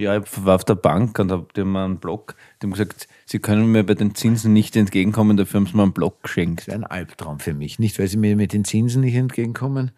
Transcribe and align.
Ja, 0.00 0.16
ich 0.16 0.44
war 0.46 0.54
auf 0.54 0.64
der 0.64 0.76
Bank 0.76 1.18
und 1.18 1.30
hab 1.30 1.52
dem 1.52 1.76
einen 1.76 1.98
Block, 1.98 2.34
dem 2.62 2.70
gesagt, 2.70 3.06
sie 3.26 3.38
können 3.38 3.70
mir 3.70 3.84
bei 3.84 3.94
den 3.94 4.14
Zinsen 4.14 4.54
nicht 4.54 4.74
entgegenkommen, 4.74 5.36
dafür 5.36 5.60
haben 5.60 5.66
sie 5.66 5.76
mir 5.76 5.82
einen 5.82 5.92
Block 5.92 6.22
geschenkt. 6.22 6.60
Das 6.60 6.68
wäre 6.68 6.78
ein 6.78 6.84
Albtraum 6.84 7.38
für 7.38 7.52
mich. 7.52 7.78
Nicht, 7.78 7.98
weil 7.98 8.08
sie 8.08 8.16
mir 8.16 8.34
mit 8.34 8.54
den 8.54 8.64
Zinsen 8.64 9.02
nicht 9.02 9.14
entgegenkommen, 9.14 9.90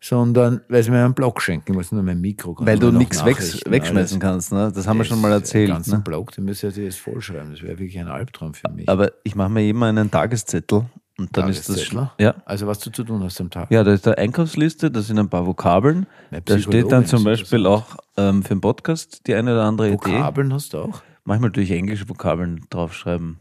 sondern 0.00 0.60
weil 0.68 0.84
sie 0.84 0.92
mir 0.92 1.04
einen 1.04 1.14
Block 1.14 1.42
schenken. 1.42 1.72
Ich 1.72 1.76
muss 1.76 1.90
nur 1.90 2.04
mein 2.04 2.20
Mikro. 2.20 2.54
kann 2.54 2.66
Weil 2.68 2.78
du 2.78 2.92
nichts 2.92 3.24
weg, 3.24 3.38
wegschmeißen 3.66 4.20
kannst, 4.20 4.52
ne? 4.52 4.70
Das 4.72 4.86
haben 4.86 4.98
wir 4.98 5.04
schon 5.04 5.20
mal 5.20 5.30
Den 5.30 5.38
erzählt. 5.40 5.70
ganzen 5.70 5.96
Ne? 5.96 6.02
Block, 6.04 6.30
den 6.30 6.44
müsste 6.44 6.68
ich 6.68 6.76
jetzt 6.76 7.00
vollschreiben. 7.00 7.50
Das 7.50 7.60
wäre 7.60 7.80
wirklich 7.80 7.98
ein 7.98 8.06
Albtraum 8.06 8.54
für 8.54 8.70
mich. 8.70 8.88
Aber 8.88 9.10
ich 9.24 9.34
mache 9.34 9.50
mir 9.50 9.68
immer 9.68 9.86
einen 9.86 10.08
Tageszettel 10.08 10.84
und 11.18 11.36
dann 11.36 11.50
ist 11.50 11.68
das 11.68 11.90
ja. 12.18 12.34
Also 12.44 12.66
was 12.66 12.78
du 12.78 12.90
zu 12.90 13.02
tun 13.04 13.22
hast 13.24 13.40
am 13.40 13.50
Tag. 13.50 13.70
Ja, 13.70 13.82
da 13.82 13.92
ist 13.92 14.06
eine 14.06 14.18
Einkaufsliste, 14.18 14.90
da 14.90 15.02
sind 15.02 15.18
ein 15.18 15.28
paar 15.28 15.46
Vokabeln. 15.46 16.06
Da 16.44 16.58
steht 16.58 16.92
dann 16.92 17.06
zum 17.06 17.24
Beispiel 17.24 17.66
auch 17.66 17.96
ähm, 18.16 18.42
für 18.42 18.54
den 18.54 18.60
Podcast 18.60 19.26
die 19.26 19.34
eine 19.34 19.52
oder 19.52 19.64
andere 19.64 19.88
Idee. 19.88 20.12
Vokabeln 20.12 20.52
hast 20.52 20.74
du 20.74 20.78
auch? 20.78 21.02
Manchmal 21.24 21.50
durch 21.50 21.70
englische 21.70 22.08
Vokabeln 22.08 22.64
draufschreiben. 22.70 23.38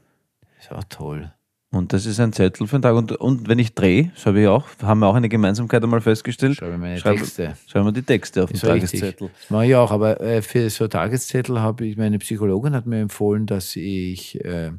Ist 0.59 0.71
auch 0.71 0.83
toll. 0.89 1.31
Und 1.69 1.91
das 1.91 2.05
ist 2.05 2.19
ein 2.19 2.31
Zettel 2.31 2.65
für 2.65 2.77
den 2.77 2.81
Tag. 2.81 2.95
Und, 2.95 3.11
und 3.11 3.49
wenn 3.49 3.59
ich 3.59 3.75
drehe, 3.75 4.11
habe 4.25 4.41
ich 4.41 4.47
auch, 4.47 4.65
haben 4.81 4.99
wir 5.01 5.07
auch 5.07 5.15
eine 5.15 5.27
Gemeinsamkeit 5.29 5.83
einmal 5.83 5.99
festgestellt. 5.99 6.55
Schreibe 6.55 6.77
meine 6.77 6.97
Schreibe- 6.97 7.19
Texte. 7.19 7.55
Schreiben 7.67 7.85
wir 7.85 7.91
die 7.91 8.03
Texte 8.03 8.43
auf 8.43 8.49
den 8.49 8.55
Ist 8.55 8.63
richtig. 8.65 9.01
Tageszettel. 9.01 9.29
Das 9.39 9.49
mache 9.49 9.65
ich 9.67 9.75
auch, 9.75 9.91
aber 9.91 10.21
äh, 10.21 10.41
für 10.41 10.69
so 10.69 10.87
Tageszettel 10.87 11.59
habe 11.59 11.85
ich, 11.85 11.97
meine 11.97 12.19
Psychologin 12.19 12.73
hat 12.73 12.85
mir 12.85 13.01
empfohlen, 13.01 13.45
dass 13.45 13.75
ich, 13.75 14.43
äh, 14.45 14.71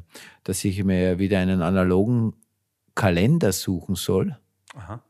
dass 0.43 0.65
ich 0.65 0.83
mir 0.83 1.19
wieder 1.19 1.37
einen 1.39 1.61
analogen 1.61 2.33
Kalender 2.99 3.53
suchen 3.53 3.95
soll. 3.95 4.37
Aha. 4.75 5.01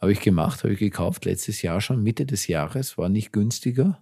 Habe 0.00 0.12
ich 0.12 0.20
gemacht, 0.20 0.64
habe 0.64 0.72
ich 0.74 0.80
gekauft, 0.80 1.24
letztes 1.24 1.62
Jahr 1.62 1.80
schon, 1.80 2.02
Mitte 2.02 2.26
des 2.26 2.48
Jahres, 2.48 2.98
war 2.98 3.08
nicht 3.08 3.32
günstiger. 3.32 4.00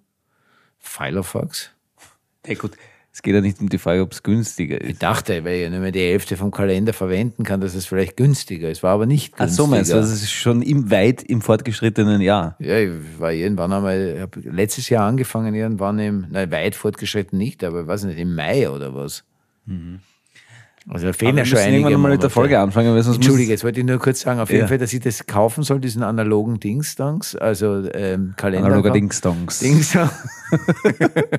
Filofax. 0.78 1.70
Hey, 2.44 2.54
gut, 2.56 2.72
es 3.12 3.20
geht 3.20 3.34
ja 3.34 3.42
nicht 3.42 3.60
um 3.60 3.68
die 3.68 3.76
Frage, 3.76 4.00
ob 4.00 4.12
es 4.12 4.22
günstiger 4.22 4.80
Ich 4.82 4.92
ist. 4.92 5.02
dachte, 5.02 5.44
weil 5.44 5.60
ich 5.60 5.70
nur 5.70 5.80
mehr 5.80 5.92
die 5.92 6.00
Hälfte 6.00 6.38
vom 6.38 6.50
Kalender 6.50 6.94
verwenden 6.94 7.44
kann, 7.44 7.60
dass 7.60 7.74
es 7.74 7.84
vielleicht 7.84 8.16
günstiger 8.16 8.70
ist. 8.70 8.82
War 8.82 8.94
aber 8.94 9.04
nicht 9.04 9.34
Ach 9.34 9.40
günstiger. 9.40 9.62
so 9.64 9.66
meinst 9.70 9.92
du, 9.92 9.96
das 9.96 10.10
ist 10.10 10.30
schon 10.32 10.62
im, 10.62 10.90
weit 10.90 11.22
im 11.22 11.42
fortgeschrittenen 11.42 12.22
Jahr. 12.22 12.56
Ja, 12.58 12.78
ich 12.78 12.90
war 13.18 13.30
irgendwann 13.32 13.72
einmal, 13.74 14.14
ich 14.16 14.20
habe 14.22 14.40
letztes 14.40 14.88
Jahr 14.88 15.06
angefangen, 15.06 15.54
irgendwann 15.54 15.98
im, 15.98 16.26
nein, 16.30 16.50
weit 16.50 16.74
fortgeschritten 16.74 17.36
nicht, 17.38 17.62
aber 17.62 17.82
ich 17.82 17.86
weiß 17.86 18.04
nicht, 18.04 18.18
im 18.18 18.34
Mai 18.34 18.70
oder 18.70 18.94
was. 18.94 19.24
Also 20.88 21.06
da 21.06 21.12
fehlen 21.12 21.36
ja 21.36 21.44
schon 21.44 21.58
einige 21.58 21.82
irgendwann 21.82 22.00
mal 22.00 22.10
mit 22.12 22.22
der. 22.22 22.30
Folge 22.30 22.58
anfangen, 22.58 22.92
weil 22.94 23.02
sonst 23.02 23.16
Entschuldige, 23.16 23.50
jetzt 23.50 23.62
wollte 23.62 23.80
ich 23.80 23.86
nur 23.86 23.98
kurz 23.98 24.20
sagen, 24.20 24.40
auf 24.40 24.50
jeden 24.50 24.62
Ja. 24.62 24.68
Fall, 24.68 24.78
dass 24.78 24.92
ich 24.92 25.00
das 25.00 25.26
kaufen 25.26 25.62
soll, 25.62 25.80
diesen 25.80 26.02
analogen 26.02 26.58
Dingsdangs, 26.58 27.36
also 27.36 27.88
ähm, 27.92 28.34
Kalender. 28.36 28.66
analoger 28.66 28.90
Dingsdongs. 28.90 29.60
Dingsdong. 29.60 30.10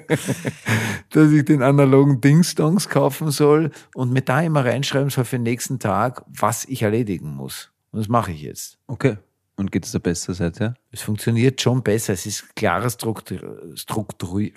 dass 1.09 1.31
ich 1.31 1.45
den 1.45 1.61
analogen 1.61 2.21
Dingsdongs 2.21 2.89
kaufen 2.89 3.31
soll 3.31 3.71
und 3.93 4.11
mir 4.13 4.21
da 4.21 4.41
immer 4.41 4.65
reinschreiben 4.65 5.09
soll 5.09 5.25
für 5.25 5.37
den 5.37 5.43
nächsten 5.43 5.79
Tag, 5.79 6.23
was 6.27 6.65
ich 6.65 6.81
erledigen 6.83 7.35
muss. 7.35 7.71
Und 7.91 7.99
das 7.99 8.07
mache 8.07 8.31
ich 8.31 8.41
jetzt. 8.41 8.77
Okay. 8.87 9.17
Und 9.55 9.71
geht 9.71 9.85
es 9.85 9.91
da 9.91 9.99
besser 9.99 10.33
seither? 10.33 10.73
Es 10.91 11.01
funktioniert 11.01 11.61
schon 11.61 11.83
besser. 11.83 12.13
Es 12.13 12.25
ist 12.25 12.55
klarer 12.55 12.89
Struktur, 12.89 13.37
Struktur, 13.75 14.49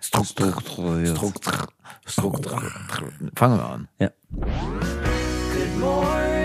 Struktur, 0.00 0.50
Strukturiert. 0.50 1.16
Struktur, 1.16 1.68
Struktur. 2.04 2.62
Fangen 3.36 3.58
wir 3.58 3.64
an. 3.64 3.88
Ja. 3.98 4.10
Good 4.32 5.78
morning, 5.78 6.39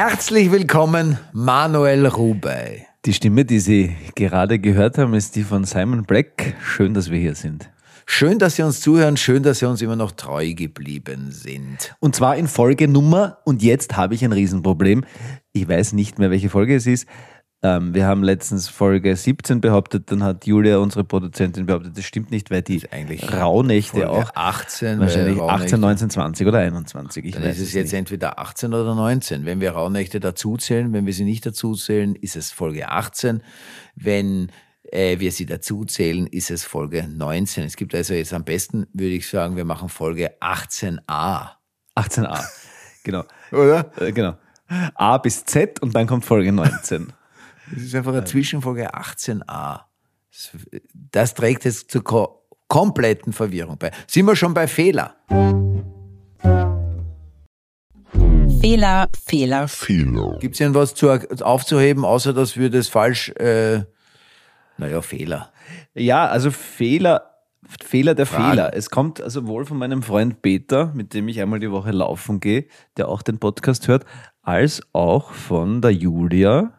Herzlich 0.00 0.52
willkommen, 0.52 1.18
Manuel 1.32 2.06
Rubey. 2.06 2.86
Die 3.04 3.12
Stimme, 3.12 3.44
die 3.44 3.58
Sie 3.58 3.96
gerade 4.14 4.60
gehört 4.60 4.96
haben, 4.96 5.12
ist 5.12 5.34
die 5.34 5.42
von 5.42 5.64
Simon 5.64 6.04
Black. 6.04 6.54
Schön, 6.62 6.94
dass 6.94 7.10
wir 7.10 7.18
hier 7.18 7.34
sind. 7.34 7.68
Schön, 8.06 8.38
dass 8.38 8.54
Sie 8.54 8.62
uns 8.62 8.80
zuhören. 8.80 9.16
Schön, 9.16 9.42
dass 9.42 9.58
Sie 9.58 9.66
uns 9.66 9.82
immer 9.82 9.96
noch 9.96 10.12
treu 10.12 10.54
geblieben 10.54 11.32
sind. 11.32 11.96
Und 11.98 12.14
zwar 12.14 12.36
in 12.36 12.46
Folge 12.46 12.86
Nummer, 12.86 13.38
und 13.44 13.60
jetzt 13.60 13.96
habe 13.96 14.14
ich 14.14 14.24
ein 14.24 14.30
Riesenproblem. 14.30 15.04
Ich 15.52 15.68
weiß 15.68 15.94
nicht 15.94 16.20
mehr, 16.20 16.30
welche 16.30 16.48
Folge 16.48 16.76
es 16.76 16.86
ist. 16.86 17.08
Ähm, 17.60 17.92
wir 17.92 18.06
haben 18.06 18.22
letztens 18.22 18.68
Folge 18.68 19.16
17 19.16 19.60
behauptet, 19.60 20.12
dann 20.12 20.22
hat 20.22 20.46
Julia, 20.46 20.78
unsere 20.78 21.02
Produzentin, 21.02 21.66
behauptet, 21.66 21.98
das 21.98 22.04
stimmt 22.04 22.30
nicht, 22.30 22.52
weil 22.52 22.62
die 22.62 22.88
eigentlich 22.92 23.32
Rauhnächte 23.32 24.02
Folge 24.02 24.10
auch 24.10 24.30
18, 24.36 25.00
wahrscheinlich 25.00 25.38
weil 25.38 25.50
18, 25.50 25.80
19, 25.80 26.10
20 26.10 26.46
oder 26.46 26.58
21. 26.58 27.24
Ich 27.24 27.34
Dann 27.34 27.42
weiß 27.42 27.56
ist 27.56 27.62
es 27.62 27.68
es 27.68 27.74
jetzt 27.74 27.84
nicht. 27.86 27.98
entweder 27.98 28.38
18 28.38 28.72
oder 28.72 28.94
19. 28.94 29.44
Wenn 29.44 29.60
wir 29.60 29.72
Rauhnächte 29.72 30.20
dazuzählen, 30.20 30.92
wenn 30.92 31.04
wir 31.04 31.12
sie 31.12 31.24
nicht 31.24 31.44
dazuzählen, 31.46 32.14
ist 32.14 32.36
es 32.36 32.52
Folge 32.52 32.88
18. 32.90 33.42
Wenn 33.96 34.52
äh, 34.92 35.18
wir 35.18 35.32
sie 35.32 35.46
dazuzählen, 35.46 36.28
ist 36.28 36.52
es 36.52 36.64
Folge 36.64 37.08
19. 37.08 37.64
Es 37.64 37.74
gibt 37.74 37.92
also 37.92 38.14
jetzt 38.14 38.32
am 38.32 38.44
besten, 38.44 38.86
würde 38.92 39.14
ich 39.14 39.28
sagen, 39.28 39.56
wir 39.56 39.64
machen 39.64 39.88
Folge 39.88 40.30
18a. 40.40 41.48
18a. 41.96 42.44
Genau. 43.02 43.24
Oder? 43.50 43.90
Äh, 44.00 44.12
genau. 44.12 44.36
A 44.94 45.18
bis 45.18 45.44
Z 45.44 45.80
und 45.82 45.94
dann 45.96 46.06
kommt 46.06 46.24
Folge 46.24 46.52
19. 46.52 47.12
Das 47.72 47.82
ist 47.82 47.94
einfach 47.94 48.12
eine 48.12 48.24
Zwischenfolge 48.24 48.94
18a. 48.94 49.80
Das, 51.10 51.34
trägt 51.34 51.64
jetzt 51.64 51.90
zur 51.90 52.04
ko 52.04 52.34
kompletten 52.68 53.32
Verwirrung 53.32 53.78
bei. 53.78 53.90
Sind 54.06 54.26
wir 54.26 54.36
schon 54.36 54.52
bei 54.52 54.68
Fehler? 54.68 55.16
Fehler, 58.60 59.08
Fehler, 59.24 59.66
Gibt 60.38 60.54
es 60.54 60.60
irgendwas 60.60 60.94
zu, 60.94 61.10
aufzuheben, 61.10 62.04
außer 62.04 62.34
dass 62.34 62.56
wir 62.56 62.70
das 62.70 62.88
falsch, 62.88 63.30
äh, 63.30 63.84
naja, 64.76 65.00
Fehler. 65.00 65.50
Ja, 65.94 66.26
also 66.26 66.50
Fehler, 66.50 67.30
Fehler 67.82 68.14
der 68.14 68.26
Fragen. 68.26 68.50
Fehler. 68.50 68.74
Es 68.74 68.90
kommt 68.90 69.20
also 69.20 69.46
wohl 69.46 69.64
von 69.64 69.78
meinem 69.78 70.02
Freund 70.02 70.42
Peter, 70.42 70.92
mit 70.94 71.14
dem 71.14 71.28
ich 71.28 71.40
einmal 71.40 71.60
die 71.60 71.70
Woche 71.70 71.92
laufen 71.92 72.40
gehe, 72.40 72.66
der 72.96 73.08
auch 73.08 73.22
den 73.22 73.38
Podcast 73.38 73.88
hört, 73.88 74.04
als 74.42 74.82
auch 74.92 75.32
von 75.32 75.80
der 75.80 75.92
Julia. 75.92 76.72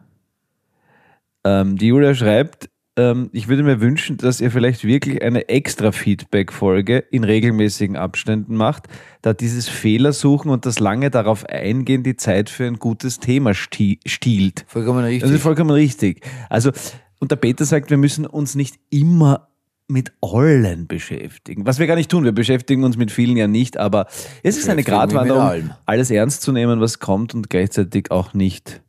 Ähm, 1.44 1.76
die 1.76 1.86
Julia 1.88 2.14
schreibt, 2.14 2.68
ähm, 2.96 3.30
ich 3.32 3.48
würde 3.48 3.62
mir 3.62 3.80
wünschen, 3.80 4.16
dass 4.16 4.40
ihr 4.40 4.50
vielleicht 4.50 4.84
wirklich 4.84 5.22
eine 5.22 5.48
extra 5.48 5.92
Feedback-Folge 5.92 6.98
in 7.10 7.24
regelmäßigen 7.24 7.96
Abständen 7.96 8.56
macht, 8.56 8.88
da 9.22 9.32
dieses 9.32 9.68
Fehlersuchen 9.68 10.50
und 10.50 10.66
das 10.66 10.80
lange 10.80 11.10
darauf 11.10 11.46
eingehen 11.46 12.02
die 12.02 12.16
Zeit 12.16 12.50
für 12.50 12.66
ein 12.66 12.78
gutes 12.78 13.20
Thema 13.20 13.52
sti- 13.52 14.00
stiehlt. 14.06 14.64
Vollkommen 14.66 15.04
richtig. 15.04 15.22
Das 15.22 15.30
ist 15.30 15.42
vollkommen 15.42 15.70
richtig. 15.70 16.26
Also, 16.48 16.72
und 17.20 17.30
der 17.30 17.36
Peter 17.36 17.64
sagt, 17.64 17.90
wir 17.90 17.96
müssen 17.96 18.26
uns 18.26 18.54
nicht 18.54 18.76
immer 18.90 19.48
mit 19.88 20.12
allen 20.20 20.86
beschäftigen. 20.86 21.66
Was 21.66 21.78
wir 21.78 21.86
gar 21.86 21.96
nicht 21.96 22.10
tun. 22.10 22.24
Wir 22.24 22.32
beschäftigen 22.32 22.84
uns 22.84 22.96
mit 22.96 23.10
vielen 23.10 23.36
ja 23.36 23.48
nicht, 23.48 23.76
aber 23.76 24.06
es 24.42 24.56
ist 24.56 24.68
eine 24.68 24.84
Gratwanderung, 24.84 25.70
alles 25.84 26.10
ernst 26.10 26.42
zu 26.42 26.52
nehmen, 26.52 26.80
was 26.80 27.00
kommt 27.00 27.34
und 27.34 27.50
gleichzeitig 27.50 28.10
auch 28.10 28.32
nicht 28.32 28.82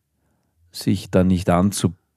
sich 0.72 1.10
da 1.10 1.24
nicht 1.24 1.50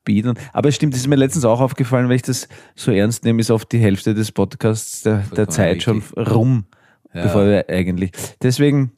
anzubieten. 0.05 0.35
Aber 0.53 0.69
es 0.69 0.77
stimmt, 0.77 0.95
es 0.95 1.01
ist 1.01 1.07
mir 1.07 1.17
letztens 1.17 1.45
auch 1.45 1.61
aufgefallen, 1.61 2.09
wenn 2.09 2.17
ich 2.17 2.23
das 2.23 2.49
so 2.75 2.93
ernst 2.93 3.25
nehme, 3.25 3.41
ist 3.41 3.51
oft 3.51 3.71
die 3.73 3.79
Hälfte 3.79 4.15
des 4.15 4.33
Podcasts 4.33 5.03
der, 5.03 5.25
der 5.37 5.49
Zeit 5.49 5.83
schon 5.83 6.03
rum, 6.17 6.65
bevor 7.13 7.47
wir 7.47 7.69
eigentlich. 7.69 8.13
Deswegen, 8.43 8.93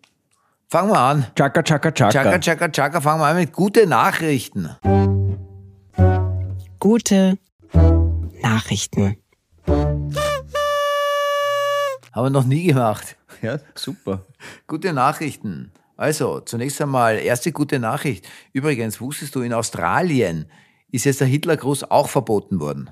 Fangen 0.68 0.90
wir 0.90 0.98
an. 0.98 1.26
Chaka, 1.36 1.62
Chaka, 1.62 1.92
Chaka. 1.92 2.10
Chaka, 2.10 2.38
chaka, 2.40 2.68
chaka, 2.68 3.00
fangen 3.00 3.20
wir 3.20 3.26
an 3.26 3.36
mit 3.36 3.52
gute 3.52 3.86
Nachrichten. 3.86 4.68
gute 6.80 7.38
Nachrichten. 8.42 9.16
Haben 12.12 12.24
wir 12.24 12.30
noch 12.30 12.44
nie 12.44 12.64
gemacht. 12.66 13.16
Ja, 13.42 13.58
super. 13.76 14.24
Gute 14.66 14.92
Nachrichten. 14.92 15.70
Also, 15.96 16.40
zunächst 16.40 16.80
einmal, 16.82 17.18
erste 17.18 17.52
gute 17.52 17.78
Nachricht. 17.78 18.26
Übrigens, 18.52 19.00
wusstest 19.00 19.34
du, 19.34 19.42
in 19.42 19.52
Australien 19.52 20.46
ist 20.96 21.04
jetzt 21.04 21.20
der 21.20 21.28
Hitlergruß 21.28 21.90
auch 21.90 22.08
verboten 22.08 22.60
worden. 22.60 22.90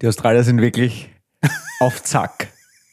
Die 0.00 0.06
Australier 0.06 0.44
sind 0.44 0.60
wirklich 0.60 1.10
auf 1.80 2.02
Zack. 2.02 2.48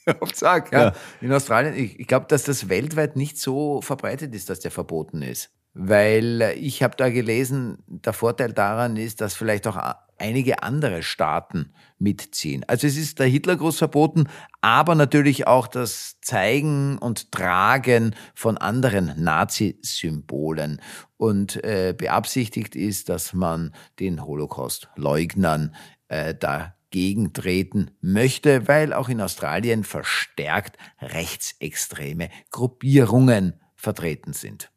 Auf 0.21 0.33
Zack, 0.33 0.71
ja. 0.71 0.85
Ja. 0.85 0.93
In 1.19 1.33
Australien, 1.33 1.75
ich, 1.75 1.99
ich 1.99 2.07
glaube, 2.07 2.27
dass 2.29 2.43
das 2.43 2.69
weltweit 2.69 3.17
nicht 3.17 3.37
so 3.37 3.81
verbreitet 3.81 4.33
ist, 4.33 4.49
dass 4.49 4.61
der 4.61 4.71
verboten 4.71 5.21
ist. 5.21 5.49
Weil 5.73 6.53
ich 6.55 6.81
habe 6.81 6.95
da 6.95 7.09
gelesen, 7.09 7.83
der 7.87 8.13
Vorteil 8.13 8.53
daran 8.53 8.95
ist, 8.95 9.19
dass 9.19 9.35
vielleicht 9.35 9.67
auch 9.67 9.77
einige 10.17 10.63
andere 10.63 11.03
Staaten 11.03 11.73
mitziehen. 11.99 12.63
Also 12.67 12.87
es 12.87 12.97
ist 12.97 13.19
der 13.19 13.27
Hitlergruß 13.27 13.77
verboten, 13.77 14.27
aber 14.61 14.95
natürlich 14.95 15.45
auch 15.45 15.67
das 15.67 16.19
Zeigen 16.21 16.97
und 16.97 17.31
Tragen 17.31 18.15
von 18.33 18.57
anderen 18.57 19.13
Nazi-Symbolen. 19.21 20.81
Und 21.17 21.63
äh, 21.63 21.95
beabsichtigt 21.97 22.75
ist, 22.75 23.09
dass 23.09 23.33
man 23.33 23.73
den 23.99 24.23
Holocaust-Leugnern 24.23 25.75
äh, 26.07 26.35
dagegen 26.35 26.77
entgegentreten 26.87 27.91
möchte, 28.01 28.67
weil 28.67 28.93
auch 28.93 29.09
in 29.09 29.21
Australien 29.21 29.83
verstärkt 29.83 30.77
rechtsextreme 31.01 32.29
Gruppierungen 32.49 33.59
vertreten 33.75 34.33
sind. 34.33 34.71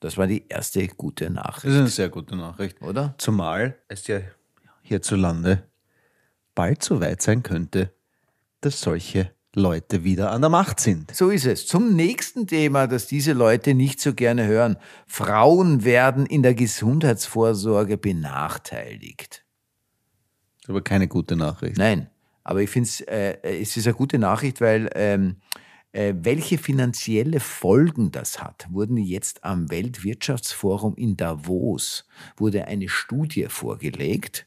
Das 0.00 0.16
war 0.16 0.26
die 0.26 0.48
erste 0.48 0.88
gute 0.88 1.26
Das 1.26 1.34
Nachricht, 1.34 1.66
ist 1.66 1.78
eine 1.78 1.88
sehr 1.88 2.08
gute 2.08 2.36
Nachricht. 2.36 2.80
oder? 2.82 3.14
Zumal 3.18 3.78
es 3.88 4.06
ja 4.06 4.20
hierzulande 4.82 5.68
bald 6.54 6.82
so 6.82 7.00
weit 7.00 7.22
sein 7.22 7.42
könnte, 7.42 7.92
dass 8.62 8.80
solche 8.80 9.32
Leute 9.54 10.02
wieder 10.02 10.30
an 10.30 10.40
der 10.40 10.50
Macht 10.50 10.80
sind. 10.80 11.14
So 11.14 11.28
ist 11.28 11.44
es. 11.44 11.66
Zum 11.66 11.94
nächsten 11.94 12.46
Thema, 12.46 12.86
das 12.86 13.06
diese 13.06 13.34
Leute 13.34 13.74
nicht 13.74 14.00
so 14.00 14.14
gerne 14.14 14.46
hören. 14.46 14.76
Frauen 15.06 15.84
werden 15.84 16.24
in 16.24 16.42
der 16.42 16.54
Gesundheitsvorsorge 16.54 17.98
benachteiligt. 17.98 19.44
Das 20.56 20.64
ist 20.64 20.70
aber 20.70 20.82
keine 20.82 21.06
gute 21.06 21.36
Nachricht. 21.36 21.76
Nein, 21.76 22.08
aber 22.44 22.62
ich 22.62 22.70
finde 22.70 22.88
äh, 23.08 23.60
es 23.60 23.76
ist 23.76 23.86
eine 23.86 23.94
gute 23.94 24.18
Nachricht, 24.18 24.62
weil 24.62 24.88
ähm, 24.94 25.36
äh, 25.92 26.14
welche 26.16 26.56
finanzielle 26.56 27.38
Folgen 27.38 28.10
das 28.10 28.42
hat, 28.42 28.66
wurden 28.70 28.96
jetzt 28.96 29.44
am 29.44 29.70
Weltwirtschaftsforum 29.70 30.94
in 30.96 31.18
Davos, 31.18 32.06
wurde 32.38 32.66
eine 32.66 32.88
Studie 32.88 33.46
vorgelegt. 33.48 34.46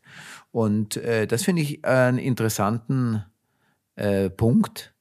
Und 0.51 0.97
äh, 0.97 1.27
das 1.27 1.43
finde 1.43 1.61
ich 1.61 1.85
einen 1.85 2.17
interessanten 2.17 3.23
äh, 3.95 4.31
Punkt, 4.31 4.94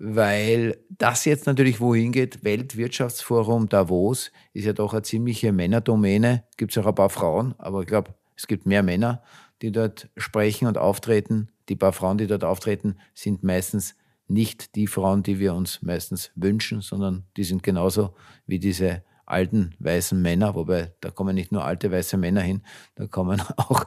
weil 0.00 0.78
das 0.90 1.24
jetzt 1.24 1.46
natürlich 1.46 1.80
wohin 1.80 2.12
geht, 2.12 2.44
Weltwirtschaftsforum 2.44 3.68
Davos 3.68 4.30
ist 4.52 4.64
ja 4.64 4.72
doch 4.72 4.92
eine 4.92 5.02
ziemliche 5.02 5.52
Männerdomäne, 5.52 6.44
gibt 6.56 6.70
es 6.70 6.78
auch 6.78 6.86
ein 6.86 6.94
paar 6.94 7.10
Frauen, 7.10 7.54
aber 7.58 7.80
ich 7.80 7.88
glaube, 7.88 8.14
es 8.36 8.46
gibt 8.46 8.64
mehr 8.64 8.84
Männer, 8.84 9.22
die 9.60 9.72
dort 9.72 10.08
sprechen 10.16 10.68
und 10.68 10.78
auftreten. 10.78 11.50
Die 11.68 11.74
paar 11.74 11.92
Frauen, 11.92 12.16
die 12.16 12.28
dort 12.28 12.44
auftreten, 12.44 12.96
sind 13.12 13.42
meistens 13.42 13.96
nicht 14.28 14.76
die 14.76 14.86
Frauen, 14.86 15.24
die 15.24 15.40
wir 15.40 15.52
uns 15.54 15.82
meistens 15.82 16.30
wünschen, 16.36 16.80
sondern 16.80 17.24
die 17.36 17.44
sind 17.44 17.64
genauso 17.64 18.14
wie 18.46 18.60
diese 18.60 19.02
alten 19.26 19.74
weißen 19.80 20.20
Männer, 20.20 20.54
wobei 20.54 20.94
da 21.00 21.10
kommen 21.10 21.34
nicht 21.34 21.50
nur 21.50 21.64
alte 21.64 21.90
weiße 21.90 22.16
Männer 22.16 22.40
hin, 22.40 22.62
da 22.94 23.08
kommen 23.08 23.42
auch 23.56 23.84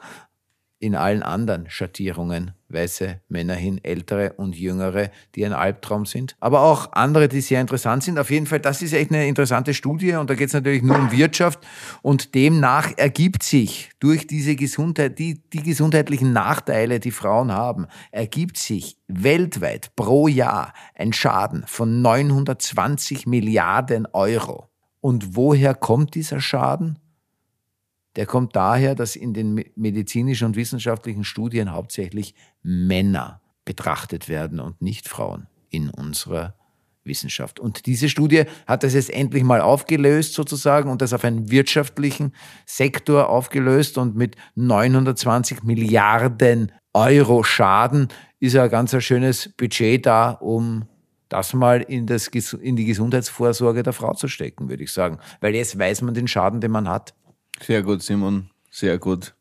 in 0.81 0.95
allen 0.95 1.21
anderen 1.21 1.69
Schattierungen 1.69 2.53
weiße 2.67 3.21
Männer 3.29 3.53
hin, 3.53 3.79
ältere 3.83 4.33
und 4.33 4.55
jüngere, 4.55 5.11
die 5.35 5.45
ein 5.45 5.53
Albtraum 5.53 6.07
sind. 6.07 6.35
Aber 6.39 6.61
auch 6.61 6.91
andere, 6.93 7.27
die 7.27 7.41
sehr 7.41 7.61
interessant 7.61 8.03
sind. 8.03 8.17
Auf 8.17 8.31
jeden 8.31 8.47
Fall, 8.47 8.59
das 8.59 8.81
ist 8.81 8.93
echt 8.93 9.11
eine 9.11 9.27
interessante 9.27 9.75
Studie 9.75 10.13
und 10.13 10.29
da 10.29 10.33
geht 10.33 10.47
es 10.47 10.53
natürlich 10.53 10.81
nur 10.81 10.97
um 10.97 11.11
Wirtschaft 11.11 11.59
und 12.01 12.33
demnach 12.33 12.91
ergibt 12.97 13.43
sich 13.43 13.91
durch 13.99 14.25
diese 14.25 14.55
Gesundheit, 14.55 15.19
die, 15.19 15.39
die 15.53 15.61
gesundheitlichen 15.61 16.33
Nachteile, 16.33 16.99
die 16.99 17.11
Frauen 17.11 17.51
haben, 17.51 17.85
ergibt 18.11 18.57
sich 18.57 18.97
weltweit 19.07 19.95
pro 19.95 20.27
Jahr 20.27 20.73
ein 20.95 21.13
Schaden 21.13 21.63
von 21.67 22.01
920 22.01 23.27
Milliarden 23.27 24.07
Euro. 24.13 24.67
Und 24.99 25.35
woher 25.35 25.75
kommt 25.75 26.15
dieser 26.15 26.41
Schaden? 26.41 26.97
Der 28.15 28.25
kommt 28.25 28.55
daher, 28.55 28.95
dass 28.95 29.15
in 29.15 29.33
den 29.33 29.53
me- 29.53 29.65
medizinischen 29.75 30.47
und 30.47 30.55
wissenschaftlichen 30.55 31.23
Studien 31.23 31.71
hauptsächlich 31.71 32.35
Männer 32.61 33.41
betrachtet 33.65 34.27
werden 34.27 34.59
und 34.59 34.81
nicht 34.81 35.07
Frauen 35.07 35.47
in 35.69 35.89
unserer 35.89 36.55
Wissenschaft. 37.03 37.59
Und 37.59 37.85
diese 37.85 38.09
Studie 38.09 38.43
hat 38.67 38.83
das 38.83 38.93
jetzt 38.93 39.09
endlich 39.11 39.43
mal 39.43 39.61
aufgelöst 39.61 40.33
sozusagen 40.33 40.89
und 40.89 41.01
das 41.01 41.13
auf 41.13 41.23
einen 41.23 41.49
wirtschaftlichen 41.49 42.33
Sektor 42.65 43.29
aufgelöst 43.29 43.97
und 43.97 44.15
mit 44.15 44.35
920 44.55 45.63
Milliarden 45.63 46.71
Euro 46.93 47.43
Schaden 47.43 48.09
ist 48.39 48.55
ein 48.55 48.69
ganz 48.69 48.95
schönes 49.03 49.49
Budget 49.55 50.05
da, 50.05 50.31
um 50.31 50.85
das 51.29 51.53
mal 51.53 51.81
in, 51.81 52.05
das, 52.07 52.27
in 52.27 52.75
die 52.75 52.85
Gesundheitsvorsorge 52.85 53.83
der 53.83 53.93
Frau 53.93 54.13
zu 54.13 54.27
stecken, 54.27 54.67
würde 54.69 54.83
ich 54.83 54.91
sagen. 54.91 55.17
Weil 55.39 55.55
jetzt 55.55 55.79
weiß 55.79 56.01
man 56.01 56.13
den 56.13 56.27
Schaden, 56.27 56.59
den 56.59 56.71
man 56.71 56.89
hat. 56.89 57.13
Sehr 57.61 57.83
gut, 57.83 58.01
Simon. 58.01 58.49
Sehr 58.69 58.97
gut. 58.97 59.35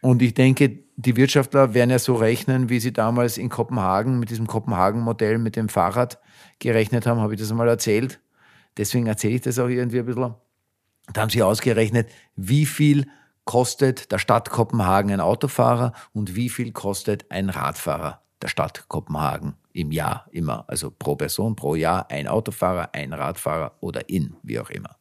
Und 0.00 0.22
ich 0.22 0.34
denke, 0.34 0.78
die 0.96 1.16
Wirtschaftler 1.16 1.74
werden 1.74 1.90
ja 1.90 1.98
so 1.98 2.14
rechnen, 2.14 2.68
wie 2.68 2.80
sie 2.80 2.92
damals 2.92 3.38
in 3.38 3.48
Kopenhagen 3.48 4.18
mit 4.18 4.30
diesem 4.30 4.46
Kopenhagen-Modell 4.46 5.38
mit 5.38 5.56
dem 5.56 5.68
Fahrrad 5.68 6.18
gerechnet 6.58 7.06
haben, 7.06 7.20
habe 7.20 7.34
ich 7.34 7.40
das 7.40 7.52
mal 7.52 7.68
erzählt. 7.68 8.20
Deswegen 8.76 9.06
erzähle 9.06 9.34
ich 9.34 9.40
das 9.42 9.58
auch 9.58 9.68
irgendwie 9.68 9.98
ein 9.98 10.06
bisschen. 10.06 10.34
Da 11.12 11.20
haben 11.22 11.30
sie 11.30 11.42
ausgerechnet, 11.42 12.08
wie 12.36 12.66
viel 12.66 13.06
kostet 13.44 14.12
der 14.12 14.18
Stadt 14.18 14.50
Kopenhagen 14.50 15.10
ein 15.10 15.20
Autofahrer 15.20 15.94
und 16.12 16.36
wie 16.36 16.48
viel 16.48 16.72
kostet 16.72 17.30
ein 17.30 17.48
Radfahrer 17.48 18.22
der 18.42 18.48
Stadt 18.48 18.88
Kopenhagen 18.88 19.54
im 19.72 19.90
Jahr 19.90 20.26
immer. 20.30 20.64
Also 20.68 20.90
pro 20.90 21.16
Person, 21.16 21.56
pro 21.56 21.74
Jahr 21.74 22.10
ein 22.10 22.28
Autofahrer, 22.28 22.90
ein 22.92 23.12
Radfahrer 23.12 23.76
oder 23.80 24.08
in, 24.08 24.36
wie 24.42 24.60
auch 24.60 24.70
immer. 24.70 24.96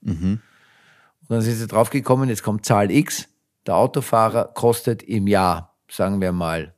Und 1.28 1.36
dann 1.36 1.42
sind 1.42 1.56
sie 1.56 1.68
draufgekommen, 1.68 2.30
jetzt 2.30 2.44
kommt 2.44 2.66
Zahl 2.66 2.90
X. 2.90 3.28
Der 3.66 3.76
Autofahrer 3.76 4.46
kostet 4.54 5.04
im 5.04 5.28
Jahr, 5.28 5.78
sagen 5.92 6.22
wir 6.22 6.32
mal, 6.32 6.74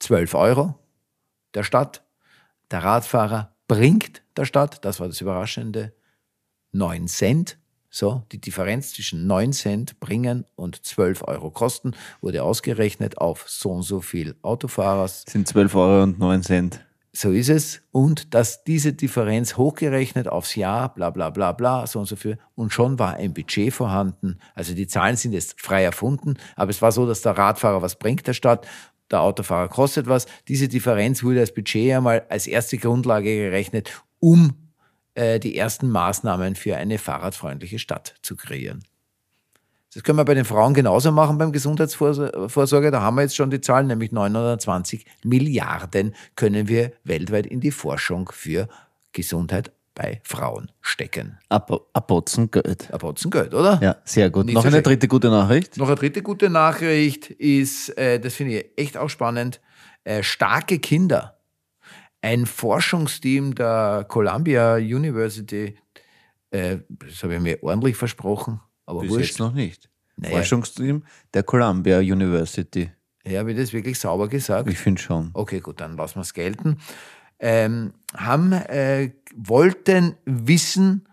12 0.00 0.34
Euro 0.34 0.74
der 1.54 1.62
Stadt. 1.62 2.02
Der 2.70 2.82
Radfahrer 2.82 3.54
bringt 3.68 4.22
der 4.36 4.44
Stadt, 4.44 4.84
das 4.84 5.00
war 5.00 5.06
das 5.06 5.20
Überraschende, 5.20 5.94
9 6.72 7.06
Cent. 7.08 7.58
So, 7.90 8.22
die 8.32 8.40
Differenz 8.40 8.92
zwischen 8.92 9.26
9 9.26 9.52
Cent 9.52 10.00
bringen 10.00 10.44
und 10.56 10.84
12 10.84 11.22
Euro 11.26 11.50
kosten 11.50 11.92
wurde 12.20 12.42
ausgerechnet 12.42 13.18
auf 13.18 13.48
so 13.48 13.70
und 13.70 13.82
so 13.82 14.00
viel 14.00 14.36
Autofahrer, 14.42 15.02
Das 15.02 15.22
sind 15.22 15.48
12 15.48 15.74
Euro 15.74 16.02
und 16.02 16.18
9 16.18 16.42
Cent. 16.42 16.84
So 17.12 17.30
ist 17.32 17.48
es. 17.48 17.82
Und 17.90 18.34
dass 18.34 18.64
diese 18.64 18.92
Differenz 18.92 19.56
hochgerechnet 19.56 20.28
aufs 20.28 20.54
Jahr, 20.54 20.92
bla 20.94 21.10
bla 21.10 21.30
bla 21.30 21.52
bla, 21.52 21.86
so 21.86 22.00
und 22.00 22.06
so 22.06 22.16
viel. 22.16 22.38
Und 22.54 22.72
schon 22.72 22.98
war 22.98 23.14
ein 23.14 23.34
Budget 23.34 23.72
vorhanden. 23.72 24.38
Also 24.54 24.74
die 24.74 24.86
Zahlen 24.86 25.16
sind 25.16 25.32
jetzt 25.32 25.60
frei 25.60 25.84
erfunden, 25.84 26.34
aber 26.56 26.70
es 26.70 26.82
war 26.82 26.92
so, 26.92 27.06
dass 27.06 27.22
der 27.22 27.36
Radfahrer 27.36 27.82
was 27.82 27.96
bringt 27.96 28.26
der 28.26 28.34
Stadt, 28.34 28.66
der 29.10 29.22
Autofahrer 29.22 29.68
kostet 29.68 30.06
was. 30.06 30.26
Diese 30.48 30.68
Differenz 30.68 31.22
wurde 31.22 31.40
als 31.40 31.54
Budget 31.54 31.94
einmal 31.94 32.26
als 32.28 32.46
erste 32.46 32.78
Grundlage 32.78 33.34
gerechnet, 33.34 34.02
um 34.18 34.54
äh, 35.14 35.40
die 35.40 35.56
ersten 35.56 35.88
Maßnahmen 35.88 36.54
für 36.54 36.76
eine 36.76 36.98
fahrradfreundliche 36.98 37.78
Stadt 37.78 38.14
zu 38.22 38.36
kreieren. 38.36 38.84
Das 39.94 40.02
können 40.02 40.18
wir 40.18 40.24
bei 40.24 40.34
den 40.34 40.44
Frauen 40.44 40.74
genauso 40.74 41.12
machen 41.12 41.38
beim 41.38 41.50
Gesundheitsvorsorge. 41.50 42.90
Da 42.90 43.00
haben 43.00 43.16
wir 43.16 43.22
jetzt 43.22 43.36
schon 43.36 43.50
die 43.50 43.60
Zahlen, 43.60 43.86
nämlich 43.86 44.12
920 44.12 45.06
Milliarden 45.24 46.14
können 46.36 46.68
wir 46.68 46.92
weltweit 47.04 47.46
in 47.46 47.60
die 47.60 47.70
Forschung 47.70 48.30
für 48.32 48.68
Gesundheit 49.12 49.72
bei 49.98 50.20
Frauen 50.22 50.70
stecken. 50.80 51.38
Ab, 51.48 51.72
abbotzen 51.92 52.50
Geld. 52.50 52.92
Ein 52.92 52.98
Batzen 52.98 53.30
Geld, 53.32 53.52
oder? 53.52 53.80
Ja, 53.82 53.96
sehr 54.04 54.30
gut. 54.30 54.46
Nicht 54.46 54.54
Noch 54.54 54.62
so 54.62 54.68
eine 54.68 54.80
dritte 54.80 55.08
gute 55.08 55.28
Nachricht. 55.28 55.76
Noch 55.76 55.88
eine 55.88 55.96
dritte 55.96 56.22
gute 56.22 56.48
Nachricht 56.48 57.30
ist, 57.30 57.88
äh, 57.98 58.20
das 58.20 58.34
finde 58.34 58.58
ich 58.58 58.66
echt 58.76 58.96
auch 58.96 59.08
spannend, 59.08 59.60
äh, 60.04 60.22
starke 60.22 60.78
Kinder. 60.78 61.38
Ein 62.22 62.46
Forschungsteam 62.46 63.56
der 63.56 64.04
Columbia 64.06 64.76
University, 64.76 65.76
äh, 66.50 66.78
das 66.88 67.22
habe 67.24 67.34
ich 67.34 67.40
mir 67.40 67.62
ordentlich 67.62 67.96
versprochen, 67.96 68.60
aber 68.88 69.02
Bis 69.02 69.10
wurscht. 69.10 69.30
jetzt 69.30 69.38
noch 69.38 69.52
nicht. 69.52 69.90
Naja. 70.16 70.36
Forschungsteam 70.36 71.04
der 71.34 71.42
Columbia 71.42 71.98
University. 71.98 72.90
Ja, 73.24 73.40
habe 73.40 73.52
ich 73.52 73.58
das 73.58 73.72
wirklich 73.72 73.98
sauber 73.98 74.28
gesagt? 74.28 74.68
Ich 74.68 74.78
finde 74.78 75.00
schon. 75.00 75.30
Okay, 75.34 75.60
gut, 75.60 75.80
dann 75.80 75.96
lassen 75.96 76.16
wir 76.16 76.22
es 76.22 76.32
gelten. 76.32 76.78
Ähm, 77.38 77.92
haben, 78.16 78.52
äh, 78.52 79.12
wollten 79.36 80.16
wissen, 80.24 81.06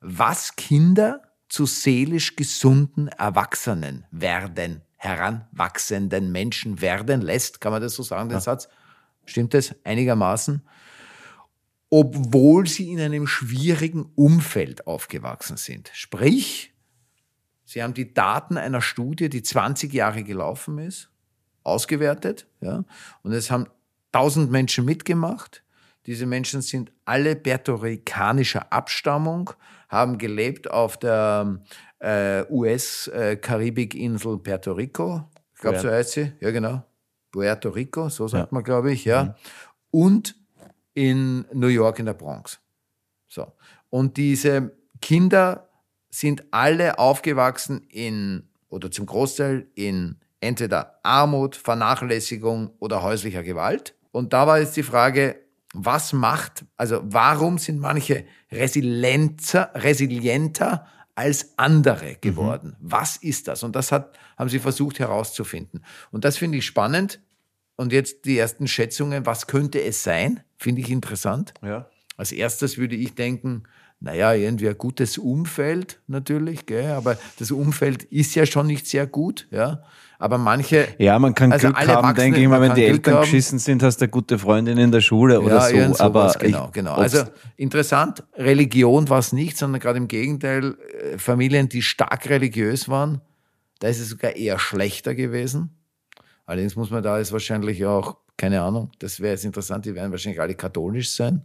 was 0.00 0.56
Kinder 0.56 1.22
zu 1.48 1.66
seelisch 1.66 2.36
gesunden 2.36 3.08
Erwachsenen 3.08 4.04
werden, 4.10 4.82
heranwachsenden 4.96 6.32
Menschen 6.32 6.80
werden 6.80 7.22
lässt. 7.22 7.60
Kann 7.60 7.72
man 7.72 7.80
das 7.80 7.94
so 7.94 8.02
sagen, 8.02 8.28
den 8.28 8.40
Satz? 8.40 8.68
Stimmt 9.24 9.54
das 9.54 9.74
einigermaßen? 9.84 10.62
Obwohl 11.88 12.66
sie 12.66 12.90
in 12.90 13.00
einem 13.00 13.26
schwierigen 13.26 14.10
Umfeld 14.16 14.86
aufgewachsen 14.86 15.56
sind. 15.56 15.90
Sprich, 15.94 16.73
sie 17.64 17.82
haben 17.82 17.94
die 17.94 18.12
Daten 18.12 18.56
einer 18.56 18.80
Studie, 18.80 19.28
die 19.28 19.42
20 19.42 19.92
Jahre 19.92 20.22
gelaufen 20.22 20.78
ist, 20.78 21.10
ausgewertet. 21.62 22.46
Ja? 22.60 22.84
Und 23.22 23.32
es 23.32 23.50
haben 23.50 23.66
1000 24.12 24.50
Menschen 24.50 24.84
mitgemacht. 24.84 25.62
Diese 26.06 26.26
Menschen 26.26 26.60
sind 26.60 26.92
alle 27.04 27.34
puerto-ricanischer 27.34 28.72
Abstammung, 28.72 29.50
haben 29.88 30.18
gelebt 30.18 30.70
auf 30.70 30.98
der 30.98 31.60
äh, 31.98 32.44
US-Karibikinsel 32.50 34.38
Puerto 34.38 34.72
Rico. 34.72 35.24
Ich 35.54 35.60
glaube, 35.60 35.80
so 35.80 35.90
heißt 35.90 36.12
sie. 36.12 36.32
Ja, 36.40 36.50
genau. 36.50 36.84
Puerto 37.32 37.70
Rico, 37.70 38.08
so 38.10 38.28
sagt 38.28 38.52
man, 38.52 38.62
glaube 38.62 38.92
ich. 38.92 39.04
Ja. 39.04 39.34
Und 39.90 40.36
in 40.92 41.46
New 41.52 41.68
York 41.68 41.98
in 41.98 42.06
der 42.06 42.14
Bronx. 42.14 42.60
So. 43.26 43.52
Und 43.90 44.16
diese 44.16 44.76
Kinder 45.00 45.63
sind 46.14 46.44
alle 46.52 47.00
aufgewachsen 47.00 47.82
in, 47.88 48.48
oder 48.68 48.88
zum 48.92 49.04
Großteil 49.04 49.66
in 49.74 50.20
entweder 50.38 51.00
Armut, 51.02 51.56
Vernachlässigung 51.56 52.70
oder 52.78 53.02
häuslicher 53.02 53.42
Gewalt. 53.42 53.96
Und 54.12 54.32
da 54.32 54.46
war 54.46 54.60
jetzt 54.60 54.76
die 54.76 54.84
Frage, 54.84 55.40
was 55.72 56.12
macht, 56.12 56.64
also 56.76 57.00
warum 57.02 57.58
sind 57.58 57.80
manche 57.80 58.26
resilienter, 58.52 59.72
resilienter 59.74 60.86
als 61.16 61.58
andere 61.58 62.14
geworden? 62.20 62.76
Was 62.78 63.16
ist 63.16 63.48
das? 63.48 63.64
Und 63.64 63.74
das 63.74 63.90
hat, 63.90 64.16
haben 64.38 64.48
sie 64.48 64.60
versucht 64.60 65.00
herauszufinden. 65.00 65.84
Und 66.12 66.24
das 66.24 66.36
finde 66.36 66.58
ich 66.58 66.66
spannend. 66.66 67.20
Und 67.74 67.92
jetzt 67.92 68.24
die 68.24 68.38
ersten 68.38 68.68
Schätzungen, 68.68 69.26
was 69.26 69.48
könnte 69.48 69.82
es 69.82 70.04
sein? 70.04 70.44
Finde 70.58 70.80
ich 70.80 70.90
interessant. 70.90 71.54
Ja. 71.60 71.90
Als 72.16 72.30
erstes 72.30 72.78
würde 72.78 72.94
ich 72.94 73.16
denken, 73.16 73.64
naja, 74.04 74.34
irgendwie 74.34 74.68
ein 74.68 74.76
gutes 74.76 75.16
Umfeld 75.16 75.98
natürlich, 76.06 76.66
gell? 76.66 76.90
aber 76.92 77.16
das 77.38 77.50
Umfeld 77.50 78.02
ist 78.04 78.34
ja 78.34 78.44
schon 78.44 78.66
nicht 78.66 78.86
sehr 78.86 79.06
gut. 79.06 79.48
Ja? 79.50 79.82
Aber 80.18 80.36
manche. 80.36 80.86
Ja, 80.98 81.18
man 81.18 81.34
kann 81.34 81.50
Also 81.50 81.68
Glück 81.68 81.88
haben, 81.88 82.14
denke 82.14 82.38
ich 82.40 82.46
mal, 82.46 82.60
wenn 82.60 82.74
die 82.74 82.82
Glück 82.82 82.92
Eltern 82.92 83.14
haben. 83.14 83.20
geschissen 83.22 83.58
sind, 83.58 83.82
hast 83.82 83.96
du 84.00 84.04
eine 84.04 84.10
gute 84.10 84.38
Freundin 84.38 84.76
in 84.76 84.92
der 84.92 85.00
Schule 85.00 85.40
oder 85.40 85.60
so. 85.62 85.74
sowas, 85.74 86.00
aber 86.00 86.34
genau, 86.38 86.66
ich- 86.66 86.72
genau. 86.72 86.92
Also 86.92 87.24
interessant, 87.56 88.22
Religion 88.36 89.08
war 89.08 89.18
es 89.20 89.32
nicht, 89.32 89.56
sondern 89.56 89.80
gerade 89.80 89.96
im 89.96 90.06
Gegenteil, 90.08 90.76
äh, 91.14 91.18
Familien, 91.18 91.70
die 91.70 91.80
stark 91.82 92.28
religiös 92.28 92.88
waren, 92.90 93.22
da 93.80 93.88
ist 93.88 94.00
es 94.00 94.10
sogar 94.10 94.36
eher 94.36 94.58
schlechter 94.58 95.14
gewesen. 95.14 95.70
Allerdings 96.46 96.76
muss 96.76 96.90
man 96.90 97.02
da 97.02 97.18
jetzt 97.18 97.32
wahrscheinlich 97.32 97.84
auch, 97.86 98.18
keine 98.36 98.60
Ahnung, 98.60 98.90
das 98.98 99.18
wäre 99.20 99.32
jetzt 99.32 99.46
interessant, 99.46 99.86
die 99.86 99.94
werden 99.94 100.10
wahrscheinlich 100.10 100.40
alle 100.40 100.54
katholisch 100.54 101.10
sein. 101.12 101.42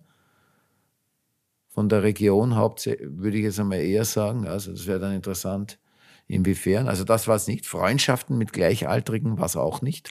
Von 1.79 1.87
der 1.87 2.03
Region 2.03 2.57
hauptsächlich, 2.57 3.07
würde 3.09 3.37
ich 3.37 3.45
jetzt 3.45 3.57
einmal 3.57 3.79
eher 3.79 4.03
sagen. 4.03 4.45
Also 4.45 4.73
das 4.73 4.85
wäre 4.85 4.99
dann 4.99 5.13
interessant, 5.13 5.79
inwiefern. 6.27 6.89
Also 6.89 7.05
das 7.05 7.25
war 7.29 7.37
es 7.37 7.47
nicht. 7.47 7.65
Freundschaften 7.65 8.37
mit 8.37 8.51
Gleichaltrigen 8.51 9.37
war 9.37 9.45
es 9.45 9.55
auch 9.55 9.81
nicht. 9.81 10.09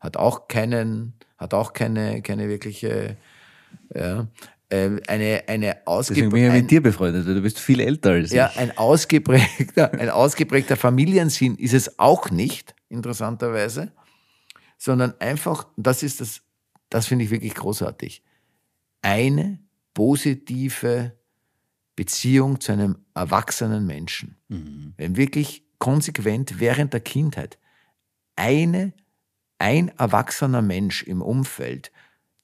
Hat 0.00 0.16
auch 0.16 0.48
keinen, 0.48 1.12
hat 1.36 1.52
auch 1.52 1.74
keine, 1.74 2.22
keine 2.22 2.48
wirkliche, 2.48 3.18
ja, 3.94 4.28
äh, 4.70 4.98
eine, 5.06 5.42
eine 5.46 5.76
Deswegen 5.86 6.30
bin 6.30 6.38
ich 6.38 6.46
ja 6.46 6.52
ein- 6.54 6.62
mit 6.62 6.70
dir 6.70 6.82
befreundet, 6.82 7.26
weil 7.26 7.34
du 7.34 7.42
bist 7.42 7.58
viel 7.58 7.80
älter 7.80 8.12
als 8.12 8.32
ja, 8.32 8.50
ich. 8.54 8.58
ein 8.58 8.78
ausgeprägter, 8.78 9.92
ein 9.92 10.08
ausgeprägter 10.08 10.78
Familiensinn 10.78 11.56
ist 11.56 11.74
es 11.74 11.98
auch 11.98 12.30
nicht, 12.30 12.74
interessanterweise, 12.88 13.92
sondern 14.78 15.12
einfach, 15.20 15.66
das 15.76 16.02
ist 16.02 16.22
das, 16.22 16.40
das 16.88 17.06
finde 17.08 17.26
ich 17.26 17.30
wirklich 17.30 17.54
großartig, 17.54 18.22
eine 19.02 19.63
positive 19.94 21.16
Beziehung 21.96 22.60
zu 22.60 22.72
einem 22.72 22.98
erwachsenen 23.14 23.86
Menschen. 23.86 24.36
Wenn 24.96 25.16
wirklich 25.16 25.64
konsequent 25.78 26.60
während 26.60 26.92
der 26.92 27.00
Kindheit 27.00 27.58
eine, 28.36 28.92
ein 29.58 29.88
erwachsener 29.96 30.62
Mensch 30.62 31.02
im 31.04 31.22
Umfeld 31.22 31.92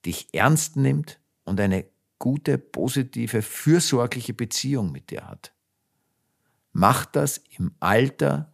dich 0.06 0.28
ernst 0.32 0.76
nimmt 0.76 1.20
und 1.44 1.60
eine 1.60 1.84
gute, 2.18 2.58
positive, 2.58 3.42
fürsorgliche 3.42 4.34
Beziehung 4.34 4.92
mit 4.92 5.10
dir 5.10 5.26
hat, 5.26 5.52
macht 6.72 7.16
das 7.16 7.38
im 7.58 7.74
Alter 7.80 8.52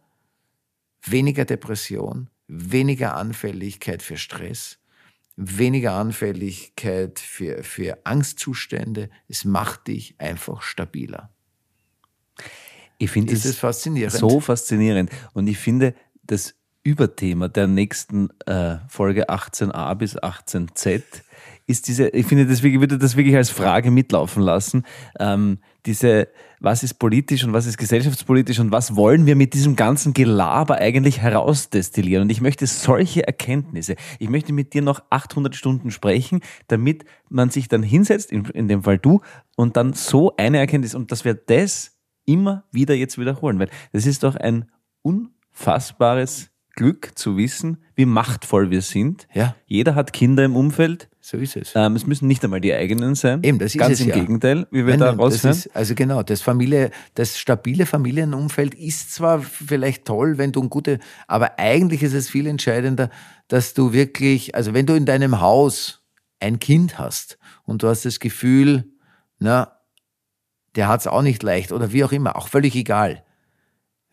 weniger 1.03 1.45
Depression, 1.45 2.29
weniger 2.47 3.15
Anfälligkeit 3.15 4.01
für 4.01 4.17
Stress, 4.17 4.79
weniger 5.37 5.93
Anfälligkeit 5.93 7.19
für, 7.19 7.63
für 7.63 7.99
Angstzustände. 8.03 9.09
Es 9.29 9.45
macht 9.45 9.87
dich 9.87 10.15
einfach 10.17 10.61
stabiler. 10.63 11.29
Ich 12.97 13.11
finde 13.11 13.33
es 13.33 13.55
faszinierend? 13.55 14.17
so 14.17 14.39
faszinierend. 14.39 15.11
Und 15.33 15.47
ich 15.47 15.59
finde, 15.59 15.93
das 16.23 16.55
Überthema 16.83 17.47
der 17.47 17.67
nächsten 17.67 18.29
äh, 18.45 18.77
Folge 18.87 19.29
18a 19.29 19.93
bis 19.95 20.17
18z 20.17 21.03
ist 21.67 21.89
diese, 21.89 22.07
ich 22.09 22.25
finde, 22.25 22.45
das 22.45 22.63
wirklich, 22.63 22.79
würde 22.79 22.97
das 22.97 23.17
wirklich 23.17 23.35
als 23.35 23.49
Frage 23.49 23.91
mitlaufen 23.91 24.41
lassen. 24.41 24.83
Ähm, 25.19 25.59
diese, 25.85 26.29
was 26.61 26.81
ist 26.81 26.95
politisch 26.95 27.43
und 27.43 27.51
was 27.51 27.65
ist 27.65 27.77
gesellschaftspolitisch 27.77 28.59
und 28.59 28.71
was 28.71 28.95
wollen 28.95 29.25
wir 29.25 29.35
mit 29.35 29.53
diesem 29.53 29.75
ganzen 29.75 30.13
Gelaber 30.13 30.77
eigentlich 30.77 31.19
herausdestillieren? 31.19 32.23
Und 32.23 32.29
ich 32.29 32.39
möchte 32.39 32.65
solche 32.67 33.27
Erkenntnisse, 33.27 33.97
ich 34.17 34.29
möchte 34.29 34.53
mit 34.53 34.73
dir 34.73 34.81
noch 34.81 35.03
800 35.09 35.55
Stunden 35.55 35.91
sprechen, 35.91 36.39
damit 36.67 37.03
man 37.29 37.49
sich 37.49 37.67
dann 37.67 37.83
hinsetzt, 37.83 38.31
in, 38.31 38.45
in 38.45 38.69
dem 38.69 38.83
Fall 38.83 38.97
du, 38.97 39.19
und 39.57 39.75
dann 39.75 39.91
so 39.91 40.35
eine 40.37 40.59
Erkenntnis, 40.59 40.95
und 40.95 41.11
dass 41.11 41.25
wir 41.25 41.33
das 41.33 41.97
immer 42.25 42.63
wieder 42.71 42.95
jetzt 42.95 43.17
wiederholen, 43.17 43.59
weil 43.59 43.69
das 43.91 44.05
ist 44.05 44.23
doch 44.23 44.35
ein 44.35 44.71
unfassbares 45.01 46.49
Glück 46.77 47.17
zu 47.17 47.35
wissen, 47.35 47.79
wie 47.95 48.05
machtvoll 48.05 48.69
wir 48.69 48.81
sind. 48.81 49.27
Ja. 49.33 49.55
Jeder 49.65 49.95
hat 49.95 50.13
Kinder 50.13 50.45
im 50.45 50.55
Umfeld. 50.55 51.09
So 51.29 51.35
ist 51.35 51.57
es. 51.57 51.73
Ähm, 51.75 51.97
es 51.97 52.07
müssen 52.07 52.25
nicht 52.25 52.41
einmal 52.45 52.61
die 52.61 52.73
eigenen 52.73 53.13
sein. 53.13 53.43
Eben, 53.43 53.59
das 53.59 53.75
ist 53.75 53.81
Ganz 53.81 53.95
es 53.95 53.99
im 53.99 54.07
ja. 54.07 54.15
Gegenteil, 54.15 54.65
wie 54.71 54.85
wir 54.85 54.91
Nein, 54.91 54.99
da 54.99 55.05
nein, 55.07 55.19
raushören. 55.19 55.57
ist, 55.57 55.75
also 55.75 55.93
genau, 55.93 56.23
das 56.23 56.41
Familie, 56.41 56.89
das 57.15 57.37
stabile 57.37 57.85
Familienumfeld 57.85 58.73
ist 58.73 59.13
zwar 59.13 59.41
vielleicht 59.41 60.05
toll, 60.05 60.37
wenn 60.37 60.53
du 60.53 60.63
ein 60.63 60.69
gute, 60.69 60.99
aber 61.27 61.59
eigentlich 61.59 62.01
ist 62.01 62.13
es 62.13 62.29
viel 62.29 62.47
entscheidender, 62.47 63.09
dass 63.49 63.73
du 63.73 63.91
wirklich, 63.91 64.55
also 64.55 64.73
wenn 64.73 64.85
du 64.85 64.93
in 64.93 65.05
deinem 65.05 65.41
Haus 65.41 66.01
ein 66.39 66.59
Kind 66.59 66.97
hast 66.97 67.37
und 67.65 67.83
du 67.83 67.89
hast 67.89 68.05
das 68.05 68.21
Gefühl, 68.21 68.85
na, 69.37 69.81
der 70.77 70.87
hat 70.87 71.01
es 71.01 71.07
auch 71.07 71.23
nicht 71.23 71.43
leicht 71.43 71.73
oder 71.73 71.91
wie 71.91 72.05
auch 72.05 72.13
immer, 72.13 72.37
auch 72.37 72.47
völlig 72.47 72.73
egal. 72.73 73.25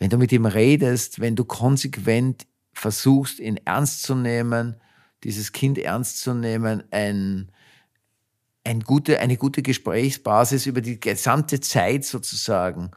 Wenn 0.00 0.10
du 0.10 0.18
mit 0.18 0.32
ihm 0.32 0.46
redest, 0.46 1.20
wenn 1.20 1.36
du 1.36 1.44
konsequent 1.44 2.48
versuchst, 2.72 3.38
ihn 3.38 3.60
ernst 3.64 4.02
zu 4.02 4.16
nehmen, 4.16 4.80
dieses 5.24 5.52
Kind 5.52 5.78
ernst 5.78 6.20
zu 6.20 6.34
nehmen, 6.34 6.84
ein, 6.90 7.50
ein 8.62 8.80
gute, 8.80 9.20
eine 9.20 9.36
gute 9.36 9.62
Gesprächsbasis 9.62 10.66
über 10.66 10.80
die 10.80 11.00
gesamte 11.00 11.60
Zeit 11.60 12.04
sozusagen 12.04 12.90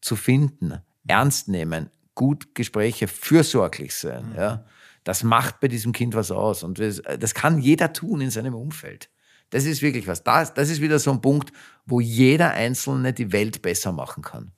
zu 0.00 0.16
finden, 0.16 0.80
ernst 1.06 1.48
nehmen, 1.48 1.90
gut 2.14 2.54
Gespräche, 2.54 3.06
fürsorglich 3.06 3.94
sein. 3.94 4.34
Ja. 4.36 4.64
Das 5.04 5.22
macht 5.22 5.60
bei 5.60 5.68
diesem 5.68 5.92
Kind 5.92 6.14
was 6.14 6.30
aus. 6.30 6.62
Und 6.62 6.78
das, 6.78 7.02
das 7.20 7.34
kann 7.34 7.58
jeder 7.58 7.92
tun 7.92 8.22
in 8.22 8.30
seinem 8.30 8.54
Umfeld. 8.54 9.10
Das 9.50 9.66
ist 9.66 9.82
wirklich 9.82 10.06
was. 10.06 10.24
Das, 10.24 10.54
das 10.54 10.70
ist 10.70 10.80
wieder 10.80 10.98
so 10.98 11.12
ein 11.12 11.20
Punkt, 11.20 11.52
wo 11.84 12.00
jeder 12.00 12.52
Einzelne 12.52 13.12
die 13.12 13.30
Welt 13.30 13.60
besser 13.60 13.92
machen 13.92 14.22
kann. 14.22 14.52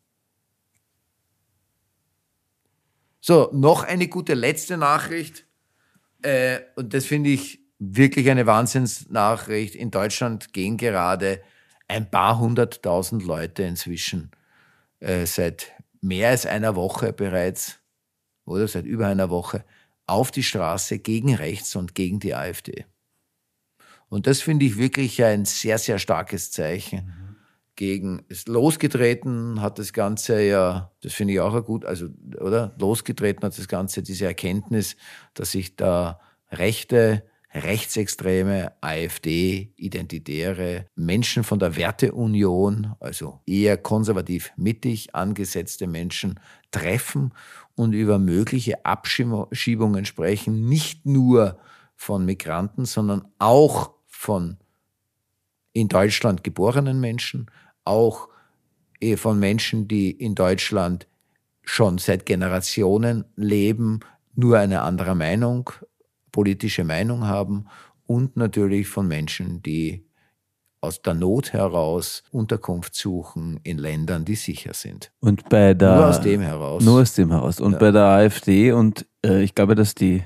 So, 3.21 3.51
noch 3.53 3.83
eine 3.83 4.07
gute 4.07 4.35
letzte 4.35 4.77
Nachricht. 4.77 5.47
Äh, 6.27 6.63
und 6.75 6.93
das 6.93 7.07
finde 7.07 7.31
ich 7.31 7.61
wirklich 7.79 8.29
eine 8.29 8.47
Wahnsinnsnachricht. 8.47 9.77
In 9.77 9.93
Deutschland 9.93 10.53
gehen 10.53 10.77
gerade 10.77 11.41
ein 11.87 12.11
paar 12.11 12.41
hunderttausend 12.41 13.23
Leute 13.25 13.63
inzwischen 13.63 14.33
äh, 14.99 15.25
seit 15.25 15.73
mehr 16.01 16.31
als 16.31 16.45
einer 16.45 16.75
Woche 16.75 17.13
bereits 17.13 17.79
oder 18.45 18.67
seit 18.67 18.87
über 18.87 19.07
einer 19.07 19.31
Woche 19.31 19.65
auf 20.09 20.33
die 20.33 20.43
Straße 20.43 20.99
gegen 20.99 21.33
rechts 21.33 21.77
und 21.77 21.95
gegen 21.95 22.19
die 22.19 22.35
AfD. 22.35 22.87
Und 24.09 24.27
das 24.27 24.41
finde 24.41 24.67
ich 24.67 24.79
wirklich 24.79 25.23
ein 25.23 25.45
sehr, 25.45 25.79
sehr 25.79 26.01
starkes 26.01 26.51
Zeichen. 26.51 27.13
Gegen, 27.77 28.23
ist 28.29 28.49
losgetreten 28.49 29.61
hat 29.61 29.79
das 29.79 29.93
Ganze 29.93 30.43
ja, 30.43 30.93
das 31.03 31.13
finde 31.13 31.35
ich 31.35 31.41
auch 31.41 31.63
gut, 31.65 31.85
also, 31.85 32.07
oder? 32.41 32.75
Losgetreten 32.79 33.45
hat 33.45 33.59
das 33.59 33.69
Ganze 33.69 34.03
diese 34.03 34.25
Erkenntnis, 34.25 34.97
dass 35.35 35.53
sich 35.53 35.77
da 35.77 36.19
rechte, 36.51 37.25
rechtsextreme, 37.53 38.73
AfD, 38.81 39.75
identitäre 39.77 40.87
Menschen 40.95 41.45
von 41.45 41.59
der 41.59 41.77
Werteunion, 41.77 42.95
also 42.99 43.41
eher 43.47 43.77
konservativ 43.77 44.53
mittig 44.57 45.15
angesetzte 45.15 45.87
Menschen 45.87 46.41
treffen 46.71 47.33
und 47.75 47.93
über 47.93 48.19
mögliche 48.19 48.85
Abschiebungen 48.85 50.05
sprechen, 50.07 50.67
nicht 50.67 51.07
nur 51.07 51.59
von 51.95 52.25
Migranten, 52.25 52.85
sondern 52.85 53.27
auch 53.39 53.93
von 54.07 54.59
in 55.73 55.89
Deutschland 55.89 56.43
geborenen 56.43 57.01
Menschen, 57.01 57.51
auch 57.87 58.29
eh 59.01 59.17
von 59.17 59.39
Menschen, 59.39 59.89
die 59.89 60.11
in 60.11 60.35
Deutschland 60.35 61.07
schon 61.63 61.99
seit 61.99 62.27
Generationen 62.27 63.25
leben, 63.37 64.01
nur 64.35 64.59
eine 64.59 64.83
andere 64.83 65.15
Meinung, 65.15 65.71
politische 66.31 66.85
Meinung 66.85 67.27
haben 67.27 67.67
und 68.07 68.37
natürlich 68.37 68.89
von 68.89 69.09
Menschen, 69.09 69.63
die 69.63 70.05
aus 70.81 71.03
der 71.03 71.15
Not 71.15 71.53
heraus 71.53 72.23
Unterkunft 72.31 72.95
suchen 72.95 73.59
in 73.65 73.79
Ländern, 73.79 74.25
die 74.25 74.37
sicher 74.37 74.73
sind. 74.75 75.11
Und 75.21 75.49
bei 75.49 75.75
der, 75.75 75.97
Nur 75.97 76.07
aus 76.07 76.21
dem 76.21 76.41
heraus. 76.43 76.85
Nur 76.85 77.01
aus 77.01 77.15
dem 77.15 77.31
heraus. 77.31 77.61
Und 77.61 77.73
Ja. 77.73 77.79
bei 77.79 77.91
der 77.91 78.05
AfD 78.05 78.73
und 78.73 79.07
äh, 79.25 79.43
ich 79.43 79.55
glaube, 79.55 79.75
dass 79.75 79.95
die 79.95 80.23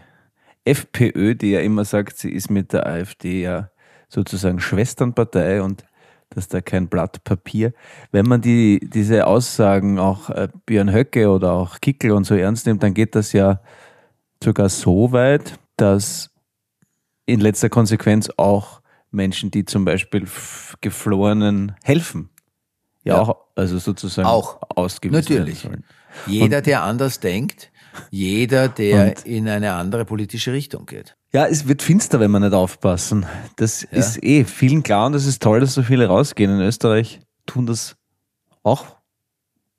FPÖ, 0.65 1.35
die 1.35 1.53
ja 1.53 1.61
immer 1.61 1.85
sagt, 1.85 2.19
sie 2.19 2.31
ist 2.31 2.51
mit 2.51 2.73
der 2.73 2.87
AfD 2.87 3.43
ja 3.43 3.71
sozusagen 4.09 4.61
Schwesternpartei 4.61 5.63
und 5.63 5.85
dass 6.31 6.49
da 6.49 6.61
kein 6.61 6.89
Blatt 6.89 7.23
Papier. 7.25 7.73
Wenn 8.13 8.27
man 8.27 8.41
die, 8.41 8.81
diese 8.81 9.27
Aussagen 9.27 9.99
auch 9.99 10.31
äh, 10.31 10.49
Björn 10.67 10.93
Höcke 10.93 11.29
oder 11.29 11.53
auch 11.53 11.81
Kickel 11.81 12.13
und 12.13 12.25
so 12.25 12.35
ernst 12.35 12.67
nimmt, 12.67 12.83
dann 12.83 12.95
geht 12.95 13.15
das 13.15 13.33
ja 13.33 13.61
sogar 14.43 14.69
so 14.69 15.13
weit, 15.13 15.59
dass 15.77 16.31
in 17.27 17.41
letzter 17.41 17.69
Konsequenz 17.69 18.31
auch 18.37 18.81
Menschen, 19.11 19.51
die 19.51 19.65
zum 19.65 19.85
Beispiel 19.85 20.27
Geflohenen 20.81 21.75
helfen, 21.83 22.31
ja, 23.03 23.15
Ja. 23.17 23.21
auch, 23.23 23.37
also 23.57 23.79
sozusagen 23.79 24.29
Auch. 24.29 24.61
ausgewiesen 24.77 25.21
Natürlich. 25.21 25.65
werden 25.65 25.83
sollen. 25.83 25.85
Jeder, 26.27 26.61
der 26.61 26.83
anders 26.83 27.21
denkt, 27.21 27.70
jeder, 28.11 28.69
der 28.69 29.09
Und- 29.09 29.27
in 29.27 29.49
eine 29.49 29.73
andere 29.75 30.05
politische 30.05 30.53
Richtung 30.53 30.87
geht. 30.87 31.17
Ja, 31.33 31.47
es 31.47 31.69
wird 31.69 31.83
finster, 31.83 32.19
wenn 32.19 32.31
wir 32.33 32.41
nicht 32.41 32.53
aufpassen. 32.55 33.25
Das 33.57 33.83
ist 33.85 34.23
eh 34.23 34.45
vielen 34.45 34.83
klar 34.83 35.07
und 35.07 35.15
es 35.15 35.27
ist 35.27 35.41
toll, 35.43 35.61
dass 35.61 35.75
so 35.75 35.83
viele 35.83 36.07
rausgehen. 36.09 36.51
In 36.51 36.61
Österreich 36.61 37.21
tun 37.47 37.67
das 37.67 37.97
auch 38.65 38.97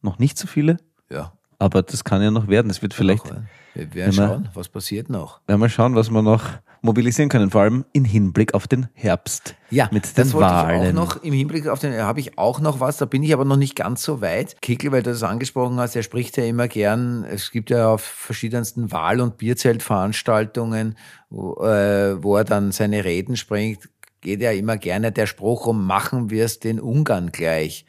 noch 0.02 0.18
nicht 0.18 0.38
so 0.38 0.48
viele, 0.48 0.78
Ja. 1.10 1.34
aber 1.60 1.84
das 1.84 2.04
kann 2.04 2.22
ja 2.22 2.32
noch 2.32 2.48
werden. 2.48 2.72
Es 2.72 2.82
wird 2.82 2.94
vielleicht, 2.94 3.30
äh, 3.30 3.36
wir 3.76 3.94
werden 3.94 4.14
schauen, 4.14 4.50
was 4.54 4.70
passiert 4.70 5.10
noch. 5.10 5.42
werden 5.46 5.60
wir 5.62 5.70
schauen, 5.70 5.94
was 5.96 6.10
wir 6.10 6.22
noch 6.22 6.44
mobilisieren 6.84 7.30
können, 7.30 7.52
vor 7.52 7.62
allem 7.62 7.86
im 7.94 8.06
Hinblick 8.06 8.54
auf 8.56 8.68
den 8.68 8.88
Herbst. 8.94 9.56
Ja, 9.70 9.88
mit 9.92 10.06
den 10.06 10.12
das 10.16 10.34
wollte 10.34 10.50
Wahlen. 10.50 10.82
ich 10.82 10.90
auch 10.90 10.94
noch 10.94 11.24
im 11.24 11.34
Hinblick 11.34 11.68
auf 11.68 11.80
den, 11.80 11.94
habe 12.02 12.20
ich 12.20 12.38
auch 12.40 12.60
noch 12.60 12.80
was, 12.80 12.98
da 12.98 13.06
bin 13.06 13.22
ich 13.24 13.34
aber 13.34 13.46
noch 13.46 13.56
nicht 13.56 13.76
ganz 13.76 14.02
so 14.04 14.20
weit. 14.22 14.60
Kickel, 14.62 14.92
weil 14.92 15.04
du 15.04 15.12
das 15.12 15.22
angesprochen 15.24 15.80
hast, 15.80 15.96
er 15.96 16.04
spricht 16.04 16.38
ja 16.38 16.44
immer 16.46 16.68
gern, 16.68 17.24
es 17.24 17.52
gibt 17.52 17.70
ja 17.70 17.88
auf 17.90 18.02
verschiedensten 18.02 18.92
Wahl- 18.92 19.22
und 19.22 19.38
Bierzeltveranstaltungen, 19.38 20.98
wo, 21.30 21.54
äh, 21.64 22.22
wo 22.24 22.36
er 22.38 22.44
dann 22.46 22.72
seine 22.72 23.04
Reden 23.06 23.38
springt, 23.38 23.90
geht 24.22 24.42
ja 24.42 24.52
immer 24.52 24.78
gerne 24.78 25.12
der 25.12 25.28
Spruch 25.28 25.68
um, 25.68 25.86
machen 25.86 26.30
wir 26.30 26.46
es 26.46 26.60
den 26.60 26.80
Ungarn 26.80 27.32
gleich. 27.32 27.86